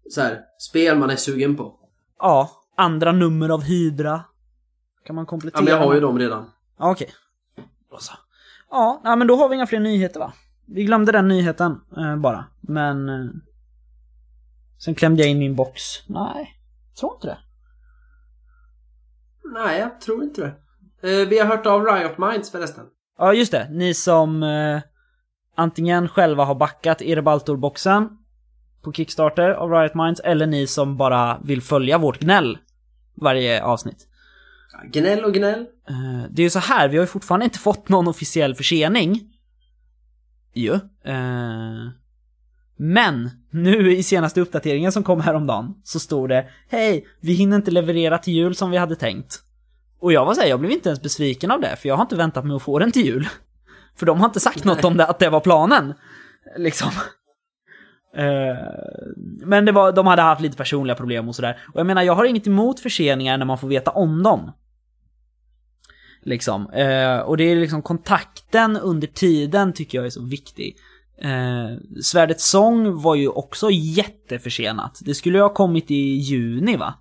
så 0.10 0.22
här, 0.22 0.40
spel 0.60 0.98
man 0.98 1.10
är 1.10 1.16
sugen 1.16 1.58
på. 1.58 1.76
Ja, 2.20 2.50
andra 2.78 3.12
nummer 3.12 3.50
av 3.50 3.62
Hydra. 3.64 4.22
Kan 5.06 5.16
man 5.16 5.26
komplettera 5.26 5.60
Ja, 5.60 5.64
men 5.64 5.74
jag 5.74 5.88
har 5.88 5.94
ju 5.94 6.00
dem 6.00 6.20
redan. 6.20 6.50
Ja, 6.80 6.92
okej. 6.92 7.10
Så. 8.00 8.14
Ja, 8.72 9.02
nej, 9.04 9.18
men 9.18 9.28
då 9.28 9.36
har 9.36 9.50
vi 9.50 9.56
inga 9.56 9.68
fler 9.68 9.80
nyheter 9.80 10.20
va? 10.20 10.34
Vi 10.66 10.84
glömde 10.84 11.12
den 11.12 11.28
nyheten 11.28 11.82
eh, 11.98 12.16
bara. 12.16 12.46
Men... 12.62 13.10
Eh, 13.10 13.26
sen 14.80 14.96
klämde 14.96 15.22
jag 15.24 15.30
in 15.30 15.40
min 15.40 15.56
box. 15.56 15.82
Nej, 16.08 16.56
tror 17.00 17.14
inte 17.14 17.28
det. 17.28 17.38
Nej, 19.44 19.80
jag 19.80 20.02
tror 20.02 20.24
inte 20.24 20.42
det. 20.42 20.54
Eh, 21.22 21.28
vi 21.28 21.40
har 21.40 21.46
hört 21.46 21.66
av 21.66 21.86
Riot 21.86 22.18
Minds 22.18 22.52
förresten. 22.52 22.86
Ja, 23.18 23.34
just 23.34 23.52
det. 23.52 23.68
Ni 23.72 23.94
som 23.94 24.44
eh, 24.44 24.82
antingen 25.56 26.08
själva 26.08 26.46
har 26.46 26.56
backat 26.56 27.02
Erebaltor-boxen 27.02 28.10
på 28.82 28.94
Kickstarter 28.94 29.50
av 29.50 29.72
Riot 29.72 29.96
Minds, 29.96 30.20
eller 30.20 30.48
ni 30.48 30.68
som 30.68 30.98
bara 30.98 31.40
vill 31.44 31.62
följa 31.62 31.98
vårt 31.98 32.20
gnäll 32.20 32.58
varje 33.16 33.64
avsnitt. 33.64 34.08
Ja, 34.74 34.80
Gnäll 34.92 35.24
och 35.26 35.34
gnäll. 35.34 35.60
Eh, 35.90 36.30
det 36.30 36.42
är 36.42 36.44
ju 36.44 36.50
så 36.50 36.60
här, 36.60 36.88
vi 36.90 36.98
har 36.98 37.04
ju 37.04 37.08
fortfarande 37.08 37.44
inte 37.46 37.60
fått 37.60 37.90
någon 37.90 38.08
officiell 38.08 38.56
försening. 38.56 39.20
Ju. 40.54 40.74
Eh, 41.04 41.90
men 42.84 43.30
nu 43.50 43.96
i 43.96 44.04
senaste 44.04 44.42
uppdateringen 44.42 44.92
som 44.92 45.04
kom 45.04 45.22
häromdagen 45.22 45.74
så 45.84 46.00
stod 46.00 46.30
det 46.30 46.46
Hej, 46.70 47.06
vi 47.20 47.34
hinner 47.34 47.56
inte 47.56 47.72
leverera 47.72 48.18
till 48.18 48.34
jul 48.34 48.56
som 48.56 48.72
vi 48.72 48.78
hade 48.78 48.96
tänkt. 48.96 49.40
Och 50.00 50.14
jag 50.14 50.26
var 50.26 50.34
såhär, 50.34 50.48
jag 50.48 50.60
blev 50.60 50.72
inte 50.72 50.90
ens 50.90 51.02
besviken 51.02 51.52
av 51.52 51.62
det, 51.62 51.76
för 51.76 51.90
jag 51.90 51.96
har 51.96 52.02
inte 52.02 52.16
väntat 52.16 52.46
med 52.46 52.56
att 52.56 52.62
få 52.62 52.80
den 52.80 52.92
till 52.92 53.06
jul. 53.06 53.28
För 53.96 54.06
de 54.06 54.20
har 54.20 54.28
inte 54.28 54.40
sagt 54.40 54.64
något 54.64 54.84
om 54.84 54.98
det, 54.98 55.06
att 55.06 55.20
det 55.20 55.30
var 55.30 55.40
planen. 55.40 55.94
Liksom. 56.58 56.90
Eh, 58.18 58.58
men 59.46 59.66
det 59.66 59.72
var, 59.72 59.92
de 59.92 60.08
hade 60.08 60.22
haft 60.22 60.42
lite 60.42 60.58
personliga 60.58 60.96
problem 60.96 61.28
och 61.28 61.36
sådär. 61.36 61.58
Och 61.74 61.80
jag 61.80 61.88
menar, 61.88 62.02
jag 62.02 62.16
har 62.16 62.26
inget 62.26 62.48
emot 62.48 62.80
förseningar 62.80 63.38
när 63.38 63.46
man 63.46 63.58
får 63.58 63.68
veta 63.68 63.92
om 63.92 64.24
dem. 64.24 64.52
Liksom. 66.24 66.70
Eh, 66.70 67.18
och 67.18 67.38
det 67.38 67.44
är 67.44 67.56
liksom 67.56 67.82
kontakten 67.82 68.78
under 68.78 69.08
tiden 69.08 69.74
tycker 69.74 69.98
jag 69.98 70.06
är 70.06 70.10
så 70.10 70.26
viktig. 70.26 70.78
Eh, 71.22 71.78
Svärdets 72.02 72.50
sång 72.50 73.02
var 73.02 73.16
ju 73.16 73.28
också 73.28 73.72
jätteförsenat. 73.72 75.00
Det 75.02 75.14
skulle 75.14 75.38
ju 75.38 75.42
ha 75.42 75.54
kommit 75.54 75.92
i 75.92 76.16
juni 76.16 76.78
va? 76.78 76.94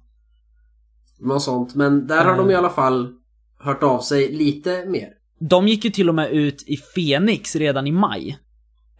Något 1.19 1.43
sånt. 1.43 1.75
Men 1.75 2.07
där 2.07 2.25
har 2.25 2.37
de 2.37 2.51
i 2.51 2.55
alla 2.55 2.71
fall 2.71 3.15
hört 3.59 3.83
av 3.83 4.01
sig 4.01 4.33
lite 4.33 4.85
mer. 4.87 5.09
De 5.39 5.69
gick 5.69 5.85
ju 5.85 5.91
till 5.91 6.09
och 6.09 6.15
med 6.15 6.31
ut 6.31 6.65
i 6.67 6.77
Phoenix 6.77 7.57
redan 7.57 7.87
i 7.87 7.93
maj. 7.93 8.39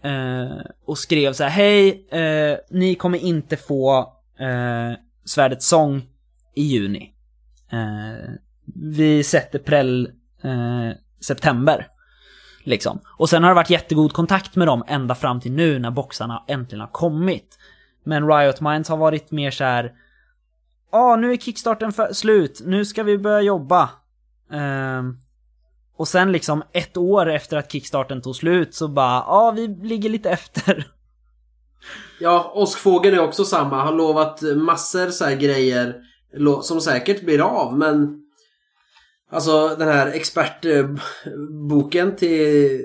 Eh, 0.03 0.67
och 0.87 0.99
skrev 0.99 1.33
så 1.33 1.45
här: 1.45 1.51
hej, 1.51 2.07
eh, 2.11 2.59
ni 2.71 2.95
kommer 2.95 3.19
inte 3.19 3.57
få 3.57 3.99
eh, 4.39 4.99
Svärdets 5.25 5.69
sång 5.69 6.03
i 6.55 6.63
juni. 6.63 7.15
Eh, 7.73 8.31
vi 8.75 9.23
sätter 9.25 9.59
präll 9.59 10.07
eh, 10.43 10.97
september. 11.21 11.87
Liksom. 12.65 13.01
Och 13.19 13.29
sen 13.31 13.43
har 13.43 13.51
det 13.51 13.55
varit 13.55 13.71
jättegod 13.71 14.13
kontakt 14.13 14.57
med 14.57 14.69
dem 14.69 14.85
ända 14.87 15.15
fram 15.15 15.41
till 15.41 15.53
nu 15.53 15.79
när 15.79 15.91
boxarna 15.91 16.45
äntligen 16.49 16.81
har 16.81 16.93
kommit. 16.93 17.59
Men 18.05 18.29
Riot 18.29 18.61
Minds 18.61 18.89
har 18.89 18.97
varit 18.97 19.31
mer 19.31 19.51
så 19.51 19.65
här. 19.65 19.93
Ja, 20.93 21.17
nu 21.17 21.33
är 21.33 21.37
kickstarten 21.37 21.93
för 21.93 22.13
slut. 22.13 22.61
Nu 22.65 22.85
ska 22.85 23.03
vi 23.03 23.19
börja 23.19 23.41
jobba. 23.41 23.91
Um, 24.51 25.21
och 25.97 26.09
sen 26.09 26.33
liksom 26.33 26.63
ett 26.73 26.97
år 26.97 27.31
efter 27.31 27.57
att 27.57 27.73
kickstarten 27.73 28.23
tog 28.23 28.37
slut 28.37 28.75
så 28.75 28.89
bara, 28.89 29.25
ja 29.27 29.53
vi 29.57 29.69
ligger 29.69 30.11
lite 30.11 30.31
efter. 30.31 30.87
Ja, 32.21 32.53
Åskfågeln 32.55 33.17
är 33.17 33.23
också 33.23 33.45
samma. 33.45 33.83
Har 33.85 33.93
lovat 33.93 34.43
massor 34.43 35.11
så 35.11 35.25
här 35.25 35.37
grejer 35.37 35.95
som 36.63 36.81
säkert 36.81 37.25
blir 37.25 37.41
av, 37.41 37.79
men 37.79 38.20
Alltså 39.31 39.77
den 39.79 39.89
här 39.89 40.07
expertboken 40.07 42.17
till 42.17 42.81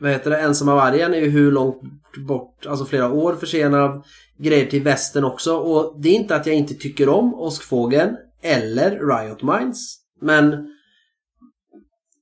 vad 0.00 0.10
heter 0.10 0.30
det, 0.30 0.40
Ensamma 0.40 0.74
vargen 0.74 1.14
är 1.14 1.18
ju 1.18 1.28
hur 1.28 1.52
långt 1.52 1.82
bort, 2.26 2.66
alltså 2.66 2.84
flera 2.84 3.12
år 3.12 3.34
försenad. 3.34 4.04
Grejer 4.38 4.66
till 4.66 4.82
västern 4.82 5.24
också 5.24 5.56
och 5.56 6.00
det 6.00 6.08
är 6.08 6.14
inte 6.14 6.36
att 6.36 6.46
jag 6.46 6.56
inte 6.56 6.74
tycker 6.74 7.08
om 7.08 7.34
Åskfågeln 7.34 8.16
eller 8.42 8.90
Riot 8.90 9.42
Minds. 9.42 9.96
Men 10.20 10.52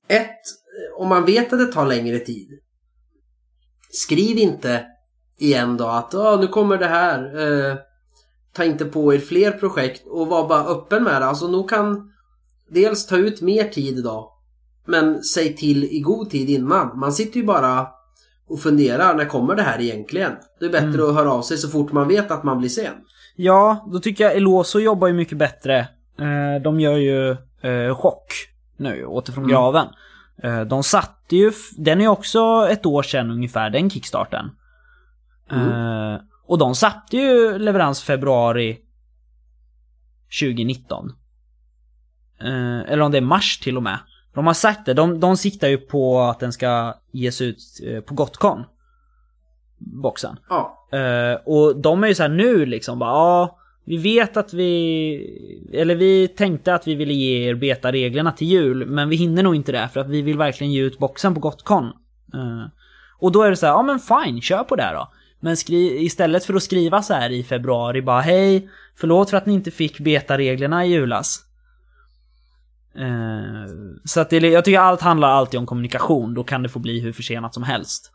ett, 0.07 0.39
om 0.97 1.09
man 1.09 1.25
vet 1.25 1.53
att 1.53 1.59
det 1.59 1.71
tar 1.71 1.85
längre 1.85 2.19
tid. 2.19 2.47
Skriv 3.91 4.37
inte 4.37 4.85
igen 5.39 5.77
då 5.77 5.87
att 5.87 6.09
"Ja, 6.13 6.37
nu 6.41 6.47
kommer 6.47 6.77
det 6.77 6.87
här. 6.87 7.41
Eh, 7.69 7.75
ta 8.53 8.63
inte 8.63 8.85
på 8.85 9.13
er 9.13 9.19
fler 9.19 9.51
projekt 9.51 10.07
och 10.07 10.27
var 10.27 10.47
bara 10.47 10.65
öppen 10.65 11.03
med 11.03 11.21
det. 11.21 11.25
Alltså 11.25 11.47
nog 11.47 11.69
kan 11.69 12.12
dels 12.73 13.05
ta 13.07 13.17
ut 13.17 13.41
mer 13.41 13.63
tid 13.63 13.97
idag 13.97 14.29
Men 14.85 15.23
säg 15.23 15.55
till 15.55 15.83
i 15.83 15.99
god 15.99 16.29
tid 16.29 16.49
innan. 16.49 16.99
Man 16.99 17.13
sitter 17.13 17.39
ju 17.39 17.45
bara 17.45 17.87
och 18.47 18.59
funderar, 18.59 19.13
när 19.15 19.25
kommer 19.25 19.55
det 19.55 19.61
här 19.61 19.81
egentligen? 19.81 20.31
Det 20.59 20.65
är 20.65 20.69
bättre 20.69 20.87
Mm. 20.87 21.09
att 21.09 21.15
höra 21.15 21.31
av 21.31 21.41
sig 21.41 21.57
så 21.57 21.69
fort 21.69 21.91
man 21.91 22.07
vet 22.07 22.31
att 22.31 22.43
man 22.43 22.57
blir 22.57 22.69
sen. 22.69 22.93
Ja, 23.35 23.89
då 23.93 23.99
tycker 23.99 24.23
jag 24.23 24.35
Eloso 24.35 24.79
jobbar 24.79 25.07
ju 25.07 25.13
mycket 25.13 25.37
bättre. 25.37 25.79
Eh, 26.19 26.61
de 26.63 26.79
gör 26.79 26.97
ju 26.97 27.31
eh, 27.61 27.95
chock 27.95 28.33
nu, 28.77 29.05
åter 29.05 29.33
från 29.33 29.43
Mm. 29.43 29.53
graven. 29.55 29.87
Eh, 30.43 30.61
de 30.61 30.83
satte 30.83 31.35
ju, 31.35 31.51
den 31.77 31.99
är 31.99 32.03
ju 32.03 32.09
också 32.09 32.67
ett 32.69 32.85
år 32.85 33.03
sedan 33.03 33.31
ungefär, 33.31 33.69
den 33.69 33.89
kickstarten. 33.89 34.49
Mm. 35.51 36.19
Och 36.45 36.57
de 36.57 36.75
satte 36.75 37.17
ju 37.17 37.57
leverans 37.57 38.03
februari 38.03 38.77
2019. 40.41 41.11
Eh, 42.43 42.91
eller 42.91 42.99
om 42.99 43.11
det 43.11 43.17
är 43.17 43.21
mars 43.21 43.59
till 43.59 43.77
och 43.77 43.83
med. 43.83 43.99
De 44.33 44.47
har 44.47 44.53
sagt 44.53 44.85
det, 44.85 44.93
de, 44.93 45.19
de 45.19 45.37
siktar 45.37 45.67
ju 45.67 45.77
på 45.77 46.21
att 46.21 46.39
den 46.39 46.53
ska 46.53 46.93
ges 47.11 47.41
ut 47.41 47.57
eh, 47.87 48.01
på 48.01 48.13
Gotcon. 48.13 48.63
Boxen. 49.77 50.37
Ja. 50.49 50.87
Eh, 50.91 51.39
och 51.45 51.81
de 51.81 52.03
är 52.03 52.07
ju 52.07 52.15
så 52.15 52.23
här 52.23 52.29
nu 52.29 52.65
liksom 52.65 52.99
bara, 52.99 53.09
ja, 53.09 53.57
vi 53.85 53.97
vet 53.97 54.37
att 54.37 54.53
vi, 54.53 55.69
eller 55.73 55.95
vi 55.95 56.27
tänkte 56.27 56.73
att 56.73 56.87
vi 56.87 56.95
ville 56.95 57.13
ge 57.13 57.49
er 57.49 57.55
beta-reglerna 57.55 58.31
till 58.31 58.47
jul, 58.47 58.85
men 58.85 59.09
vi 59.09 59.15
hinner 59.15 59.43
nog 59.43 59.55
inte 59.55 59.71
det 59.71 59.89
för 59.93 59.99
att 59.99 60.09
vi 60.09 60.21
vill 60.21 60.37
verkligen 60.37 60.73
ge 60.73 60.81
ut 60.81 60.99
boxen 60.99 61.33
på 61.33 61.39
Gotcon. 61.39 61.91
Och 63.19 63.31
då 63.31 63.41
är 63.41 63.49
det 63.49 63.55
så 63.55 63.65
här, 63.65 63.73
ja 63.73 63.83
men 63.83 63.99
fine, 63.99 64.41
kör 64.41 64.63
på 64.63 64.75
det 64.75 64.91
då. 64.93 65.11
Men 65.39 65.57
skri- 65.57 66.03
istället 66.03 66.45
för 66.45 66.53
att 66.53 66.63
skriva 66.63 67.01
så 67.01 67.13
här 67.13 67.29
i 67.29 67.43
februari 67.43 68.01
bara, 68.01 68.21
hej, 68.21 68.69
förlåt 68.95 69.29
för 69.29 69.37
att 69.37 69.45
ni 69.45 69.53
inte 69.53 69.71
fick 69.71 69.99
beta-reglerna 69.99 70.85
i 70.85 70.89
julas. 70.89 71.39
Eh, 72.95 73.71
så 74.05 74.19
att 74.19 74.29
det, 74.29 74.37
jag 74.37 74.65
tycker 74.65 74.79
allt 74.79 75.01
handlar 75.01 75.29
alltid 75.29 75.59
om 75.59 75.65
kommunikation, 75.65 76.33
då 76.33 76.43
kan 76.43 76.63
det 76.63 76.69
få 76.69 76.79
bli 76.79 76.99
hur 76.99 77.13
försenat 77.13 77.53
som 77.53 77.63
helst. 77.63 78.11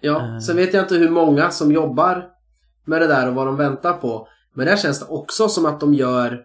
Ja, 0.00 0.20
Eh. 0.26 0.38
sen 0.38 0.56
vet 0.56 0.74
jag 0.74 0.84
inte 0.84 0.94
hur 0.94 1.10
många 1.10 1.50
som 1.50 1.72
jobbar 1.72 2.26
med 2.84 3.00
det 3.00 3.06
där 3.06 3.28
och 3.28 3.34
vad 3.34 3.46
de 3.46 3.56
väntar 3.56 3.92
på. 3.92 4.28
Men 4.54 4.66
där 4.66 4.76
känns 4.76 4.98
det 5.00 5.06
också 5.06 5.48
som 5.48 5.66
att 5.66 5.80
de 5.80 5.94
gör 5.94 6.40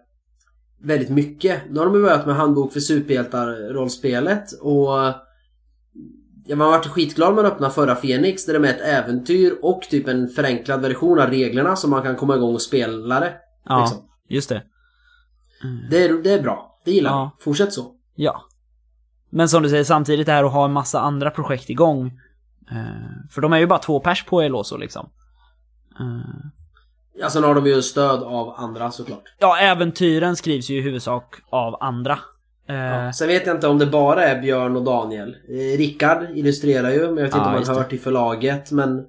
väldigt 0.82 1.08
mycket. 1.10 1.62
Nu 1.70 1.78
har 1.78 1.86
de 1.86 2.02
börjat 2.02 2.26
med 2.26 2.34
handbok 2.36 2.72
för 2.72 2.80
superhjältar-rollspelet 2.80 4.52
och 4.60 4.88
ja, 6.46 6.56
man 6.56 6.70
varit 6.70 6.86
skitglad 6.86 7.28
när 7.28 7.42
man 7.42 7.52
öppnade 7.52 7.72
förra 7.74 7.94
Fenix 7.96 8.46
där 8.46 8.52
det 8.52 8.56
är 8.58 8.60
med 8.60 8.70
ett 8.70 8.80
äventyr 9.04 9.54
och 9.62 9.82
typ 9.90 10.08
en 10.08 10.28
förenklad 10.28 10.80
version 10.80 11.18
av 11.20 11.30
reglerna 11.30 11.76
så 11.76 11.88
man 11.88 12.02
kan 12.02 12.16
komma 12.16 12.36
igång 12.36 12.54
och 12.54 12.62
spela 12.62 13.20
det. 13.20 13.32
Ja, 13.64 13.80
Liksom. 13.80 13.98
just 14.28 14.48
det. 14.48 14.62
Det, 15.90 16.04
är, 16.04 16.22
det 16.22 16.32
är 16.32 16.42
bra. 16.42 16.75
Det 16.86 16.90
gillar 16.92 17.10
Ja. 17.10 17.30
vi. 17.38 17.42
Fortsätt 17.44 17.72
så. 17.72 17.92
Ja. 18.14 18.42
Men 19.30 19.48
som 19.48 19.62
du 19.62 19.68
säger, 19.68 19.84
samtidigt 19.84 20.26
det 20.26 20.32
här 20.32 20.44
att 20.44 20.52
ha 20.52 20.64
en 20.64 20.72
massa 20.72 21.00
andra 21.00 21.30
projekt 21.30 21.70
igång. 21.70 22.06
Eh, 22.70 23.26
för 23.30 23.40
de 23.40 23.52
är 23.52 23.58
ju 23.58 23.66
bara 23.66 23.78
två 23.78 24.00
pers 24.00 24.24
på 24.24 24.40
Eloso 24.40 24.76
liksom. 24.76 25.08
Eh, 26.00 26.46
Ja, 27.18 27.30
sen 27.30 27.44
har 27.44 27.54
de 27.54 27.66
ju 27.66 27.82
stöd 27.82 28.22
av 28.22 28.54
andra 28.56 28.90
såklart. 28.90 29.22
ja, 29.38 29.56
äventyren 29.58 30.36
skrivs 30.36 30.70
ju 30.70 30.78
i 30.78 30.80
huvudsak 30.80 31.34
av 31.50 31.76
andra. 31.82 32.18
Eh, 32.68 32.76
Ja. 32.76 33.12
Sen 33.12 33.28
vet 33.28 33.46
jag 33.46 33.56
inte 33.56 33.68
om 33.68 33.78
det 33.78 33.86
bara 33.86 34.24
är 34.24 34.40
Björn 34.42 34.76
och 34.76 34.84
Daniel. 34.84 35.28
Eh, 35.48 35.78
Rickard 35.78 36.26
illustrerar 36.34 36.90
ju, 36.90 36.98
men 36.98 37.08
jag 37.08 37.14
vet 37.14 37.18
Ja, 37.20 37.24
inte 37.24 37.38
om 37.38 37.44
han 37.44 37.56
just 37.56 37.70
det. 37.70 37.74
hört 37.78 37.92
i 37.92 37.98
förlaget. 37.98 38.70
Men 38.72 39.04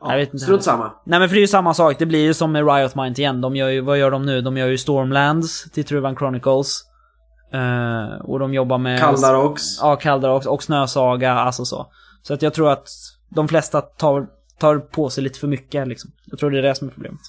ja, 0.00 0.10
Jag 0.10 0.18
vet 0.18 0.28
inte 0.32 0.38
strunt 0.44 0.62
samma. 0.62 0.92
Nej 1.04 1.18
men 1.20 1.28
för 1.28 1.34
det 1.34 1.38
är 1.40 1.42
ju 1.42 1.46
samma 1.48 1.74
sak, 1.74 1.98
det 1.98 2.06
blir 2.06 2.22
ju 2.24 2.34
som 2.34 2.52
med 2.52 2.66
Riot 2.74 2.94
Minds 2.94 3.18
igen. 3.18 3.40
De 3.40 3.56
gör 3.56 3.68
ju, 3.68 3.80
vad 3.80 3.98
gör 3.98 4.10
de 4.10 4.26
nu? 4.26 4.40
De 4.40 4.56
gör 4.56 4.66
ju 4.66 4.78
Stormlands 4.78 5.70
till 5.70 5.84
Truvan 5.84 6.16
Chronicles. 6.16 6.84
Eh, 7.52 8.20
och 8.20 8.38
de 8.38 8.54
jobbar 8.54 8.78
med... 8.78 9.00
Kaldarox. 9.00 9.62
Ja, 9.80 9.96
Kaldarox 9.96 10.46
och 10.46 10.62
Snösaga, 10.62 11.32
alltså 11.32 11.64
så. 11.64 11.92
Så 12.22 12.34
att 12.34 12.42
jag 12.42 12.54
tror 12.54 12.70
att 12.70 12.88
de 13.28 13.48
flesta 13.48 13.80
tar, 13.80 14.26
tar 14.58 14.78
på 14.78 15.10
sig 15.10 15.24
lite 15.24 15.38
för 15.38 15.48
mycket 15.48 15.88
liksom. 15.88 16.10
Jag 16.26 16.38
tror 16.38 16.50
det 16.50 16.58
är 16.58 16.62
det 16.62 16.74
som 16.74 16.88
är 16.88 16.92
problemet. 16.92 17.20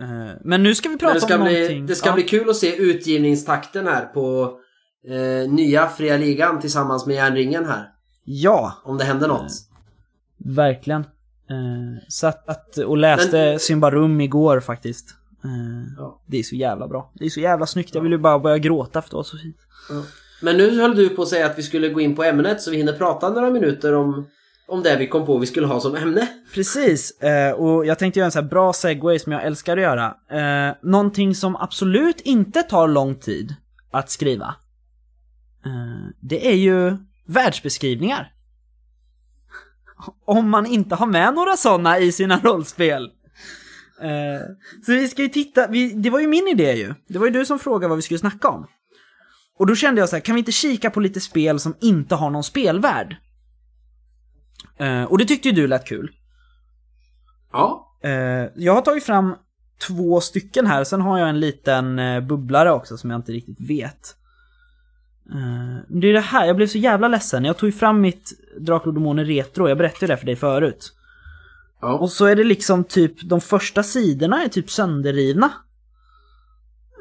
Eh, 0.00 0.36
Men 0.44 0.62
nu 0.62 0.74
ska 0.74 0.88
vi 0.88 0.98
prata 0.98 1.20
ska, 1.20 1.34
om 1.36 1.44
bli, 1.44 1.52
någonting. 1.54 1.86
det 1.86 1.94
ska 1.94 2.08
ja. 2.08 2.14
bli 2.14 2.22
kul 2.22 2.50
att 2.50 2.56
se 2.56 2.76
utgivningstakten 2.76 3.86
här 3.86 4.04
på 4.06 4.52
eh, 5.08 5.50
nya 5.52 5.88
Fria 5.88 6.16
Ligan 6.16 6.60
tillsammans 6.60 7.06
med 7.06 7.16
Järnringen 7.16 7.64
här. 7.66 7.88
Ja, 8.24 8.72
Om 8.84 8.98
det 8.98 9.04
händer 9.04 9.28
något. 9.28 9.52
verkligen. 10.38 11.00
Eh, 11.00 12.04
så 12.08 12.26
att, 12.26 12.48
att, 12.48 12.76
och 12.78 12.98
läste 12.98 13.36
Men- 13.50 13.58
Symbarum 13.58 14.20
igår 14.20 14.60
faktiskt. 14.60 15.14
Eh, 15.44 15.94
Ja. 15.98 16.22
Det 16.26 16.38
är 16.38 16.42
så 16.42 16.54
jävla 16.56 16.88
bra. 16.88 17.12
Det 17.14 17.24
är 17.24 17.30
så 17.30 17.40
jävla 17.40 17.66
snyggt. 17.66 17.94
Jag 17.94 18.02
vill 18.02 18.12
ju 18.12 18.18
bara 18.18 18.38
börja 18.38 18.58
gråta 18.58 19.02
för 19.02 19.10
det 19.10 19.16
var 19.16 19.22
så 19.22 19.38
fint. 19.38 19.56
Men 20.42 20.56
nu 20.56 20.80
höll 20.80 20.96
du 20.96 21.08
på 21.08 21.22
att 21.22 21.28
säga 21.28 21.46
att 21.46 21.58
vi 21.58 21.62
skulle 21.62 21.88
gå 21.88 22.00
in 22.00 22.16
på 22.16 22.24
ämnet 22.24 22.62
så 22.62 22.70
vi 22.70 22.76
hinner 22.76 22.92
prata 22.92 23.30
några 23.30 23.50
minuter 23.50 23.92
om, 23.94 24.26
om 24.68 24.82
det 24.82 24.96
vi 24.96 25.06
kom 25.08 25.26
på 25.26 25.38
vi 25.38 25.46
skulle 25.46 25.66
ha 25.66 25.80
som 25.80 25.96
ämne. 25.96 26.28
Precis, 26.54 27.20
eh, 27.20 27.52
och 27.52 27.86
jag 27.86 27.98
tänkte 27.98 28.20
göra 28.20 28.26
en 28.26 28.32
sån 28.32 28.42
här 28.42 28.50
bra 28.50 28.72
segway 28.72 29.18
som 29.18 29.32
jag 29.32 29.44
älskar 29.44 29.76
att 29.76 29.82
göra. 29.82 30.14
Eh, 30.30 30.74
någonting 30.82 31.34
som 31.34 31.56
absolut 31.56 32.20
inte 32.20 32.62
tar 32.62 32.88
lång 32.88 33.14
tid 33.14 33.54
att 33.90 34.10
skriva. 34.10 34.54
Det 36.20 36.48
är 36.48 36.54
ju 36.56 36.96
världsbeskrivningar. 37.26 38.32
Om 40.24 40.50
man 40.50 40.66
inte 40.66 40.94
har 40.94 41.06
med 41.06 41.34
några 41.34 41.56
sådana 41.56 41.98
i 41.98 42.12
sina 42.12 42.40
rollspel. 42.40 43.10
Eh, 44.04 44.40
så 44.86 44.92
vi 44.92 45.08
ska 45.08 45.22
ju 45.22 45.28
titta, 45.28 45.66
vi, 45.66 45.92
det 45.92 46.10
var 46.10 46.20
ju 46.20 46.26
min 46.26 46.48
idé 46.48 46.72
ju. 46.72 46.94
Det 47.08 47.18
var 47.18 47.26
ju 47.26 47.32
du 47.32 47.46
som 47.46 47.58
frågade 47.58 47.88
vad 47.88 47.98
vi 47.98 48.02
skulle 48.02 48.18
snacka 48.18 48.48
om. 48.48 48.66
Och 49.58 49.66
då 49.66 49.74
kände 49.74 50.00
jag 50.00 50.08
så 50.08 50.16
här, 50.16 50.20
kan 50.20 50.34
vi 50.34 50.38
inte 50.38 50.52
kika 50.52 50.90
på 50.90 51.00
lite 51.00 51.20
spel 51.20 51.60
som 51.60 51.76
inte 51.80 52.14
har 52.14 52.30
någon 52.30 52.44
spelvärld? 52.44 53.16
Eh, 54.78 55.04
och 55.04 55.18
det 55.18 55.24
tyckte 55.24 55.48
ju 55.48 55.54
du 55.54 55.66
lät 55.66 55.86
kul. 55.86 56.10
Ja. 57.52 57.96
Eh, 58.04 58.50
jag 58.54 58.74
har 58.74 58.82
tagit 58.82 59.04
fram 59.04 59.34
två 59.86 60.20
stycken 60.20 60.66
här, 60.66 60.84
sen 60.84 61.00
har 61.00 61.18
jag 61.18 61.28
en 61.28 61.40
liten 61.40 61.98
eh, 61.98 62.20
bubblare 62.20 62.72
också 62.72 62.96
som 62.96 63.10
jag 63.10 63.18
inte 63.18 63.32
riktigt 63.32 63.60
vet. 63.60 64.16
Eh, 65.32 66.00
det 66.00 66.08
är 66.08 66.12
det 66.12 66.20
här, 66.20 66.46
jag 66.46 66.56
blev 66.56 66.66
så 66.66 66.78
jävla 66.78 67.08
ledsen. 67.08 67.44
Jag 67.44 67.56
tog 67.56 67.68
ju 67.68 67.72
fram 67.72 68.00
mitt 68.00 68.32
Drakar 68.60 68.86
och 68.86 68.94
Demoner 68.94 69.24
Retro, 69.24 69.68
jag 69.68 69.78
berättade 69.78 70.12
det 70.12 70.16
för 70.16 70.26
dig 70.26 70.36
förut. 70.36 70.92
Ja. 71.84 71.98
Och 71.98 72.10
så 72.10 72.24
är 72.26 72.36
det 72.36 72.44
liksom 72.44 72.84
typ, 72.84 73.28
de 73.28 73.40
första 73.40 73.82
sidorna 73.82 74.42
är 74.44 74.48
typ 74.48 74.70
sönderrivna. 74.70 75.50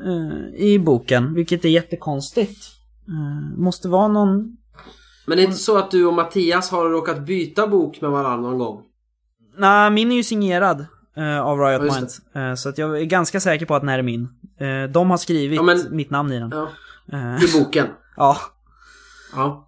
eh, 0.06 0.62
I 0.66 0.80
boken, 0.80 1.34
vilket 1.34 1.66
är 1.66 1.70
jättekonstigt. 1.70 2.66
Eh, 3.08 3.58
måste 3.58 3.88
vara 3.90 4.08
någon... 4.08 4.58
Men 5.28 5.38
det 5.38 5.44
är 5.44 5.46
inte 5.46 5.58
så 5.58 5.78
att 5.78 5.92
du 5.92 6.06
och 6.06 6.14
Mattias 6.14 6.70
har 6.72 6.90
råkat 6.90 7.26
byta 7.26 7.68
bok 7.68 8.02
med 8.02 8.12
varandra 8.12 8.50
någon 8.50 8.58
gång? 8.60 8.82
Nej, 9.58 9.92
min 9.92 10.12
är 10.12 10.16
ju 10.16 10.24
signerad 10.24 10.86
eh, 11.18 11.40
av 11.40 11.60
Riot 11.60 11.82
Ja, 11.88 11.96
Minds. 12.00 12.36
Eh, 12.36 12.54
så 12.56 12.70
att 12.70 12.78
jag 12.78 13.00
är 13.02 13.06
ganska 13.06 13.40
säker 13.40 13.66
på 13.66 13.76
att 13.76 13.82
den 13.82 13.90
här 13.90 14.00
är 14.00 14.04
min. 14.04 14.28
Eh, 14.60 14.92
de 14.92 15.10
har 15.10 15.18
skrivit 15.18 15.56
Ja, 15.56 15.64
men- 15.64 15.96
mitt 15.96 16.10
namn 16.10 16.32
i 16.32 16.40
den. 16.40 16.52
Ja. 16.52 16.68
I 17.38 17.60
boken? 17.60 17.88
ja, 18.18 18.38
Ja. 19.36 19.68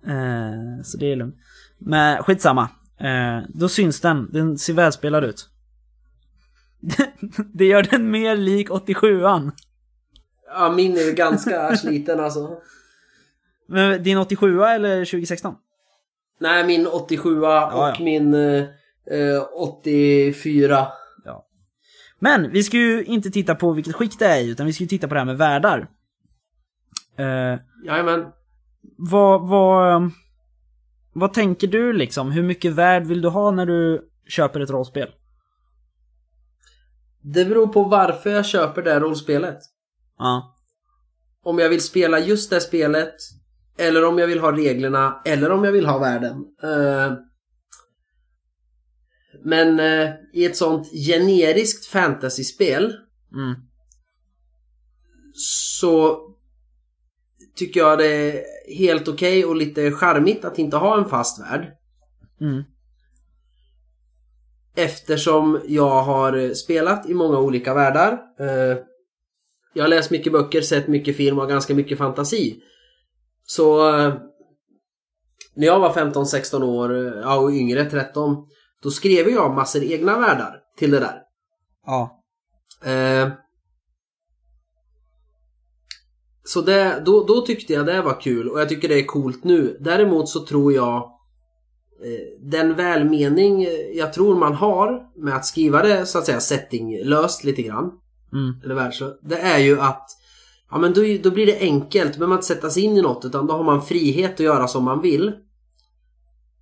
så 0.84 0.98
det 0.98 1.12
är 1.12 1.16
lugnt. 1.16 1.36
Men 1.78 2.24
skitsamma. 2.24 2.70
Eh, 3.00 3.44
då 3.50 3.70
syns 3.70 4.02
den. 4.02 4.30
Den 4.32 4.58
ser 4.58 4.74
välspelad 4.74 5.24
ut. 5.24 5.50
det 7.54 7.66
gör 7.66 7.84
den 7.84 8.12
mer 8.12 8.36
lik 8.36 8.70
87an. 8.70 9.52
Ja, 10.48 10.72
min 10.72 10.98
är 10.98 11.02
ju 11.02 11.12
ganska 11.12 11.76
sliten 11.78 12.20
alltså. 12.20 12.58
Men 13.68 14.04
din 14.04 14.18
87 14.18 14.64
eller 14.64 15.06
2016? 15.06 15.56
Nej, 16.40 16.68
min 16.68 16.88
87 16.88 17.42
och 17.42 17.48
ja. 17.48 17.96
min 18.00 18.34
eh, 18.34 18.64
eh, 19.12 19.44
84. 19.54 20.88
Men 22.20 22.52
vi 22.52 22.64
ska 22.64 22.78
ju 22.78 23.04
inte 23.04 23.32
titta 23.32 23.56
på 23.56 23.72
vilket 23.72 23.96
skick 23.96 24.20
det 24.20 24.26
är 24.26 24.40
i, 24.40 24.50
utan 24.50 24.66
vi 24.66 24.74
ska 24.74 24.84
ju 24.84 24.88
titta 24.88 25.08
på 25.08 25.14
det 25.14 25.20
här 25.20 25.26
med 25.26 25.38
världar. 25.38 25.88
Eh, 27.18 27.60
Jajamän. 27.86 28.26
vad, 28.98 29.48
vad, 29.48 30.12
vad 31.16 31.34
tänker 31.34 31.68
du 31.68 31.94
liksom? 31.94 32.32
Hur 32.32 32.44
mycket 32.44 32.74
värld 32.74 33.06
vill 33.08 33.22
du 33.22 33.28
ha 33.28 33.52
när 33.52 33.66
du 33.66 34.10
köper 34.28 34.60
ett 34.60 34.70
rollspel? 34.70 35.10
Det 37.22 37.46
beror 37.46 37.68
på 37.68 37.84
varför 37.84 38.30
jag 38.30 38.46
köper 38.46 38.82
det 38.82 39.00
rollspelet. 39.00 39.58
Ja. 40.18 40.56
Om 41.44 41.60
jag 41.60 41.70
vill 41.70 41.82
spela 41.82 42.20
just 42.20 42.50
det 42.50 42.62
spelet 42.62 43.14
eller 43.78 44.06
om 44.06 44.18
jag 44.18 44.28
vill 44.28 44.40
ha 44.40 44.52
reglerna 44.52 45.22
eller 45.26 45.52
om 45.52 45.64
jag 45.64 45.72
vill 45.72 45.86
ha 45.86 46.00
världen. 46.00 46.46
Eh, 46.64 47.14
men 49.44 49.80
eh, 49.80 50.10
i 50.34 50.46
ett 50.46 50.58
sånt 50.58 50.88
generiskt 51.08 51.86
fantasyspel 51.86 52.94
Mm. 53.34 53.56
så 55.34 56.20
tycker 57.56 57.80
jag 57.80 57.98
det 57.98 58.08
är 58.08 58.44
helt 58.78 59.08
okej 59.08 59.46
och 59.46 59.56
lite 59.56 59.92
charmigt 59.92 60.46
att 60.46 60.60
inte 60.60 60.78
ha 60.78 60.98
en 60.98 61.10
fast 61.10 61.42
värld. 61.42 61.72
Mm. 62.42 62.64
Eftersom 64.76 65.62
jag 65.68 66.04
har 66.04 66.54
spelat 66.54 67.10
i 67.10 67.14
många 67.14 67.40
olika 67.40 67.74
världar. 67.74 68.12
Eh, 68.40 68.78
Jag 69.74 69.84
har 69.84 69.88
läst 69.90 70.12
mycket 70.12 70.32
böcker, 70.34 70.62
sett 70.62 70.88
mycket 70.88 71.18
film 71.18 71.38
och 71.38 71.44
har 71.44 71.50
ganska 71.50 71.74
mycket 71.76 71.98
fantasi. 71.98 72.62
Så 73.44 73.98
eh, 73.98 74.14
när 75.56 75.68
jag 75.68 75.80
var 75.80 75.94
15-16 75.94 76.64
år, 76.64 76.96
eh, 76.96 77.22
ja 77.22 77.38
och 77.38 77.52
yngre 77.52 77.86
13, 77.86 78.36
då 78.84 78.92
skrev 78.92 79.30
jag 79.30 79.56
massor 79.56 79.84
egna 79.84 80.20
världar 80.20 80.60
till 80.78 80.92
det 80.92 81.00
där. 81.00 81.22
Ja. 81.86 82.22
Så 86.48 86.62
det, 86.62 87.02
då, 87.06 87.24
då 87.24 87.42
tyckte 87.42 87.74
jag 87.74 87.86
det 87.86 88.02
var 88.02 88.22
kul 88.22 88.50
och 88.50 88.60
jag 88.60 88.70
tycker 88.70 88.88
det 88.88 89.00
är 89.00 89.06
coolt 89.06 89.44
nu. 89.44 89.78
Däremot 89.80 90.30
så 90.30 90.46
tror 90.46 90.74
jag 90.74 90.96
eh, 92.04 92.50
den 92.52 92.76
välmening 92.76 93.68
jag 93.94 94.14
tror 94.14 94.36
man 94.36 94.54
har 94.54 95.20
med 95.24 95.36
att 95.36 95.46
skriva 95.46 95.84
det 95.84 96.06
så 96.06 96.18
att 96.18 96.26
säga 96.26 96.40
settinglöst 96.40 97.44
lite 97.44 97.62
grann. 97.62 97.92
Mm. 98.34 98.62
Eller 98.64 98.76
världsö, 98.76 99.12
det 99.22 99.38
är 99.38 99.60
ju 99.60 99.80
att 99.80 100.10
ja, 100.72 100.78
men 100.78 100.94
då, 100.94 101.02
då 101.24 101.32
blir 101.32 101.46
det 101.46 101.60
enkelt. 101.60 102.14
Då 102.14 102.20
behöver 102.20 102.28
man 102.28 102.38
inte 102.38 102.48
sätta 102.48 102.70
sig 102.70 102.84
in 102.84 102.98
i 102.98 103.02
något 103.02 103.26
utan 103.26 103.48
då 103.48 103.54
har 103.54 103.64
man 103.64 103.82
frihet 103.82 104.34
att 104.34 104.40
göra 104.40 104.68
som 104.68 104.84
man 104.84 105.02
vill. 105.02 105.32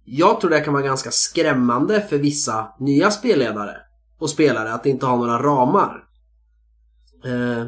Jag 0.05 0.41
tror 0.41 0.49
det 0.49 0.61
kan 0.61 0.73
vara 0.73 0.83
ganska 0.83 1.11
skrämmande 1.11 2.01
för 2.01 2.17
vissa 2.17 2.67
nya 2.79 3.11
spelledare 3.11 3.77
och 4.19 4.29
spelare 4.29 4.73
att 4.73 4.85
inte 4.85 5.05
ha 5.05 5.17
några 5.17 5.43
ramar. 5.43 6.03
Eh, 7.25 7.65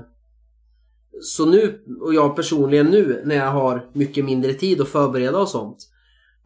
så 1.22 1.46
nu, 1.46 1.84
och 2.02 2.14
jag 2.14 2.36
personligen 2.36 2.86
nu 2.86 3.22
när 3.26 3.36
jag 3.36 3.52
har 3.52 3.86
mycket 3.94 4.26
mindre 4.26 4.54
tid 4.54 4.82
att 4.82 4.88
förbereda 4.88 5.38
och 5.38 5.50
sånt. 5.50 5.78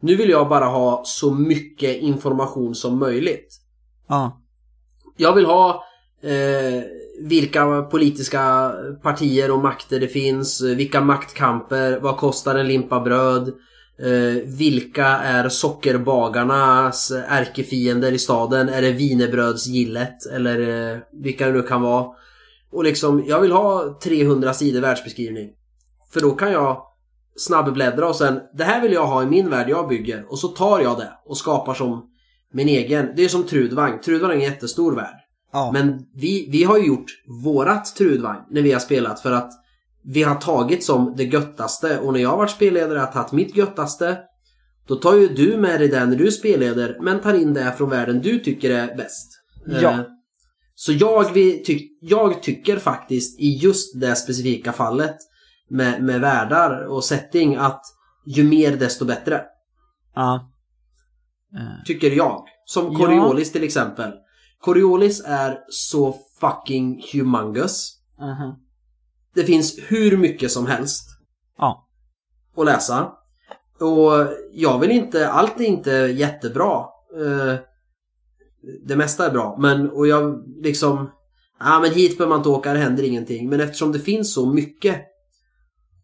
Nu 0.00 0.16
vill 0.16 0.30
jag 0.30 0.48
bara 0.48 0.64
ha 0.64 1.02
så 1.04 1.34
mycket 1.34 1.96
information 1.96 2.74
som 2.74 2.98
möjligt. 2.98 3.60
Ja. 4.08 4.40
Jag 5.16 5.34
vill 5.34 5.46
ha 5.46 5.84
eh, 6.22 6.82
vilka 7.20 7.82
politiska 7.82 8.72
partier 9.02 9.50
och 9.50 9.58
makter 9.58 10.00
det 10.00 10.08
finns, 10.08 10.62
vilka 10.62 11.00
maktkamper, 11.00 11.98
vad 12.00 12.16
kostar 12.16 12.54
en 12.54 12.68
limpa 12.68 13.00
bröd, 13.00 13.48
eh, 13.98 14.42
vilka 14.58 15.06
är 15.06 15.48
sockerbagarnas 15.48 17.12
ärkefiender 17.28 18.12
i 18.12 18.18
staden, 18.18 18.68
är 18.68 18.82
det 18.82 18.92
vinerbrödsgillet 18.92 20.26
eller 20.26 20.90
eh, 20.92 20.98
vilka 21.12 21.46
det 21.46 21.52
nu 21.52 21.62
kan 21.62 21.82
vara. 21.82 22.06
Och 22.72 22.84
liksom, 22.84 23.24
jag 23.26 23.40
vill 23.40 23.52
ha 23.52 23.98
300 24.02 24.54
sidor 24.54 24.80
världsbeskrivning. 24.80 25.50
För 26.12 26.20
då 26.20 26.30
kan 26.30 26.52
jag 26.52 26.82
snabbbläddra 27.36 28.08
och 28.08 28.16
sen, 28.16 28.40
det 28.58 28.64
här 28.64 28.82
vill 28.82 28.92
jag 28.92 29.06
ha 29.06 29.22
i 29.22 29.26
min 29.26 29.50
värld 29.50 29.68
jag 29.68 29.88
bygger. 29.88 30.26
Och 30.28 30.38
så 30.38 30.48
tar 30.48 30.80
jag 30.80 30.98
det 30.98 31.12
och 31.24 31.36
skapar 31.36 31.74
som 31.74 32.10
min 32.52 32.68
egen. 32.68 33.12
Det 33.16 33.24
är 33.24 33.28
som 33.28 33.42
Trudvang. 33.42 34.00
Trudvang 34.00 34.30
är 34.30 34.34
en 34.34 34.40
jättestor 34.40 34.96
värld. 34.96 35.16
Ja. 35.52 35.70
Men 35.72 36.06
vi, 36.14 36.48
vi 36.50 36.64
har 36.64 36.78
ju 36.78 36.86
gjort 36.86 37.10
vårat 37.44 37.96
Trudvang 37.96 38.38
när 38.50 38.62
vi 38.62 38.72
har 38.72 38.80
spelat 38.80 39.20
för 39.20 39.32
att 39.32 39.50
vi 40.04 40.22
har 40.22 40.34
tagit 40.34 40.84
som 40.84 41.14
det 41.16 41.24
göttaste 41.24 41.98
och 41.98 42.12
när 42.12 42.20
jag 42.20 42.28
har 42.28 42.36
varit 42.36 42.50
spelledare 42.50 42.98
har 42.98 43.06
jag 43.06 43.12
tagit 43.12 43.32
mitt 43.32 43.56
göttaste. 43.56 44.18
Då 44.86 44.96
tar 44.96 45.14
ju 45.14 45.28
du 45.28 45.56
med 45.56 45.80
dig 45.80 45.88
det 45.88 46.06
när 46.06 46.16
du 46.16 46.30
spelleder 46.30 46.98
men 47.00 47.20
tar 47.20 47.34
in 47.34 47.54
det 47.54 47.74
från 47.78 47.90
världen 47.90 48.20
du 48.20 48.38
tycker 48.38 48.70
är 48.70 48.96
bäst. 48.96 49.30
Ja. 49.82 50.04
Eh, 50.80 50.82
Så 50.82 50.92
jag, 50.92 51.32
vi 51.32 51.62
ty, 51.64 51.88
jag 52.00 52.42
tycker 52.42 52.78
faktiskt 52.78 53.40
i 53.40 53.56
just 53.56 54.00
det 54.00 54.16
specifika 54.16 54.72
fallet 54.72 55.16
med, 55.68 56.02
med 56.02 56.20
världar 56.20 56.86
och 56.86 57.04
setting 57.04 57.56
att 57.56 57.82
ju 58.26 58.44
mer 58.44 58.76
desto 58.76 59.04
bättre. 59.04 59.44
Ja. 60.14 60.50
Eh, 61.54 61.84
Tycker 61.86 62.10
jag. 62.10 62.44
Som 62.64 62.92
Ja. 62.92 62.98
Coriolis 62.98 63.52
till 63.52 63.64
exempel. 63.64 64.12
Coriolis 64.60 65.22
är 65.26 65.58
så 65.68 66.14
fucking 66.40 67.02
humongous. 67.12 67.96
mhm. 68.18 68.54
Det 69.34 69.44
finns 69.44 69.78
hur 69.88 70.16
mycket 70.16 70.50
som 70.50 70.66
helst 70.66 71.04
Ja. 71.58 71.88
att 72.56 72.64
läsa. 72.66 73.12
Och 73.80 74.28
jag 74.52 74.78
vill 74.78 74.90
inte, 74.90 75.28
allt 75.30 75.60
är 75.60 75.64
inte 75.64 75.90
jättebra. 75.90 76.84
Det 78.86 78.96
mesta 78.96 79.26
är 79.26 79.30
bra. 79.30 79.56
Men, 79.60 79.90
och 79.90 80.06
jag 80.06 80.44
liksom, 80.62 81.10
ja 81.60 81.80
men 81.80 81.90
hit 81.90 82.18
behöver 82.18 82.30
man 82.30 82.40
inte 82.40 82.48
åka, 82.48 82.72
det 82.72 82.78
händer 82.78 83.02
ingenting. 83.02 83.48
Men 83.48 83.60
eftersom 83.60 83.92
det 83.92 83.98
finns 83.98 84.34
så 84.34 84.46
mycket. 84.46 85.06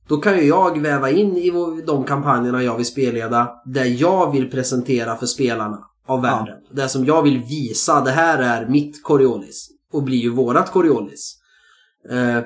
Då 0.09 0.17
kan 0.17 0.37
ju 0.37 0.45
jag 0.45 0.81
väva 0.81 1.11
in 1.11 1.37
i 1.37 1.53
de 1.87 2.05
kampanjerna 2.05 2.63
jag 2.63 2.77
vill 2.77 2.87
spelleda. 2.87 3.53
Där 3.67 3.85
jag 3.85 4.33
vill 4.33 4.51
presentera 4.51 5.17
för 5.17 5.27
spelarna 5.27 5.79
av 6.07 6.23
världen. 6.23 6.57
Det 6.71 6.89
som 6.89 7.05
jag 7.05 7.23
vill 7.23 7.43
visa, 7.43 8.01
det 8.01 8.11
här 8.11 8.39
är 8.39 8.69
mitt 8.69 9.03
Coriolis. 9.03 9.69
Och 9.93 10.03
blir 10.03 10.19
ju 10.19 10.31
vårat 10.31 10.73
Coriolis. 10.73 11.39
Eh, 12.11 12.43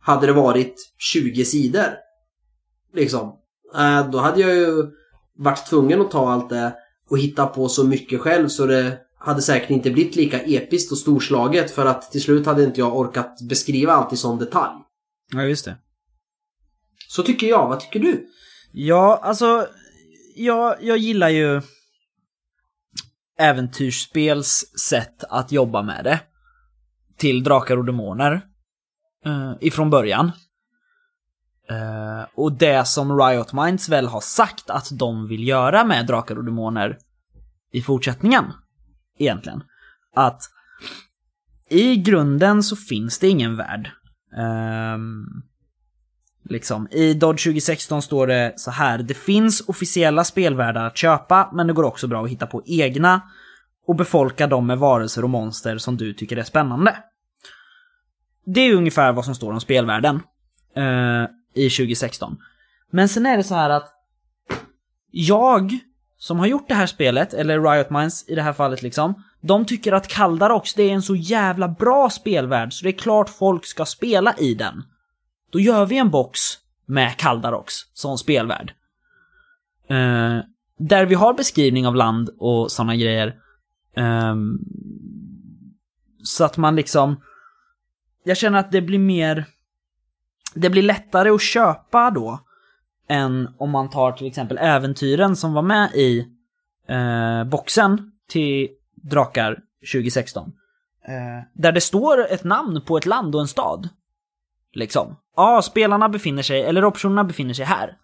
hade 0.00 0.26
det 0.26 0.32
varit 0.32 0.74
20 0.98 1.44
sidor. 1.44 1.88
Liksom. 2.94 3.32
Eh, 3.76 4.10
då 4.10 4.18
hade 4.18 4.40
jag 4.40 4.54
ju 4.54 4.86
varit 5.38 5.66
tvungen 5.66 6.00
att 6.00 6.10
ta 6.10 6.32
allt 6.32 6.48
det 6.48 6.74
och 7.10 7.18
hitta 7.18 7.46
på 7.46 7.68
så 7.68 7.84
mycket 7.84 8.20
själv 8.20 8.48
så 8.48 8.66
det 8.66 8.98
hade 9.20 9.42
säkert 9.42 9.70
inte 9.70 9.90
blivit 9.90 10.16
lika 10.16 10.40
episkt 10.40 10.92
och 10.92 10.98
storslaget 10.98 11.70
för 11.70 11.86
att 11.86 12.12
till 12.12 12.22
slut 12.22 12.46
hade 12.46 12.64
inte 12.64 12.80
jag 12.80 12.96
orkat 12.96 13.40
beskriva 13.48 13.92
allt 13.92 14.12
i 14.12 14.16
sån 14.16 14.38
detalj. 14.38 14.78
Ja, 15.32 15.42
just 15.42 15.64
det. 15.64 15.76
Så 17.08 17.22
tycker 17.22 17.46
jag. 17.46 17.68
Vad 17.68 17.80
tycker 17.80 18.00
du? 18.00 18.26
Ja, 18.72 19.20
alltså, 19.22 19.66
jag, 20.36 20.76
jag 20.80 20.98
gillar 20.98 21.28
ju 21.28 21.62
äventyrsspels 23.38 24.64
sätt 24.88 25.24
att 25.24 25.52
jobba 25.52 25.82
med 25.82 26.04
det. 26.04 26.20
Till 27.16 27.42
Drakar 27.42 27.76
och 27.76 27.84
Demoner. 27.84 28.46
Uh, 29.26 29.52
ifrån 29.60 29.90
början. 29.90 30.32
Eh, 31.70 32.26
och 32.34 32.52
det 32.52 32.84
som 32.84 33.18
Riot 33.18 33.52
Minds 33.52 33.88
väl 33.88 34.06
har 34.06 34.20
sagt 34.20 34.70
att 34.70 34.88
de 34.92 35.28
vill 35.28 35.48
göra 35.48 35.84
med 35.84 36.06
Drakar 36.06 36.36
och 36.36 36.44
Demoner 36.44 36.98
i 37.72 37.82
fortsättningen. 37.82 38.44
Egentligen. 39.20 39.62
Att 40.14 40.42
i 41.68 41.96
grunden 41.96 42.62
så 42.62 42.76
finns 42.76 43.18
det 43.18 43.28
ingen 43.28 43.56
värld. 43.56 43.90
Um, 44.94 45.42
Liksom, 46.50 46.88
i 46.90 47.14
Dodge 47.14 47.44
2016 47.44 48.02
står 48.02 48.26
det 48.26 48.52
så 48.56 48.70
här. 48.70 48.98
Det 48.98 49.14
finns 49.14 49.68
officiella 49.68 50.24
spelvärldar 50.24 50.86
att 50.86 50.96
köpa, 50.96 51.50
men 51.52 51.66
det 51.66 51.72
går 51.72 51.84
också 51.84 52.06
bra 52.06 52.24
att 52.24 52.30
hitta 52.30 52.46
på 52.46 52.62
egna 52.66 53.22
och 53.86 53.96
befolka 53.96 54.46
dem 54.46 54.66
med 54.66 54.78
varelser 54.78 55.24
och 55.24 55.30
monster 55.30 55.78
som 55.78 55.96
du 55.96 56.14
tycker 56.14 56.36
är 56.36 56.42
spännande. 56.42 56.96
Det 58.46 58.60
är 58.60 58.74
ungefär 58.74 59.12
vad 59.12 59.24
som 59.24 59.34
står 59.34 59.52
om 59.52 59.60
spelvärlden 59.60 60.16
uh, 60.78 61.26
i 61.54 61.70
2016. 61.70 62.36
Men 62.90 63.08
sen 63.08 63.26
är 63.26 63.36
det 63.36 63.44
så 63.44 63.54
här 63.54 63.70
att 63.70 63.88
jag, 65.10 65.78
som 66.20 66.38
har 66.38 66.46
gjort 66.46 66.68
det 66.68 66.74
här 66.74 66.86
spelet, 66.86 67.34
eller 67.34 67.60
Riot 67.60 67.90
Minds 67.90 68.28
i 68.28 68.34
det 68.34 68.42
här 68.42 68.52
fallet 68.52 68.82
liksom, 68.82 69.22
de 69.40 69.64
tycker 69.64 69.92
att 69.92 70.08
Kaldarox 70.08 70.74
det 70.74 70.82
är 70.82 70.92
en 70.92 71.02
så 71.02 71.16
jävla 71.16 71.68
bra 71.68 72.10
spelvärld 72.10 72.72
så 72.72 72.84
det 72.84 72.90
är 72.90 72.98
klart 72.98 73.28
folk 73.28 73.66
ska 73.66 73.84
spela 73.84 74.34
i 74.38 74.54
den. 74.54 74.82
Då 75.50 75.60
gör 75.60 75.86
vi 75.86 75.98
en 75.98 76.10
box 76.10 76.40
med 76.86 77.16
Kaldarox 77.16 77.74
som 77.92 78.18
spelvärld. 78.18 78.74
Eh, 79.88 80.38
där 80.78 81.06
vi 81.06 81.14
har 81.14 81.34
beskrivning 81.34 81.86
av 81.86 81.94
land 81.94 82.30
och 82.38 82.72
sådana 82.72 82.96
grejer. 82.96 83.34
Ehm, 83.96 84.58
så 86.22 86.44
att 86.44 86.56
man 86.56 86.76
liksom... 86.76 87.20
Jag 88.24 88.36
känner 88.36 88.58
att 88.58 88.72
det 88.72 88.80
blir 88.80 88.98
mer... 88.98 89.44
Det 90.54 90.70
blir 90.70 90.82
lättare 90.82 91.30
att 91.30 91.42
köpa 91.42 92.10
då 92.10 92.40
än 93.10 93.48
om 93.58 93.70
man 93.70 93.90
tar 93.90 94.12
till 94.12 94.26
exempel 94.26 94.58
äventyren 94.58 95.36
som 95.36 95.52
var 95.52 95.62
med 95.62 95.90
i 95.94 96.26
eh, 96.88 97.44
boxen 97.44 98.12
till 98.28 98.68
Drakar 98.94 99.58
2016. 99.92 100.52
Eh, 101.08 101.44
där 101.54 101.72
det 101.72 101.80
står 101.80 102.32
ett 102.32 102.44
namn 102.44 102.80
på 102.86 102.96
ett 102.96 103.06
land 103.06 103.34
och 103.34 103.40
en 103.40 103.48
stad. 103.48 103.88
Liksom. 104.72 105.16
Ja, 105.36 105.62
spelarna 105.62 106.08
befinner 106.08 106.42
sig, 106.42 106.62
eller 106.62 106.84
optionerna 106.84 107.24
befinner 107.24 107.54
sig 107.54 107.64
här. 107.64 107.96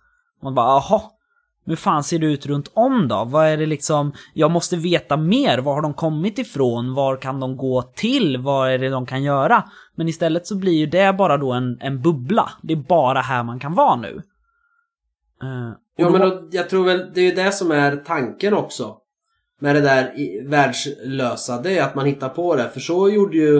Man 0.43 0.55
bara, 0.55 0.67
aha. 0.67 1.13
Hur 1.65 1.77
fan 1.77 2.05
ser 2.05 2.19
det 2.19 2.27
ut 2.27 2.47
runt 2.47 2.71
om 2.75 3.09
då? 3.09 3.25
Vad 3.25 3.47
är 3.47 3.57
det 3.57 3.67
liksom, 3.67 4.13
jag 4.35 4.51
måste 4.51 4.77
veta 4.77 5.17
mer. 5.17 5.59
Var 5.59 5.75
har 5.75 5.83
de 5.83 5.95
kommit 5.95 6.39
ifrån? 6.39 6.95
Var 6.95 7.17
kan 7.17 7.41
de 7.41 7.57
gå 7.57 7.83
till? 7.83 8.37
Vad 8.37 8.71
är 8.71 8.79
det 8.79 8.89
de 8.89 9.07
kan 9.07 9.23
göra? 9.23 9.65
Men 9.95 10.09
istället 10.09 10.47
så 10.47 10.57
blir 10.57 10.73
ju 10.73 10.87
det 10.87 11.13
bara 11.13 11.37
då 11.37 11.53
en, 11.53 11.79
en 11.81 12.03
bubbla. 12.03 12.51
Det 12.63 12.73
är 12.73 12.77
bara 12.77 13.21
här 13.21 13.43
man 13.43 13.61
kan 13.61 13.75
vara 13.75 13.97
nu. 13.97 14.23
Och 15.41 16.03
Ja 16.03 16.05
då- 16.05 16.11
men 16.11 16.21
då, 16.21 16.49
jag 16.51 16.71
tror 16.71 16.85
väl 16.85 17.11
det 17.15 17.21
är 17.21 17.25
ju 17.25 17.33
det 17.35 17.53
som 17.53 17.71
är 17.71 17.97
tanken 17.97 18.55
också. 18.55 18.97
Med 19.61 19.75
det 19.75 19.81
där 19.81 20.13
världslösa. 20.49 21.61
Det 21.63 21.79
är 21.79 21.83
att 21.83 21.95
man 21.95 22.07
hittar 22.07 22.29
på 22.29 22.57
det. 22.57 22.69
För 22.73 22.81
så 22.81 23.09
gjorde 23.11 23.37
ju 23.37 23.57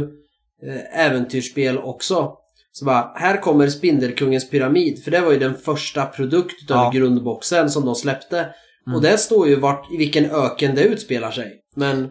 eh, 0.63 1.01
äventyrsspel 1.07 1.79
också. 1.79 2.33
Så 2.73 2.85
bara, 2.85 3.13
här 3.15 3.37
kommer 3.41 3.69
Spindelkungens 3.69 4.51
pyramid. 4.51 5.05
För 5.05 5.11
det 5.11 5.21
var 5.21 5.33
ju 5.33 5.39
den 5.39 5.55
första 5.55 6.07
produkt 6.07 6.63
utav 6.63 6.77
Ja. 6.77 6.91
grundboxen 7.01 7.71
som 7.71 7.85
de 7.87 7.95
släppte. 7.95 8.49
Och 8.95 9.03
det 9.03 9.19
står 9.19 9.49
ju 9.49 9.57
vart, 9.57 9.93
i 9.93 9.97
vilken 9.97 10.31
öken 10.31 10.75
det 10.75 10.83
utspelar 10.85 11.31
sig. 11.31 11.61
Men 11.77 12.09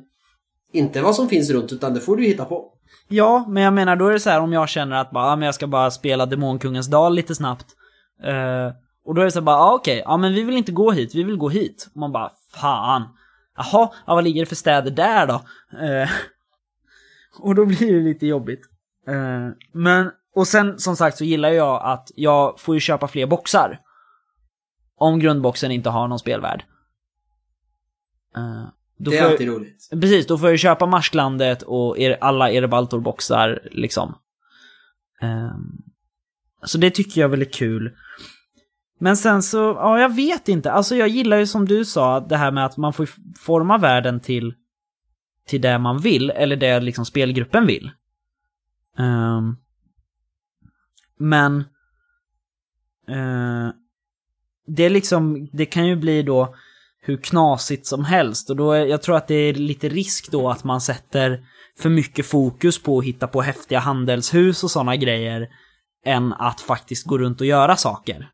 inte 0.74 1.02
vad 1.02 1.16
som 1.16 1.30
finns 1.30 1.50
runt 1.50 1.74
utan 1.74 1.94
det 1.94 2.00
får 2.00 2.18
du 2.18 2.24
ju 2.24 2.30
hitta 2.30 2.46
på. 2.46 2.72
Ja, 3.08 3.46
men 3.50 3.64
jag 3.64 3.74
menar 3.74 3.96
då 3.96 4.08
är 4.08 4.14
det 4.14 4.20
så 4.20 4.30
här 4.30 4.40
om 4.42 4.54
jag 4.54 4.70
känner 4.70 4.96
att 4.96 5.12
bara, 5.12 5.30
ja, 5.30 5.36
men 5.36 5.46
jag 5.46 5.56
ska 5.56 5.68
bara 5.68 5.92
spela 5.92 6.26
Demonkungens 6.26 6.88
dal 6.88 7.16
lite 7.16 7.36
snabbt. 7.36 7.66
Eh, 8.24 8.74
Och 9.06 9.16
då 9.16 9.22
är 9.22 9.26
det 9.26 9.32
så 9.32 9.42
bara, 9.42 9.56
ah, 9.56 9.74
okej, 9.74 10.02
okay, 10.02 10.04
ja 10.06 10.18
men 10.18 10.34
vi 10.34 10.44
vill 10.44 10.58
inte 10.58 10.72
gå 10.72 10.92
hit, 10.92 11.16
vi 11.16 11.24
vill 11.24 11.38
gå 11.38 11.50
hit. 11.50 11.90
Och 11.94 11.98
man 11.98 12.12
bara, 12.12 12.32
fan. 12.54 13.02
Jaha, 13.58 13.90
ja, 14.06 14.16
vad 14.16 14.24
ligger 14.24 14.42
det 14.42 14.46
för 14.46 14.56
städer 14.56 14.92
där 14.92 15.28
då? 15.28 15.34
Eh, 15.80 16.10
och 17.40 17.56
då 17.56 17.66
blir 17.66 17.94
det 17.94 18.04
lite 18.04 18.28
jobbigt. 18.28 18.62
Eh, 19.08 19.50
men, 19.72 20.12
och 20.36 20.48
sen 20.48 20.80
som 20.80 20.96
sagt 20.96 21.18
så 21.18 21.24
gillar 21.24 21.50
jag 21.50 21.82
att 21.84 22.12
jag 22.16 22.60
får 22.60 22.76
ju 22.76 22.80
köpa 22.80 23.08
fler 23.08 23.26
boxar. 23.26 23.80
Om 24.98 25.20
grundboxen 25.20 25.72
inte 25.72 25.90
har 25.90 26.08
någon 26.08 26.20
spelvärld. 26.20 26.66
Eh, 28.36 28.68
det 28.98 29.18
är 29.18 29.32
alltid 29.32 29.48
jag, 29.48 29.56
roligt. 29.56 29.90
Precis, 29.92 30.28
då 30.28 30.38
får 30.38 30.50
jag 30.50 30.60
köpa 30.60 30.86
Marsklandet 30.86 31.62
och 31.62 31.98
er, 31.98 32.18
alla 32.22 32.52
Erebaltor-boxar 32.52 33.60
liksom. 33.72 34.16
Um, 35.22 35.82
så 36.64 36.78
det 36.78 36.90
tycker 36.90 37.22
jag 37.22 37.30
väl 37.30 37.42
är 37.42 37.52
kul. 37.52 37.96
Men 39.06 39.18
sen 39.18 39.44
så, 39.44 39.58
ja 39.58 40.00
jag 40.00 40.16
vet 40.16 40.48
inte. 40.50 40.72
Alltså 40.72 40.96
jag 40.96 41.08
gillar 41.08 41.38
ju 41.38 41.48
som 41.48 41.66
du 41.66 41.86
sa, 41.86 42.20
det 42.20 42.38
här 42.38 42.52
med 42.52 42.66
att 42.66 42.78
man 42.78 42.94
får 42.94 43.10
forma 43.40 43.78
världen 43.78 44.20
till, 44.20 44.54
till 45.48 45.62
det 45.62 45.80
man 45.80 46.00
vill, 46.00 46.30
eller 46.30 46.56
det 46.56 46.80
liksom 46.80 47.06
spelgruppen 47.06 47.68
vill. 47.68 47.92
Um, 48.98 49.58
men 51.20 51.58
uh, 53.10 53.70
det 54.68 54.84
är 54.84 54.90
liksom, 54.90 55.50
det 55.54 55.66
kan 55.66 55.88
ju 55.88 55.96
bli 55.96 56.24
då 56.24 56.56
hur 57.02 57.18
knasigt 57.18 57.86
som 57.86 58.06
helst 58.06 58.50
och 58.50 58.56
då 58.56 58.72
är, 58.72 58.86
jag 58.86 59.02
tror 59.02 59.16
att 59.16 59.28
det 59.28 59.36
är 59.36 59.54
lite 59.54 59.90
risk 59.90 60.32
då 60.32 60.50
att 60.50 60.64
man 60.64 60.82
sätter 60.82 61.46
för 61.80 61.90
mycket 61.90 62.26
fokus 62.26 62.84
på 62.84 63.00
att 63.00 63.06
hitta 63.06 63.28
på 63.28 63.42
häftiga 63.42 63.80
handelshus 63.80 64.64
och 64.64 64.72
sådana 64.72 64.96
grejer 64.96 65.48
än 66.06 66.34
att 66.34 66.62
faktiskt 66.62 67.08
gå 67.08 67.18
runt 67.18 67.42
och 67.42 67.48
göra 67.48 67.76
saker. 67.76 68.32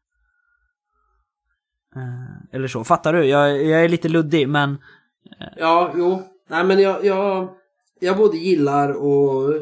Eh, 1.95 2.55
eller 2.55 2.67
så, 2.67 2.83
fattar 2.83 3.13
du? 3.13 3.25
Jag, 3.25 3.63
jag 3.65 3.83
är 3.83 3.89
lite 3.89 4.09
luddig 4.09 4.49
men... 4.49 4.71
Eh, 5.39 5.47
ja, 5.57 5.91
jo. 5.95 6.23
Nej 6.47 6.63
men 6.63 6.79
jag, 6.79 7.05
jag, 7.05 7.49
jag 7.99 8.17
både 8.17 8.37
gillar 8.37 8.91
och, 8.91 9.53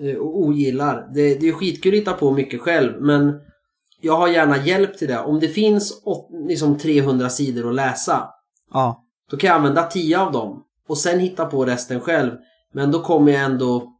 eh, 0.00 0.16
och 0.16 0.38
ogillar. 0.40 1.08
Det, 1.14 1.34
det 1.34 1.48
är 1.48 1.52
skitkul 1.52 1.94
att 1.94 2.00
hitta 2.00 2.12
på 2.12 2.30
mycket 2.30 2.60
själv 2.60 3.02
men 3.02 3.40
jag 4.00 4.16
har 4.16 4.28
gärna 4.28 4.56
hjälp 4.56 4.98
till 4.98 5.08
det. 5.08 5.18
Om 5.18 5.40
det 5.40 5.48
finns 5.48 6.02
åt, 6.04 6.28
liksom 6.48 6.78
300 6.78 7.28
sidor 7.28 7.68
att 7.68 7.74
läsa. 7.74 8.28
Ja. 8.72 9.04
Då 9.30 9.36
kan 9.36 9.48
jag 9.48 9.56
använda 9.56 9.82
10 9.82 10.18
av 10.18 10.32
dem. 10.32 10.64
Och 10.88 10.98
sen 10.98 11.18
hitta 11.18 11.46
på 11.46 11.64
resten 11.64 12.00
själv. 12.00 12.32
Men 12.72 12.90
då 12.90 13.02
kommer 13.02 13.32
jag 13.32 13.42
ändå 13.42 13.92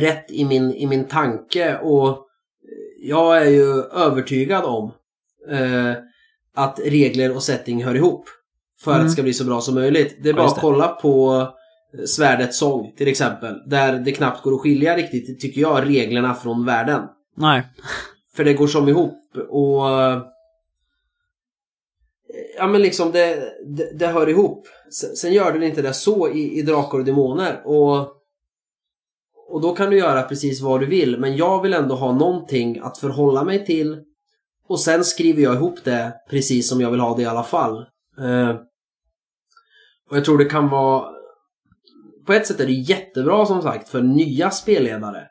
rätt 0.00 0.30
i 0.30 0.44
min, 0.44 0.74
i 0.74 0.86
min 0.86 1.04
tanke 1.04 1.78
och 1.78 2.26
jag 3.00 3.36
är 3.36 3.50
ju 3.50 3.82
övertygad 3.82 4.64
om 4.64 4.92
eh, 5.50 5.94
att 6.54 6.80
regler 6.84 7.36
och 7.36 7.42
setting 7.42 7.84
hör 7.84 7.94
ihop. 7.94 8.24
För 8.80 8.90
mm. 8.90 9.00
att 9.00 9.08
det 9.08 9.12
ska 9.12 9.22
bli 9.22 9.32
så 9.32 9.44
bra 9.44 9.60
som 9.60 9.74
möjligt. 9.74 10.18
Det 10.22 10.28
är 10.28 10.34
bara 10.34 10.46
att 10.46 10.60
kolla 10.60 10.88
på 10.88 11.46
Svärdets 12.06 12.58
sång 12.58 12.92
till 12.96 13.08
exempel. 13.08 13.54
Där 13.66 13.98
det 13.98 14.12
knappt 14.12 14.42
går 14.42 14.54
att 14.54 14.60
skilja 14.60 14.96
riktigt, 14.96 15.40
tycker 15.40 15.60
jag, 15.60 15.86
reglerna 15.86 16.34
från 16.34 16.64
världen. 16.64 17.02
Nej. 17.36 17.62
För 18.36 18.44
det 18.44 18.54
går 18.54 18.66
som 18.66 18.88
ihop 18.88 19.36
och... 19.48 19.82
Ja 22.58 22.66
men 22.66 22.82
liksom 22.82 23.12
det, 23.12 23.52
det, 23.66 23.98
det 23.98 24.06
hör 24.06 24.28
ihop. 24.28 24.66
Sen 25.16 25.32
gör 25.32 25.58
det 25.58 25.66
inte 25.66 25.82
det 25.82 25.92
så 25.92 26.28
i, 26.28 26.58
i 26.58 26.62
Drakar 26.62 26.98
och 26.98 27.04
Demoner. 27.04 27.62
Och, 27.64 27.98
och 29.48 29.60
då 29.60 29.74
kan 29.74 29.90
du 29.90 29.98
göra 29.98 30.22
precis 30.22 30.60
vad 30.60 30.80
du 30.80 30.86
vill. 30.86 31.18
Men 31.18 31.36
jag 31.36 31.62
vill 31.62 31.74
ändå 31.74 31.94
ha 31.94 32.12
någonting 32.12 32.80
att 32.82 32.98
förhålla 32.98 33.44
mig 33.44 33.66
till. 33.66 34.00
Och 34.68 34.80
sen 34.80 35.04
skriver 35.04 35.42
jag 35.42 35.54
ihop 35.54 35.84
det 35.84 36.12
precis 36.30 36.68
som 36.68 36.80
jag 36.80 36.90
vill 36.90 37.00
ha 37.00 37.16
det 37.16 37.22
i 37.22 37.26
alla 37.26 37.44
fall. 37.44 37.86
Eh, 38.18 38.56
och 40.10 40.16
jag 40.16 40.24
tror 40.24 40.38
det 40.38 40.44
kan 40.44 40.68
vara... 40.68 41.08
På 42.26 42.32
ett 42.32 42.46
sätt 42.46 42.60
är 42.60 42.66
det 42.66 42.72
jättebra 42.72 43.46
som 43.46 43.62
sagt 43.62 43.88
för 43.88 44.02
nya 44.02 44.50
spelledare. 44.50 45.26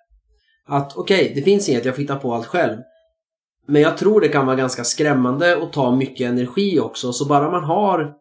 Att 0.65 0.97
okej, 0.97 1.21
okay, 1.23 1.35
det 1.35 1.41
finns 1.41 1.69
inget, 1.69 1.85
jag 1.85 1.95
får 1.95 2.01
hitta 2.01 2.15
på 2.15 2.33
allt 2.33 2.45
själv. 2.45 2.77
Men 3.67 3.81
jag 3.81 3.97
tror 3.97 4.21
det 4.21 4.27
kan 4.27 4.45
vara 4.45 4.55
ganska 4.55 4.83
skrämmande 4.83 5.55
och 5.55 5.73
ta 5.73 5.95
mycket 5.95 6.29
energi 6.29 6.79
också. 6.79 7.13
Så 7.13 7.25
bara 7.25 7.51
man 7.51 7.63
har 7.63 8.13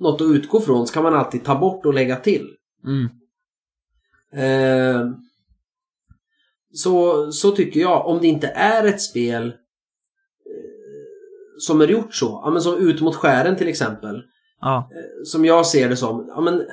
något 0.00 0.20
att 0.20 0.26
utgå 0.26 0.60
från 0.60 0.86
så 0.86 0.94
kan 0.94 1.02
man 1.02 1.14
alltid 1.14 1.44
ta 1.44 1.58
bort 1.58 1.86
och 1.86 1.94
lägga 1.94 2.16
till. 2.16 2.48
Mm. 2.84 3.08
Eh, 4.32 5.06
så, 6.72 7.32
så 7.32 7.50
tycker 7.50 7.80
jag. 7.80 8.06
Om 8.06 8.20
det 8.20 8.26
inte 8.26 8.48
är 8.48 8.84
ett 8.84 9.02
spel 9.02 9.52
som 11.58 11.80
är 11.80 11.88
gjort 11.88 12.14
så. 12.14 12.40
Ja, 12.44 12.50
men 12.50 12.62
som 12.62 12.88
Ut 12.88 13.00
mot 13.00 13.16
skären 13.16 13.56
till 13.56 13.68
exempel. 13.68 14.22
Ja. 14.60 14.90
Eh, 14.92 15.24
som 15.24 15.44
jag 15.44 15.66
ser 15.66 15.88
det 15.88 15.96
som. 15.96 16.24
Ja, 16.28 16.40
men 16.40 16.66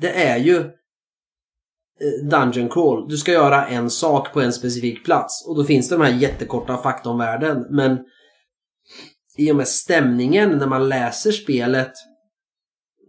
det 0.00 0.26
är 0.26 0.36
ju 0.36 0.56
eh, 0.56 2.28
Dungeon 2.30 2.68
Crawl. 2.68 3.08
Du 3.08 3.16
ska 3.16 3.32
göra 3.32 3.66
en 3.66 3.90
sak 3.90 4.32
på 4.32 4.40
en 4.40 4.52
specifik 4.52 5.04
plats. 5.04 5.46
Och 5.48 5.56
då 5.56 5.64
finns 5.64 5.88
det 5.88 5.94
de 5.94 6.04
här 6.04 6.12
jättekorta 6.12 6.76
fakta 6.76 7.10
om 7.10 7.18
världen. 7.18 7.66
Men 7.70 7.98
i 9.36 9.52
och 9.52 9.56
med 9.56 9.68
stämningen 9.68 10.50
när 10.50 10.66
man 10.66 10.88
läser 10.88 11.32
spelet 11.32 11.92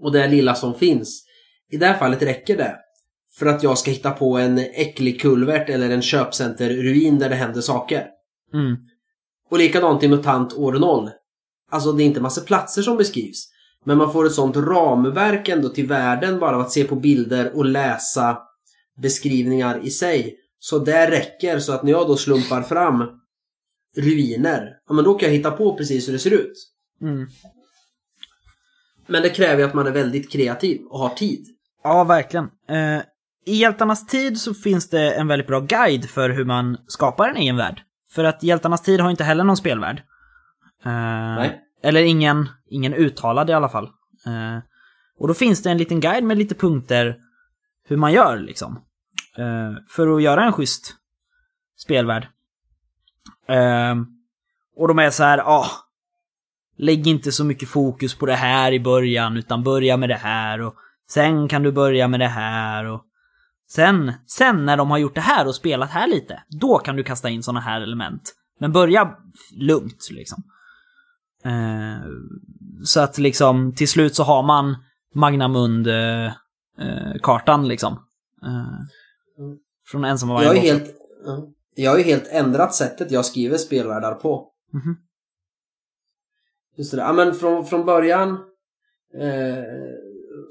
och 0.02 0.12
det 0.12 0.28
lilla 0.28 0.56
som 0.56 0.74
finns. 0.74 1.26
I 1.72 1.78
det 1.78 1.86
här 1.86 1.98
fallet 1.98 2.22
räcker 2.22 2.58
det. 2.58 2.76
För 3.38 3.46
att 3.46 3.64
jag 3.64 3.78
ska 3.78 3.92
hitta 3.92 4.12
på 4.12 4.38
en 4.38 4.58
äcklig 4.58 5.22
kulvert 5.22 5.70
eller 5.70 5.90
en 5.90 6.02
köpcenterruin 6.02 7.20
där 7.20 7.30
det 7.30 7.36
händer 7.36 7.62
saker. 7.62 8.08
Mm. 8.54 8.76
Och 9.50 9.58
likadant 9.58 10.04
i 10.04 10.08
MUTANT 10.08 10.54
år 10.54 10.74
0. 10.74 11.10
Alltså 11.72 11.92
det 11.92 12.04
är 12.04 12.06
inte 12.06 12.22
massa 12.22 12.42
platser 12.42 12.82
som 12.82 12.98
beskrivs. 12.98 13.50
Men 13.84 13.98
man 13.98 14.14
får 14.14 14.26
ett 14.26 14.34
sånt 14.34 14.58
ramverk 14.58 15.50
ändå 15.50 15.70
till 15.70 15.88
världen 15.88 16.40
bara 16.40 16.56
av 16.56 16.62
att 16.62 16.72
se 16.72 16.84
på 16.84 16.96
bilder 16.96 17.52
och 17.56 17.66
läsa 17.66 18.38
beskrivningar 18.98 19.80
i 19.84 19.90
sig. 19.90 20.36
Så 20.60 20.80
det 20.80 21.12
räcker 21.12 21.60
så 21.60 21.74
att 21.74 21.84
när 21.84 21.92
jag 21.92 22.08
då 22.08 22.18
slumpar 22.18 22.62
fram 22.62 23.04
ruiner, 23.98 24.78
ja 24.88 24.94
men 24.94 25.04
då 25.04 25.14
kan 25.14 25.30
jag 25.30 25.36
hitta 25.36 25.52
på 25.52 25.78
precis 25.78 26.08
hur 26.08 26.14
det 26.14 26.20
ser 26.20 26.34
ut. 26.34 26.72
Mm. 27.02 27.28
Men 29.08 29.22
det 29.22 29.30
kräver 29.30 29.58
ju 29.58 29.64
att 29.64 29.74
man 29.74 29.88
är 29.88 29.92
väldigt 29.92 30.32
kreativ 30.32 30.82
och 30.90 31.00
har 31.00 31.10
tid. 31.10 31.48
Ja, 31.84 32.04
verkligen. 32.04 32.46
Eh, 32.70 33.02
I 33.46 33.56
Hjältarnas 33.56 34.08
tid 34.08 34.40
så 34.40 34.54
finns 34.54 34.90
det 34.90 35.14
en 35.14 35.28
väldigt 35.28 35.48
bra 35.48 35.60
guide 35.60 36.10
för 36.10 36.30
hur 36.30 36.46
man 36.46 36.78
skapar 36.88 37.30
en 37.30 37.38
egen 37.38 37.58
värld. 37.58 37.82
För 38.16 38.24
att 38.24 38.44
Hjältarnas 38.44 38.82
tid 38.82 39.02
har 39.02 39.12
inte 39.12 39.24
heller 39.24 39.44
någon 39.44 39.58
spelvärld. 39.58 40.04
Eh. 40.86 41.52
Eller 41.84 42.02
ingen, 42.04 42.50
ingen 42.70 42.94
uttalad 42.94 43.50
i 43.50 43.54
alla 43.54 43.70
fall. 43.70 43.86
Eh, 44.26 44.60
och 45.20 45.28
då 45.28 45.34
finns 45.34 45.64
det 45.64 45.72
en 45.72 45.78
liten 45.78 46.00
guide 46.00 46.24
med 46.24 46.38
lite 46.38 46.56
punkter 46.56 47.18
hur 47.88 47.98
man 47.98 48.14
gör 48.14 48.38
liksom. 48.38 48.82
Eh, 49.38 49.74
för 49.90 50.16
att 50.16 50.22
göra 50.22 50.44
en 50.44 50.54
schysst 50.54 50.96
spelvärld. 51.78 52.28
Eh, 53.48 53.96
och 54.76 54.88
de 54.88 55.00
är 55.00 55.10
så 55.10 55.24
här, 55.24 55.38
ja, 55.38 55.46
ah, 55.46 55.72
lägg 56.78 57.08
inte 57.08 57.32
så 57.32 57.44
mycket 57.44 57.70
fokus 57.70 58.16
på 58.16 58.26
det 58.26 58.36
här 58.36 58.72
i 58.72 58.80
början, 58.80 59.38
utan 59.38 59.64
börja 59.64 59.98
med 59.98 60.10
det 60.10 60.16
här 60.16 60.62
och 60.62 60.76
sen 61.10 61.48
kan 61.48 61.64
du 61.64 61.72
börja 61.72 62.08
med 62.08 62.20
det 62.20 62.28
här 62.28 62.86
och 62.86 63.06
sen, 63.68 64.14
sen 64.28 64.66
när 64.66 64.78
de 64.78 64.92
har 64.92 64.98
gjort 64.98 65.16
det 65.16 65.22
här 65.22 65.48
och 65.48 65.56
spelat 65.56 65.90
här 65.90 66.08
lite, 66.08 66.44
då 66.50 66.78
kan 66.78 66.96
du 66.96 67.04
kasta 67.04 67.30
in 67.30 67.44
såna 67.44 67.60
här 67.60 67.82
element. 67.82 68.34
Men 68.60 68.72
börja 68.72 69.18
lugnt 69.56 70.08
liksom. 70.12 70.44
Eh, 71.46 72.02
så 72.84 73.00
att 73.00 73.18
liksom 73.18 73.76
till 73.76 73.90
slut 73.90 74.16
så 74.16 74.24
har 74.24 74.44
man 74.44 74.76
Magnamund-kartan 75.14 77.62
eh, 77.62 77.68
liksom. 77.68 77.94
Eh, 78.44 78.80
från 79.92 80.06
ensamma 80.06 80.44
jag, 80.44 80.58
är 80.58 80.62
helt, 80.62 80.96
jag 81.76 81.92
har 81.92 81.98
ju 81.98 82.04
helt 82.04 82.28
ändrat 82.28 82.76
sättet 82.76 83.12
jag 83.12 83.26
skriver 83.26 83.58
spelvärldar 83.58 84.16
på. 84.16 84.52
Mm 84.74 84.86
-hmm. 84.86 84.96
Just 86.78 86.92
det, 86.92 86.98
ja 86.98 87.14
men 87.14 87.34
från, 87.34 87.66
från 87.66 87.86
början 87.86 88.30
eh, 89.20 89.64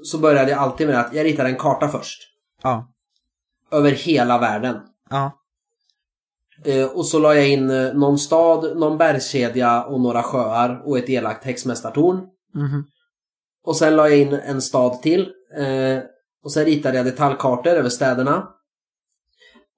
så 0.03 0.17
började 0.17 0.51
jag 0.51 0.59
alltid 0.59 0.87
med 0.87 0.99
att 0.99 1.13
jag 1.13 1.25
ritade 1.25 1.49
en 1.49 1.55
karta 1.55 1.87
först. 1.87 2.21
Ja. 2.63 2.91
Över 3.71 3.91
hela 3.91 4.37
världen. 4.37 4.79
Ja. 5.09 5.31
Eh, 6.63 6.85
och 6.85 7.05
så 7.05 7.19
la 7.19 7.35
jag 7.35 7.49
in 7.49 7.69
eh, 7.69 7.93
någon 7.93 8.17
stad, 8.17 8.77
någon 8.77 8.97
bergskedja 8.97 9.83
och 9.83 10.01
några 10.01 10.23
sjöar 10.23 10.81
och 10.85 10.97
ett 10.97 11.09
elakt 11.09 11.45
häxmästartorn. 11.45 12.15
Mm 12.55 12.83
Och 13.65 13.75
sen 13.75 13.95
la 13.95 14.09
jag 14.09 14.19
in 14.19 14.33
en 14.33 14.61
stad 14.61 15.01
till. 15.01 15.21
Eh, 15.57 15.99
och 16.43 16.51
sen 16.51 16.65
ritade 16.65 16.97
jag 16.97 17.05
detaljkartor 17.05 17.71
över 17.71 17.89
städerna. 17.89 18.47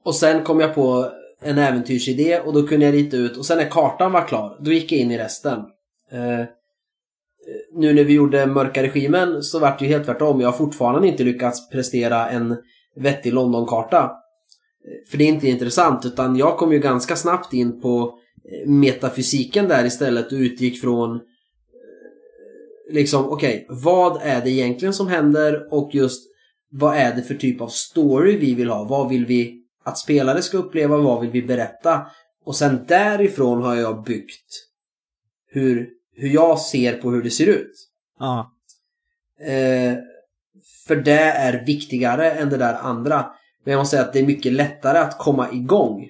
Och 0.04 0.16
sen 0.16 0.44
kom 0.44 0.60
jag 0.60 0.76
på 0.76 1.12
en 1.42 1.58
äventyrsidé 1.58 2.40
och 2.40 2.54
då 2.54 2.68
kunde 2.68 2.86
jag 2.86 2.96
rita 2.96 3.18
ut 3.18 3.38
och 3.38 3.46
sen 3.46 3.58
när 3.58 3.70
kartan 3.70 4.12
var 4.12 4.28
klar, 4.28 4.58
då 4.60 4.72
gick 4.72 4.92
jag 4.92 5.00
in 5.00 5.12
i 5.12 5.18
resten. 5.18 5.60
Nu 7.74 7.94
när 7.94 8.04
vi 8.04 8.14
gjorde 8.14 8.46
Mörka 8.46 8.84
Regimen 8.84 9.44
så 9.44 9.60
vart 9.60 9.80
det 9.80 9.86
ju 9.86 9.92
helt 9.92 10.06
tvärtom. 10.06 10.42
Jag 10.42 10.48
har 10.48 10.58
fortfarande 10.58 11.08
inte 11.08 11.24
lyckats 11.24 11.70
prestera 11.70 12.30
en 12.30 12.58
vettig 12.98 13.34
Londonkarta. 13.34 14.12
För 15.12 15.18
det 15.18 15.24
är 15.24 15.28
inte 15.28 15.48
intressant 15.48 16.06
utan 16.06 16.36
jag 16.36 16.58
kom 16.58 16.74
ju 16.74 16.80
ganska 16.80 17.16
snabbt 17.16 17.54
in 17.54 17.82
på 17.82 18.20
eh, 18.43 18.70
metafysiken 18.70 19.68
där 19.68 19.86
istället 19.86 20.32
och 20.32 20.38
utgick 20.38 20.82
från 20.82 21.16
eh, 21.16 21.22
liksom 22.93 23.26
okej, 23.26 23.66
okay, 23.66 23.78
vad 23.84 24.22
är 24.22 24.41
det 24.41 24.50
egentligen 24.50 24.93
som 24.93 25.08
händer 25.08 25.74
och 25.74 25.95
just 25.95 26.28
vad 26.70 26.95
är 26.95 27.16
det 27.16 27.22
för 27.22 27.36
typ 27.36 27.62
av 27.62 27.68
story 27.68 28.38
vi 28.38 28.54
vill 28.54 28.70
ha? 28.70 28.84
Vad 28.84 29.10
vill 29.10 29.26
vi 29.26 29.64
att 29.84 29.98
spelare 29.98 30.41
ska 30.41 30.58
uppleva? 30.58 30.98
Vad 30.98 31.22
vill 31.22 31.30
vi 31.30 31.41
berätta? 31.41 32.06
Och 32.45 32.56
sen 32.56 32.86
därifrån 32.88 33.62
har 33.62 33.76
jag 33.76 34.04
byggt 34.04 34.68
hur, 35.48 35.89
hur 36.16 36.30
jag 36.30 36.60
ser 36.60 36.93
på 36.93 37.12
hur 37.12 37.24
det 37.24 37.30
ser 37.30 37.48
ut. 37.48 37.74
Ja. 38.20 38.52
Eh, 39.39 39.98
för 40.88 40.96
det 40.96 41.20
är 41.20 41.66
viktigare 41.66 42.32
än 42.32 42.50
det 42.50 42.58
där 42.58 42.74
andra. 42.74 43.26
Men 43.64 43.72
jag 43.72 43.80
måste 43.80 43.96
säga 43.96 44.08
att 44.08 44.14
det 44.14 44.20
är 44.20 44.26
mycket 44.26 44.54
lättare 44.54 44.98
att 44.98 45.18
komma 45.18 45.52
igång. 45.52 46.10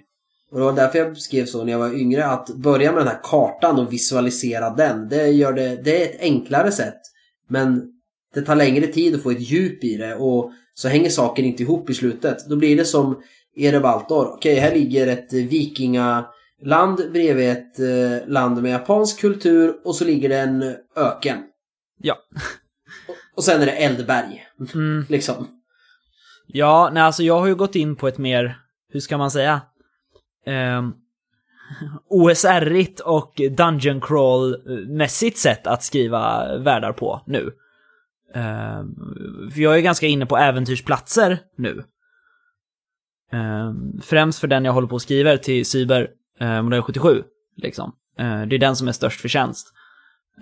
Och 0.52 0.60
det 0.60 0.66
var 0.66 0.74
därför 0.74 1.00
jag 1.00 1.18
skrev 1.18 1.46
så 1.46 1.64
när 1.64 1.72
jag 1.72 1.80
var 1.80 1.94
yngre. 2.00 2.26
Att 2.26 2.50
börja 2.50 2.92
med 2.92 3.00
den 3.00 3.08
här 3.08 3.20
kartan 3.24 3.80
och 3.80 3.94
visualisera 3.94 4.70
den. 4.70 5.10
Det, 5.10 5.28
gör 5.28 5.54
det, 5.54 5.84
det 5.84 6.04
är 6.04 6.06
ett 6.06 6.22
enklare 6.22 6.72
sätt. 6.72 7.02
Men 7.50 7.94
det 8.34 8.42
tar 8.42 8.56
längre 8.56 8.88
tid 8.88 9.16
att 9.16 9.24
få 9.24 9.32
ett 9.32 9.52
djup 9.52 9.84
i 9.84 9.98
det. 9.98 10.16
Och 10.16 10.52
så 10.74 10.88
hänger 10.88 11.10
saker 11.10 11.44
inte 11.44 11.64
ihop 11.64 11.90
i 11.90 11.94
slutet. 11.94 12.50
Då 12.50 12.56
blir 12.56 12.78
det 12.78 12.86
som 12.86 13.22
Erebaltor. 13.56 14.28
Okej, 14.28 14.56
här 14.56 14.76
ligger 14.76 15.08
ett 15.08 15.34
vikingaland 15.34 17.12
bredvid 17.14 17.50
ett 17.50 17.80
eh, 17.80 18.28
land 18.28 18.62
med 18.62 18.72
japansk 18.72 19.20
kultur. 19.20 19.76
Och 19.84 19.96
så 19.96 20.06
ligger 20.06 20.30
det 20.30 20.40
en 20.40 20.76
öken. 20.96 21.38
Ja. 22.02 22.16
Och 23.36 23.44
sen 23.44 23.62
är 23.62 23.66
det 23.66 23.72
eldberg. 23.72 24.47
Mm. 24.60 25.06
liksom. 25.10 25.48
Ja, 26.48 26.90
nej 26.94 27.04
alltså 27.04 27.24
jag 27.24 27.40
har 27.40 27.48
ju 27.48 27.56
gått 27.56 27.76
in 27.76 27.96
på 27.96 28.08
ett 28.08 28.18
mer, 28.18 28.58
hur 28.90 29.00
ska 29.00 29.18
man 29.18 29.32
säga? 29.32 29.62
Eh, 30.46 30.90
OSR-igt 32.10 33.00
och 33.00 33.42
Dungeon 33.52 34.02
Crawl-mässigt 34.02 35.38
sätt 35.38 35.68
att 35.68 35.84
skriva 35.84 36.58
världar 36.58 36.94
på 36.94 37.22
nu. 37.26 37.52
Eh, 38.36 38.84
för 39.54 39.62
jag 39.62 39.78
är 39.78 39.82
ganska 39.82 40.08
inne 40.08 40.26
på 40.26 40.38
äventyrsplatser 40.38 41.40
nu. 41.58 41.84
Eh, 43.32 43.74
främst 44.02 44.40
för 44.40 44.48
den 44.48 44.66
jag 44.66 44.74
håller 44.74 44.88
på 44.88 44.96
och 44.96 45.02
skriver 45.02 45.38
till 45.38 45.66
Cyber 45.66 46.10
eh, 46.40 46.62
modell 46.62 46.82
77. 46.82 47.24
Liksom. 47.58 47.96
Eh, 48.20 48.42
det 48.42 48.56
är 48.56 48.60
den 48.60 48.76
som 48.76 48.88
är 48.88 48.92
störst 48.92 49.22
förtjänst. 49.22 49.74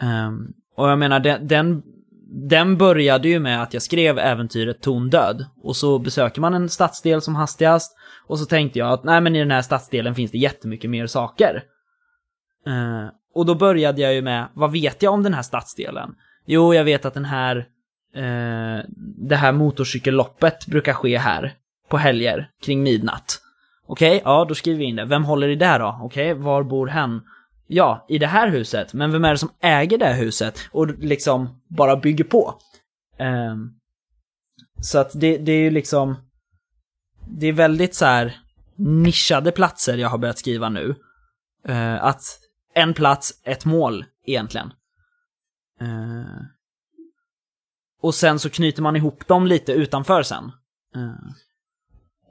Um, 0.02 0.54
och 0.76 0.90
jag 0.90 1.00
menar, 1.00 1.20
den, 1.20 1.48
den, 1.48 1.84
den 2.28 2.78
började 2.78 3.28
ju 3.30 3.40
med 3.40 3.62
att 3.62 3.74
jag 3.74 3.84
skrev 3.84 4.20
äventyret 4.20 4.82
Tondöd. 4.82 5.46
Och 5.64 5.76
så 5.76 6.00
besöker 6.00 6.42
man 6.42 6.54
en 6.54 6.70
stadsdel 6.70 7.22
som 7.22 7.36
hastigast. 7.36 7.96
Och 8.28 8.40
så 8.40 8.46
tänkte 8.46 8.80
jag 8.80 8.92
att 8.92 9.04
nej 9.04 9.22
men 9.22 9.36
i 9.36 9.40
den 9.40 9.52
här 9.52 9.62
stadsdelen 9.62 10.16
finns 10.16 10.32
det 10.32 10.38
jättemycket 10.38 10.90
mer 10.90 11.08
saker. 11.08 11.64
Uh, 12.68 13.10
och 13.36 13.46
då 13.46 13.56
började 13.56 14.02
jag 14.02 14.14
ju 14.14 14.22
med, 14.22 14.48
vad 14.54 14.72
vet 14.72 15.02
jag 15.02 15.14
om 15.14 15.24
den 15.24 15.34
här 15.34 15.42
stadsdelen? 15.42 16.16
Jo, 16.46 16.74
jag 16.74 16.84
vet 16.84 17.06
att 17.06 17.14
den 17.14 17.26
här, 17.26 17.58
uh, 18.18 18.84
det 19.30 19.36
här 19.36 19.52
motorcykelloppet 19.52 20.68
brukar 20.68 20.94
ske 20.94 21.18
här. 21.18 21.54
På 21.90 21.98
helger, 21.98 22.50
kring 22.64 22.84
midnatt. 22.84 23.42
Okej, 23.88 24.10
okay, 24.10 24.22
ja 24.26 24.46
då 24.50 24.56
skriver 24.56 24.80
vi 24.80 24.86
in 24.86 24.96
det. 24.96 25.06
Vem 25.06 25.24
håller 25.24 25.48
i 25.48 25.56
det 25.56 25.78
då? 25.78 26.00
Okej, 26.02 26.32
okay, 26.32 26.44
var 26.44 26.64
bor 26.64 26.88
hen? 26.88 27.22
Ja, 27.68 28.06
i 28.10 28.18
det 28.18 28.28
här 28.28 28.50
huset, 28.50 28.94
men 28.94 29.12
vem 29.12 29.26
är 29.26 29.32
det 29.32 29.38
som 29.38 29.52
äger 29.62 29.98
det 29.98 30.06
här 30.06 30.18
huset? 30.18 30.60
Och 30.72 30.88
liksom 30.88 31.62
bara 31.68 31.98
bygger 31.98 32.24
på. 32.24 32.60
Um, 33.20 33.80
så 34.82 35.00
att 35.00 35.12
det, 35.14 35.38
det 35.38 35.52
är 35.52 35.62
ju 35.62 35.72
liksom, 35.72 36.16
det 37.28 37.48
är 37.48 37.54
väldigt 37.54 37.96
så 37.96 38.06
här 38.06 38.38
nischade 38.76 39.52
platser 39.52 39.98
jag 39.98 40.10
har 40.10 40.18
börjat 40.18 40.38
skriva 40.38 40.70
nu. 40.70 40.96
Uh, 41.70 42.04
att 42.04 42.22
en 42.74 42.94
plats, 42.94 43.42
ett 43.44 43.66
mål 43.66 44.06
egentligen. 44.26 44.74
Uh, 45.82 46.42
och 48.02 48.16
sen 48.16 48.40
så 48.40 48.50
knyter 48.50 48.82
man 48.82 48.96
ihop 48.96 49.28
dem 49.28 49.48
lite 49.48 49.74
utanför 49.74 50.24
sen. 50.24 50.52
Uh. 50.96 51.32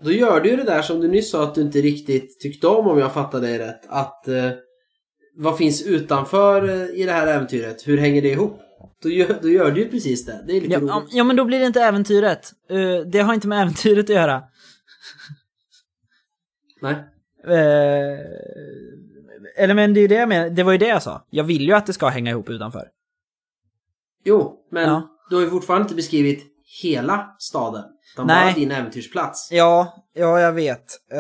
Då 0.01 0.13
gör 0.13 0.41
du 0.41 0.51
ju 0.51 0.57
det 0.57 0.65
där 0.65 0.83
som 0.83 1.01
du 1.01 1.09
nyss 1.09 1.31
sa 1.31 1.45
att 1.45 1.55
du 1.55 1.61
inte 1.61 1.79
riktigt 1.79 2.41
tyckte 2.41 2.67
om 2.67 2.87
om 2.87 2.99
jag 2.99 3.15
fattade 3.15 3.47
dig 3.47 3.59
rätt. 3.59 3.87
Att 3.89 4.29
eh, 4.29 4.51
vad 5.37 5.59
finns 5.59 5.83
utanför 5.83 6.69
eh, 6.69 7.01
i 7.01 7.05
det 7.05 7.13
här 7.13 7.27
äventyret? 7.27 7.89
Hur 7.89 7.99
hänger 7.99 8.23
det 8.23 8.31
ihop? 8.31 8.61
Då 9.03 9.09
gör, 9.09 9.39
då 9.43 9.49
gör 9.49 9.71
du 9.71 9.81
ju 9.81 9.91
precis 9.91 10.27
det. 10.27 10.45
Det 10.47 10.53
är 10.57 10.61
lite 10.61 10.73
ja, 10.73 10.81
roligt. 10.81 11.09
Ja, 11.11 11.25
men 11.25 11.37
då 11.37 11.45
blir 11.45 11.59
det 11.59 11.67
inte 11.67 11.83
äventyret. 11.83 12.53
Uh, 12.71 13.01
det 13.01 13.21
har 13.21 13.35
inte 13.35 13.49
med 13.49 13.63
äventyret 13.63 14.05
att 14.05 14.17
göra. 14.17 14.43
Nej. 16.81 16.95
Uh, 17.49 18.21
eller 19.57 19.75
men 19.75 19.95
det 19.95 20.01
är 20.01 20.03
ju 20.03 20.09
det 20.09 20.15
jag 20.15 20.29
menar. 20.29 20.51
Det 20.51 20.63
var 20.63 20.73
ju 20.73 20.79
det 20.79 20.89
jag 20.89 21.03
sa. 21.03 21.27
Jag 21.31 21.45
vill 21.45 21.63
ju 21.63 21.73
att 21.73 21.87
det 21.87 21.93
ska 21.93 22.09
hänga 22.09 22.31
ihop 22.31 22.51
utanför. 22.51 22.89
Jo, 24.25 24.67
men 24.71 24.83
ja. 24.83 25.09
du 25.31 25.37
har 25.37 25.43
ju 25.43 25.51
fortfarande 25.51 25.83
inte 25.83 25.95
beskrivit 25.95 26.45
hela 26.83 27.37
staden. 27.39 27.85
Utan 28.15 28.27
Nej. 28.27 28.45
bara 28.45 28.61
din 28.61 28.71
äventyrsplats. 28.71 29.49
Ja, 29.53 30.05
ja 30.15 30.41
jag 30.41 30.53
vet. 30.53 30.85
Uh, 31.13 31.19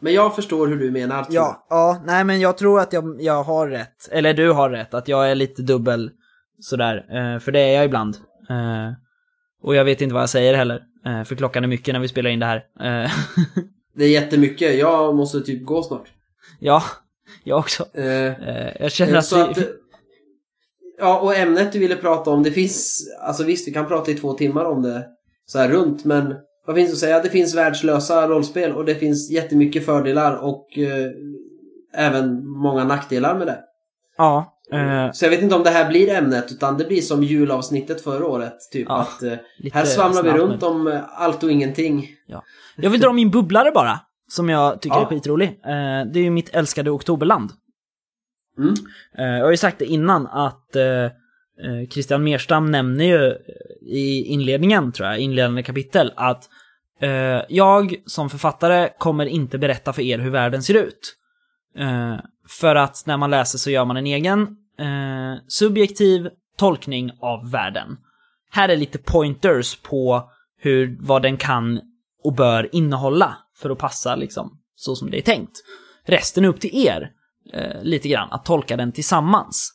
men 0.00 0.14
jag 0.14 0.34
förstår 0.34 0.66
hur 0.66 0.76
du 0.76 0.90
menar. 0.90 1.26
Ja, 1.30 1.66
ja, 1.70 2.02
nej 2.06 2.24
men 2.24 2.40
jag 2.40 2.58
tror 2.58 2.80
att 2.80 2.92
jag, 2.92 3.16
jag 3.20 3.42
har 3.42 3.68
rätt. 3.68 4.08
Eller 4.10 4.34
du 4.34 4.52
har 4.52 4.70
rätt, 4.70 4.94
att 4.94 5.08
jag 5.08 5.30
är 5.30 5.34
lite 5.34 5.62
dubbel 5.62 6.10
sådär. 6.60 6.96
Eh, 6.96 7.38
för 7.38 7.52
det 7.52 7.60
är 7.60 7.74
jag 7.74 7.84
ibland. 7.84 8.16
Eh, 8.50 8.92
och 9.62 9.74
jag 9.74 9.84
vet 9.84 10.00
inte 10.00 10.14
vad 10.14 10.22
jag 10.22 10.30
säger 10.30 10.54
heller. 10.54 10.82
Eh, 11.06 11.24
för 11.24 11.34
klockan 11.34 11.64
är 11.64 11.68
mycket 11.68 11.94
när 11.94 12.00
vi 12.00 12.08
spelar 12.08 12.30
in 12.30 12.40
det 12.40 12.46
här. 12.46 12.56
Eh, 12.56 13.10
det 13.94 14.04
är 14.04 14.08
jättemycket. 14.08 14.78
Jag 14.78 15.14
måste 15.14 15.40
typ 15.40 15.64
gå 15.64 15.82
snart. 15.82 16.08
Ja, 16.60 16.82
jag 17.44 17.58
också. 17.58 17.86
Eh, 17.94 18.48
eh, 18.48 18.72
jag 18.80 18.92
känner 18.92 19.16
att, 19.18 19.32
vi... 19.32 19.40
att... 19.40 19.58
Ja, 20.98 21.20
och 21.20 21.36
ämnet 21.36 21.72
du 21.72 21.78
ville 21.78 21.96
prata 21.96 22.30
om, 22.30 22.42
det 22.42 22.50
finns... 22.52 23.08
Alltså 23.20 23.44
visst, 23.44 23.68
vi 23.68 23.72
kan 23.72 23.86
prata 23.86 24.10
i 24.10 24.14
två 24.14 24.32
timmar 24.32 24.64
om 24.64 24.82
det 24.82 25.06
så 25.46 25.58
här 25.58 25.68
runt, 25.68 26.04
men 26.04 26.34
vad 26.66 26.76
finns 26.76 26.92
att 26.92 26.98
säga? 26.98 27.22
Det 27.22 27.30
finns 27.30 27.54
världslösa 27.54 28.28
rollspel 28.28 28.72
och 28.72 28.84
det 28.84 28.94
finns 28.94 29.30
jättemycket 29.30 29.84
fördelar 29.84 30.36
och 30.36 30.78
eh, 30.78 31.10
även 31.94 32.48
många 32.48 32.84
nackdelar 32.84 33.38
med 33.38 33.46
det. 33.46 33.58
Ja. 34.16 34.52
Eh, 34.72 35.12
så 35.12 35.24
jag 35.24 35.30
vet 35.30 35.42
inte 35.42 35.54
om 35.54 35.62
det 35.62 35.70
här 35.70 35.88
blir 35.88 36.14
ämnet 36.14 36.52
utan 36.52 36.78
det 36.78 36.84
blir 36.84 37.00
som 37.00 37.22
julavsnittet 37.22 38.00
förra 38.00 38.26
året. 38.26 38.56
Typ 38.72 38.86
ja, 38.88 39.00
att 39.00 39.22
eh, 39.22 39.32
här 39.72 39.84
svamlar 39.84 40.22
vi 40.22 40.30
runt 40.30 40.60
nu. 40.60 40.66
om 40.66 40.86
eh, 40.86 41.00
allt 41.08 41.42
och 41.42 41.50
ingenting. 41.50 42.08
Ja. 42.26 42.42
Jag 42.76 42.90
vill 42.90 43.00
dra 43.00 43.12
min 43.12 43.30
bubblare 43.30 43.70
bara. 43.70 44.00
Som 44.28 44.48
jag 44.48 44.80
tycker 44.80 44.96
ja. 44.96 45.02
är 45.02 45.06
skitrolig. 45.06 45.48
Eh, 45.48 46.12
det 46.12 46.18
är 46.18 46.22
ju 46.22 46.30
mitt 46.30 46.54
älskade 46.54 46.90
Oktoberland. 46.90 47.50
Mm. 48.58 48.74
Eh, 49.18 49.38
jag 49.38 49.44
har 49.44 49.50
ju 49.50 49.56
sagt 49.56 49.78
det 49.78 49.84
innan 49.84 50.26
att 50.26 50.76
Eh, 51.64 51.88
Christian 51.88 52.24
Merstam 52.24 52.70
nämner 52.70 53.04
ju 53.04 53.30
eh, 53.30 53.36
i 53.82 54.24
inledningen, 54.24 54.92
tror 54.92 55.08
jag, 55.08 55.18
inledande 55.18 55.62
kapitel, 55.62 56.12
att 56.16 56.48
eh, 57.00 57.40
jag 57.48 57.94
som 58.06 58.30
författare 58.30 58.88
kommer 58.98 59.26
inte 59.26 59.58
berätta 59.58 59.92
för 59.92 60.02
er 60.02 60.18
hur 60.18 60.30
världen 60.30 60.62
ser 60.62 60.74
ut. 60.74 61.16
Eh, 61.78 62.16
för 62.48 62.74
att 62.74 63.02
när 63.06 63.16
man 63.16 63.30
läser 63.30 63.58
så 63.58 63.70
gör 63.70 63.84
man 63.84 63.96
en 63.96 64.06
egen 64.06 64.40
eh, 64.78 65.42
subjektiv 65.48 66.28
tolkning 66.56 67.10
av 67.20 67.50
världen. 67.50 67.96
Här 68.50 68.68
är 68.68 68.76
lite 68.76 68.98
pointers 68.98 69.76
på 69.76 70.30
hur, 70.58 70.96
vad 71.00 71.22
den 71.22 71.36
kan 71.36 71.80
och 72.24 72.34
bör 72.34 72.68
innehålla 72.72 73.36
för 73.56 73.70
att 73.70 73.78
passa 73.78 74.16
liksom 74.16 74.60
så 74.76 74.96
som 74.96 75.10
det 75.10 75.18
är 75.18 75.22
tänkt. 75.22 75.52
Resten 76.04 76.44
är 76.44 76.48
upp 76.48 76.60
till 76.60 76.86
er, 76.86 77.10
eh, 77.52 77.82
lite 77.82 78.08
grann, 78.08 78.32
att 78.32 78.44
tolka 78.44 78.76
den 78.76 78.92
tillsammans. 78.92 79.72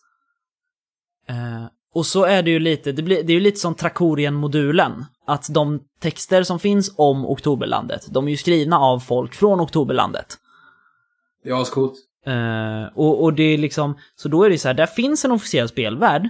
Eh, 1.31 1.65
och 1.93 2.05
så 2.05 2.23
är 2.23 2.43
det 2.43 2.51
ju 2.51 2.59
lite, 2.59 2.91
det, 2.91 3.03
blir, 3.03 3.23
det 3.23 3.33
är 3.33 3.35
ju 3.35 3.39
lite 3.39 3.59
som 3.59 3.75
Trakorien-modulen. 3.75 5.05
Att 5.27 5.53
de 5.53 5.79
texter 5.99 6.43
som 6.43 6.59
finns 6.59 6.93
om 6.97 7.25
Oktoberlandet, 7.25 8.07
de 8.13 8.27
är 8.27 8.31
ju 8.31 8.37
skrivna 8.37 8.79
av 8.79 8.99
folk 8.99 9.33
från 9.33 9.61
Oktoberlandet. 9.61 10.37
Ja, 11.43 11.65
coolt. 11.65 11.93
Uh, 12.27 12.83
och, 12.95 13.23
och 13.23 13.33
det 13.33 13.43
är 13.43 13.57
liksom, 13.57 13.97
så 14.15 14.29
då 14.29 14.43
är 14.43 14.49
det 14.49 14.57
så 14.57 14.67
här, 14.67 14.75
där 14.75 14.85
finns 14.85 15.25
en 15.25 15.31
officiell 15.31 15.69
spelvärld. 15.69 16.29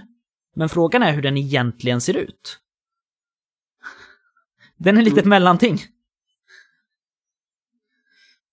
Men 0.54 0.68
frågan 0.68 1.02
är 1.02 1.12
hur 1.12 1.22
den 1.22 1.36
egentligen 1.36 2.00
ser 2.00 2.16
ut. 2.16 2.58
Den 4.76 4.98
är 4.98 5.02
lite 5.02 5.14
mm. 5.14 5.22
ett 5.22 5.28
mellanting. 5.28 5.78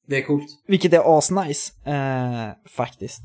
Det 0.08 0.18
är 0.18 0.22
coolt. 0.22 0.50
Vilket 0.68 0.93
är 0.93 1.18
asnice, 1.18 1.74
uh, 1.88 2.70
faktiskt. 2.70 3.22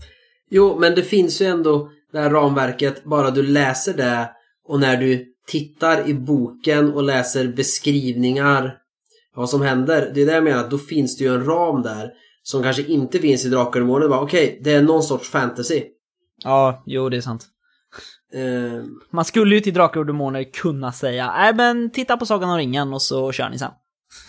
Jo, 0.51 0.79
men 0.79 0.95
det 0.95 1.03
finns 1.03 1.43
ju 1.43 1.47
ändå 1.47 1.91
det 2.15 2.21
här 2.21 2.31
ramverket, 2.31 3.05
bara 3.05 3.31
du 3.31 3.43
läser 3.43 3.95
det 3.95 4.31
och 4.65 4.81
när 4.81 4.97
du 4.97 5.27
tittar 5.47 6.09
i 6.09 6.15
boken 6.15 6.93
och 6.93 7.03
läser 7.03 7.49
beskrivningar 7.49 8.79
vad 9.35 9.51
som 9.51 9.63
händer. 9.63 10.11
Det 10.15 10.23
är 10.23 10.27
det 10.27 10.33
jag 10.33 10.45
menar, 10.45 10.69
då 10.69 10.79
finns 10.79 11.17
det 11.17 11.25
ju 11.25 11.35
en 11.35 11.45
ram 11.45 11.83
där 11.83 12.11
som 12.43 12.63
kanske 12.63 12.83
inte 12.83 13.19
finns 13.19 13.45
i 13.45 13.49
Drakar 13.49 13.81
och 13.81 13.87
Demoner. 13.87 14.13
Okej, 14.13 14.45
okay, 14.45 14.61
det 14.63 14.73
är 14.73 14.83
någon 14.83 15.03
sorts 15.03 15.31
fantasy. 15.31 15.83
Ja, 16.45 16.83
jo 16.87 17.09
det 17.09 17.17
är 17.17 17.21
sant. 17.21 17.47
Uh, 18.35 18.85
Man 19.11 19.25
skulle 19.25 19.55
ju 19.55 19.61
till 19.61 19.75
Drakar 19.75 20.01
och 20.01 20.07
Demoner 20.07 20.53
kunna 20.53 20.93
säga 20.93 21.33
nej 21.37 21.55
men 21.55 21.91
titta 21.91 22.17
på 22.17 22.27
Sagan 22.27 22.51
om 22.51 22.57
ringen 22.57 22.93
och 22.93 23.03
så 23.03 23.33
kör 23.33 23.51
ni 23.51 23.59
sen. 23.59 23.71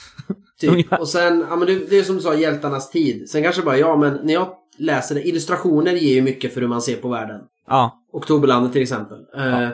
typ. 0.59 0.99
och 0.99 1.09
sen, 1.09 1.45
ja 1.49 1.55
men 1.55 1.67
det, 1.67 1.89
det 1.89 1.97
är 1.97 2.03
som 2.03 2.15
du 2.15 2.21
sa, 2.21 2.35
hjältarnas 2.35 2.91
tid. 2.91 3.29
Sen 3.29 3.43
kanske 3.43 3.61
bara, 3.61 3.77
ja 3.77 3.97
men 3.97 4.19
när 4.23 4.33
jag 4.33 4.55
läser 4.77 5.15
det. 5.15 5.27
Illustrationer 5.27 5.91
ger 5.93 6.13
ju 6.13 6.21
mycket 6.21 6.53
för 6.53 6.61
hur 6.61 6.67
man 6.67 6.81
ser 6.81 6.95
på 6.95 7.09
världen. 7.09 7.41
Ja. 7.67 8.05
Oktoberlandet 8.11 8.73
till 8.73 8.81
exempel. 8.81 9.17
Eh, 9.35 9.69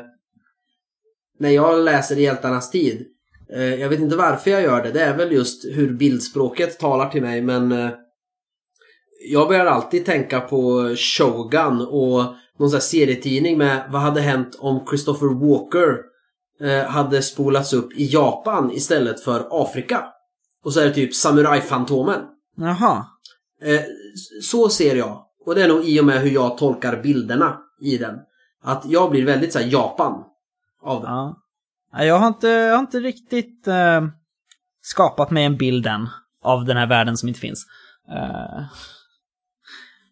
när 1.40 1.50
jag 1.50 1.84
läser 1.84 2.16
Hjältarnas 2.16 2.72
tid. 2.72 3.06
Eh, 3.54 3.76
jag 3.76 3.90
vet 3.90 4.00
inte 4.00 4.16
varför 4.16 4.52
jag 4.52 4.62
gör 4.62 4.84
det. 4.84 4.92
Det 4.92 5.02
är 5.02 5.18
väl 5.18 5.32
just 5.32 5.66
hur 5.66 5.94
bildspråket 5.94 6.80
talar 6.80 7.10
till 7.10 7.22
mig. 7.22 7.42
Men 7.42 7.72
eh, 7.72 7.90
jag 9.30 9.48
börjar 9.48 9.66
alltid 9.66 10.06
tänka 10.06 10.40
på 10.40 10.94
Shogun 10.96 11.82
och 11.82 12.24
någon 12.60 12.70
sån 12.70 12.78
här 12.78 12.80
serietidning 12.80 13.58
med 13.58 13.84
vad 13.90 14.02
hade 14.02 14.22
hänt 14.22 14.58
om 14.60 14.86
Christopher 14.90 15.28
Walker 15.28 15.98
eh, 16.62 16.90
hade 16.90 17.22
spolats 17.22 17.74
upp 17.74 17.94
i 17.94 18.06
Japan 18.06 18.72
istället 18.72 19.20
för 19.20 19.48
Afrika. 19.52 20.04
Och 20.64 20.74
så 20.74 20.80
är 20.80 20.86
det 20.86 20.94
typ 20.94 21.16
Samurajfantomen. 21.16 22.22
Jaha. 22.58 23.06
Eh, 23.64 23.82
så 24.42 24.70
ser 24.70 24.96
jag. 24.96 25.26
Och 25.46 25.56
det 25.56 25.64
är 25.64 25.68
nog 25.68 25.86
i 25.86 26.00
och 26.00 26.06
med 26.06 26.22
hur 26.22 26.30
jag 26.30 26.58
tolkar 26.58 27.02
bilderna 27.04 27.58
i 27.82 27.98
den. 27.98 28.20
Att 28.64 28.86
jag 28.86 29.12
blir 29.12 29.26
väldigt 29.26 29.54
så 29.54 29.60
här 29.60 29.66
Japan 29.66 30.24
av 30.82 31.02
den. 31.02 31.12
Ja. 31.12 31.42
Jag 31.92 32.20
har 32.20 32.28
inte, 32.28 32.48
jag 32.48 32.74
har 32.74 32.80
inte 32.80 33.00
riktigt 33.00 33.68
eh, 33.68 34.02
skapat 34.82 35.32
mig 35.32 35.46
en 35.46 35.58
bild 35.58 35.88
än 35.88 36.10
av 36.44 36.66
den 36.66 36.78
här 36.78 36.88
världen 36.88 37.18
som 37.18 37.30
inte 37.30 37.40
finns. 37.40 37.66
Eh, 38.10 38.64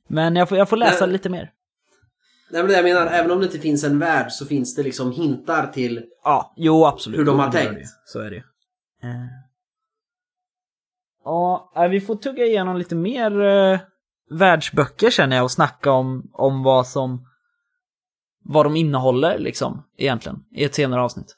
men 0.08 0.36
jag 0.36 0.50
får, 0.50 0.58
jag 0.58 0.70
får 0.70 0.78
läsa 0.78 1.06
Nej. 1.06 1.14
lite 1.14 1.30
mer. 1.30 1.52
Nej 2.52 2.64
men 2.64 2.72
jag 2.72 2.84
menar, 2.84 3.08
även 3.08 3.32
om 3.32 3.40
det 3.40 3.46
inte 3.46 3.60
finns 3.60 3.84
en 3.84 4.00
värld 4.00 4.32
så 4.32 4.46
finns 4.46 4.76
det 4.76 4.84
liksom 4.84 5.12
hintar 5.12 5.68
till 5.68 6.06
Ja, 6.24 6.54
jo 6.58 6.86
absolut. 6.86 7.20
Hur 7.20 7.26
de 7.26 7.40
har 7.40 7.52
tänkt. 7.52 7.90
Så 8.06 8.20
är 8.20 8.30
det 8.30 8.36
ju. 8.36 8.44
Eh. 9.04 9.26
Ja, 11.24 11.88
vi 11.92 12.02
får 12.02 12.16
tugga 12.16 12.46
igenom 12.46 12.78
lite 12.78 12.96
mer 12.96 13.42
eh, 13.42 13.80
världsböcker 14.30 15.10
känner 15.10 15.36
jag 15.36 15.44
och 15.44 15.52
snacka 15.52 15.92
om, 15.92 16.30
om 16.34 16.64
vad 16.64 16.88
som 16.88 17.29
vad 18.52 18.66
de 18.66 18.76
innehåller 18.76 19.40
liksom 19.40 19.84
egentligen 19.98 20.38
i 20.56 20.64
ett 20.64 20.76
senare 20.76 21.02
avsnitt. 21.02 21.36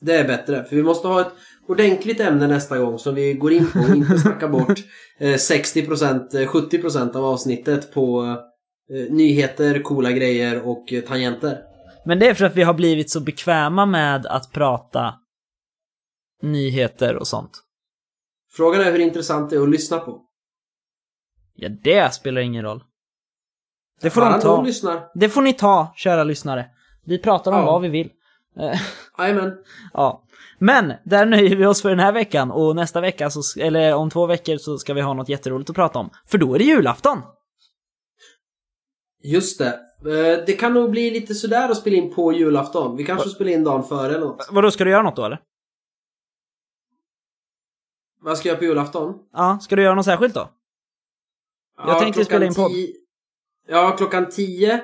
Det 0.00 0.14
är 0.14 0.26
bättre, 0.26 0.64
för 0.64 0.76
vi 0.76 0.82
måste 0.82 1.08
ha 1.08 1.20
ett 1.20 1.32
ordentligt 1.66 2.20
ämne 2.20 2.46
nästa 2.46 2.78
gång 2.78 2.98
som 2.98 3.14
vi 3.14 3.34
går 3.34 3.52
in 3.52 3.70
på 3.72 3.78
och 3.78 3.96
inte 3.96 4.18
snacka 4.18 4.48
bort 4.48 4.78
eh, 5.18 5.34
60% 5.34 6.36
eh, 6.36 6.48
70% 6.48 7.16
av 7.16 7.24
avsnittet 7.24 7.94
på 7.94 8.22
eh, 8.90 9.12
nyheter, 9.12 9.82
coola 9.82 10.12
grejer 10.12 10.68
och 10.68 10.92
eh, 10.92 11.00
tangenter. 11.02 11.58
Men 12.04 12.18
det 12.18 12.28
är 12.28 12.34
för 12.34 12.44
att 12.44 12.56
vi 12.56 12.62
har 12.62 12.74
blivit 12.74 13.10
så 13.10 13.20
bekväma 13.20 13.86
med 13.86 14.26
att 14.26 14.52
prata 14.52 15.14
nyheter 16.42 17.16
och 17.16 17.26
sånt. 17.26 17.62
Frågan 18.52 18.80
är 18.80 18.92
hur 18.92 18.98
intressant 18.98 19.50
det 19.50 19.56
är 19.56 19.62
att 19.62 19.70
lyssna 19.70 19.98
på. 19.98 20.22
Ja, 21.54 21.68
det 21.68 22.14
spelar 22.14 22.40
ingen 22.40 22.64
roll. 22.64 22.84
Det 24.00 24.10
får 24.10 24.20
de 24.20 24.40
ta. 24.40 24.64
Det 25.14 25.28
får 25.28 25.42
ni 25.42 25.52
ta, 25.52 25.92
kära 25.96 26.24
lyssnare. 26.24 26.66
Vi 27.04 27.18
pratar 27.18 27.52
om 27.52 27.58
Ja. 27.58 27.64
vad 27.66 27.80
vi 27.82 27.88
vill. 27.88 28.10
Eh, 28.58 28.80
Jajamän. 29.18 29.58
Ja. 29.92 30.22
Men, 30.58 30.92
där 31.04 31.26
nöjer 31.26 31.56
vi 31.56 31.66
oss 31.66 31.82
för 31.82 31.90
den 31.90 31.98
här 32.00 32.12
veckan 32.12 32.50
och 32.50 32.76
nästa 32.76 33.00
vecka, 33.00 33.30
så, 33.30 33.60
eller 33.60 33.94
om 33.94 34.10
två 34.10 34.26
veckor, 34.26 34.56
så 34.56 34.78
ska 34.78 34.94
vi 34.94 35.00
ha 35.00 35.14
något 35.14 35.28
jätteroligt 35.28 35.70
att 35.70 35.76
prata 35.76 35.98
om. 35.98 36.10
För 36.26 36.38
då 36.38 36.54
är 36.54 36.58
det 36.58 36.64
julafton! 36.64 37.18
Just 39.24 39.58
det. 39.58 39.66
Eh, 40.04 40.44
Det 40.46 40.52
kan 40.60 40.74
nog 40.74 40.90
bli 40.90 41.10
lite 41.10 41.34
sådär 41.34 41.68
att 41.68 41.76
spela 41.76 41.96
in 41.96 42.14
på 42.14 42.32
julafton. 42.32 42.96
Vi 42.96 43.04
kanske 43.04 43.28
spelar 43.28 43.50
in 43.50 43.64
dagen 43.64 43.82
före 43.84 44.08
eller 44.14 44.26
något. 44.26 44.48
Vadå, 44.50 44.70
ska 44.70 44.84
du 44.84 44.90
göra 44.90 45.02
något 45.02 45.16
då 45.16 45.24
eller? 45.24 45.40
Vad 48.20 48.38
ska 48.38 48.48
jag 48.48 48.52
göra 48.52 48.58
på 48.58 48.64
julafton? 48.64 49.14
Ja, 49.32 49.58
ska 49.62 49.76
du 49.76 49.82
göra 49.82 49.94
något 49.94 50.04
särskilt 50.04 50.34
då? 50.34 50.50
Jag 51.86 51.98
tänkte 51.98 52.24
spela 52.24 52.46
in 52.46 52.54
podd. 52.54 52.70
tio- 52.70 52.94
Ja, 53.68 53.94
klockan 53.98 54.28
10 54.30 54.80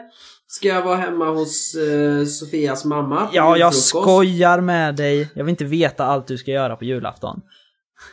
ska 0.46 0.68
jag 0.68 0.82
vara 0.82 0.96
hemma 0.96 1.30
hos 1.30 1.74
eh, 1.74 2.24
Sofias 2.24 2.84
mamma. 2.84 3.28
Ja, 3.32 3.56
jag 3.56 3.74
skojar 3.74 4.60
med 4.60 4.94
dig. 4.96 5.30
Jag 5.34 5.44
vill 5.44 5.50
inte 5.50 5.64
veta 5.64 6.04
allt 6.04 6.26
du 6.26 6.38
ska 6.38 6.50
göra 6.50 6.76
på 6.76 6.84
julafton. 6.84 7.40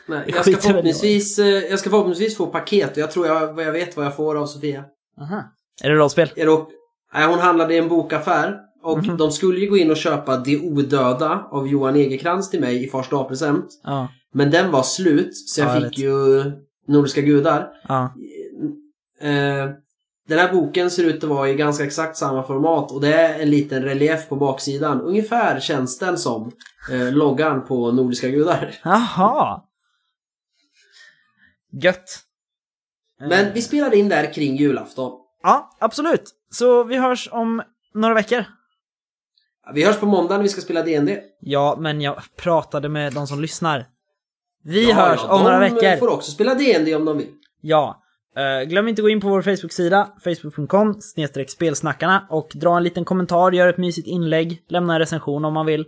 Nej, 0.08 0.20
Det 0.26 0.32
jag, 0.32 0.42
ska 0.54 0.56
förhoppningsvis, 0.68 1.38
eh, 1.38 1.46
jag 1.46 1.78
ska 1.78 1.90
förhoppningsvis 1.90 2.36
få 2.36 2.46
paket 2.46 2.90
och 2.92 2.98
jag 2.98 3.10
tror 3.10 3.26
jag, 3.26 3.60
jag 3.60 3.72
vet 3.72 3.96
vad 3.96 4.06
jag 4.06 4.16
får 4.16 4.36
av 4.36 4.46
Sofia. 4.46 4.84
Aha. 5.20 5.42
Är 5.82 5.90
det 5.90 5.96
rollspel? 5.96 6.30
Är 6.36 6.46
det, 6.46 6.64
nej, 7.14 7.26
hon 7.26 7.38
handlade 7.38 7.74
i 7.74 7.78
en 7.78 7.88
bokaffär 7.88 8.56
och 8.82 8.98
Mhm. 8.98 9.16
de 9.16 9.30
skulle 9.32 9.60
ju 9.60 9.70
gå 9.70 9.76
in 9.76 9.90
och 9.90 9.96
köpa 9.96 10.36
De 10.36 10.56
odöda 10.60 11.46
av 11.50 11.68
Johan 11.68 11.96
Egerkrans 11.96 12.50
till 12.50 12.60
mig 12.60 12.84
i 12.84 12.88
fars 12.88 13.08
present 13.28 13.66
Ja. 13.84 14.08
Men 14.34 14.50
den 14.50 14.70
var 14.70 14.82
slut 14.82 15.36
så 15.36 15.60
jag 15.60 15.76
Ja, 15.76 15.80
fick 15.88 15.98
ju 15.98 16.44
Nordiska 16.88 17.20
gudar. 17.20 17.68
Ja. 17.88 18.14
Eh, 19.20 19.70
den 20.26 20.38
här 20.38 20.52
boken 20.52 20.90
ser 20.90 21.04
ut 21.04 21.24
att 21.24 21.30
vara 21.30 21.48
i 21.50 21.54
ganska 21.54 21.84
exakt 21.84 22.16
samma 22.16 22.42
format 22.42 22.90
och 22.92 23.00
det 23.00 23.14
är 23.14 23.40
en 23.40 23.50
liten 23.50 23.82
relief 23.82 24.28
på 24.28 24.36
baksidan. 24.36 25.00
Ungefär 25.00 25.60
känns 25.60 25.98
den 25.98 26.18
som 26.18 26.52
eh, 26.90 27.12
loggan 27.12 27.64
på 27.66 27.92
Nordiska 27.92 28.28
gudar. 28.28 28.74
Jaha! 28.84 29.62
Gött. 31.72 32.18
Men 33.20 33.52
vi 33.54 33.62
spelade 33.62 33.96
in 33.96 34.08
där 34.08 34.32
kring 34.34 34.56
julafton. 34.56 35.12
Ja, 35.42 35.76
absolut. 35.78 36.30
Så 36.50 36.84
vi 36.84 36.96
hörs 36.96 37.28
om 37.32 37.62
några 37.94 38.14
veckor. 38.14 38.44
Vi 39.74 39.84
hörs 39.84 39.96
på 39.96 40.06
måndag 40.06 40.36
när 40.36 40.42
vi 40.42 40.48
ska 40.48 40.60
spela 40.60 40.82
D&D. 40.82 41.20
Ja, 41.40 41.76
men 41.78 42.00
jag 42.00 42.16
pratade 42.36 42.88
med 42.88 43.12
de 43.12 43.26
som 43.26 43.40
lyssnar. 43.40 43.86
Vi 44.64 44.88
Ja, 44.88 44.94
hörs 44.94 45.20
ja, 45.28 45.34
om 45.36 45.42
några 45.42 45.60
De 45.60 45.74
veckor. 45.74 45.96
får 45.98 46.08
också 46.08 46.30
spela 46.30 46.54
D&D 46.54 46.94
om 46.94 47.04
de 47.04 47.18
vill. 47.18 47.28
Ja. 47.60 48.02
Eh, 48.36 48.62
glöm 48.68 48.88
inte 48.88 49.00
att 49.00 49.04
gå 49.04 49.08
in 49.08 49.20
på 49.20 49.28
vår 49.28 49.42
Facebook-sida, 49.42 50.12
facebook.com 50.24 51.00
spelsnackarna 51.48 52.26
och 52.30 52.52
dra 52.54 52.76
en 52.76 52.82
liten 52.82 53.04
kommentar, 53.04 53.52
gör 53.52 53.68
ett 53.68 53.78
mysigt 53.78 54.08
inlägg, 54.08 54.64
lämna 54.68 54.92
en 54.92 54.98
recension 54.98 55.44
om 55.44 55.54
man 55.54 55.66
vill. 55.66 55.86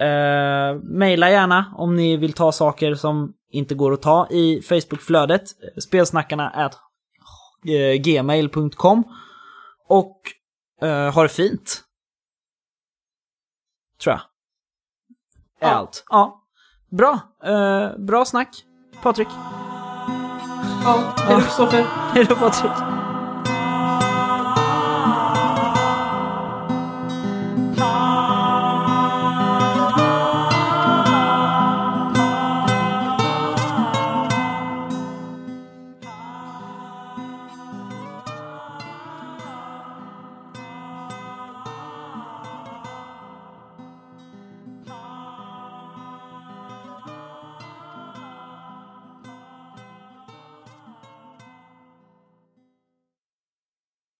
Uh, 0.00 0.82
maila 0.82 1.30
gärna 1.30 1.74
om 1.76 1.96
ni 1.96 2.16
vill 2.16 2.32
ta 2.32 2.52
saker 2.52 2.94
som 2.94 3.34
inte 3.50 3.74
går 3.74 3.92
att 3.92 4.02
ta 4.02 4.28
i 4.30 4.62
Facebook-flödet. 4.62 5.42
Spelsnackarna 5.82 6.50
at 6.50 6.74
eh, 7.68 8.00
gmail.com 8.02 9.04
och 9.88 10.20
uh, 10.82 11.10
ha 11.10 11.22
det 11.22 11.28
fint. 11.28 11.84
Tror 14.02 14.12
jag. 14.12 14.20
Är 15.68 15.72
Ja. 15.72 15.76
allt. 15.78 16.04
Ja. 16.08 16.42
Bra. 16.90 17.18
Eh, 17.44 17.98
bra 17.98 18.24
snack, 18.24 18.64
Patrik. 19.02 19.28
Ja, 20.84 21.14
hej 21.16 21.36
då 21.36 21.40
Kristoffer. 21.40 21.86
Hej 22.14 22.24
då 22.24 22.36
Patrik. 22.36 22.72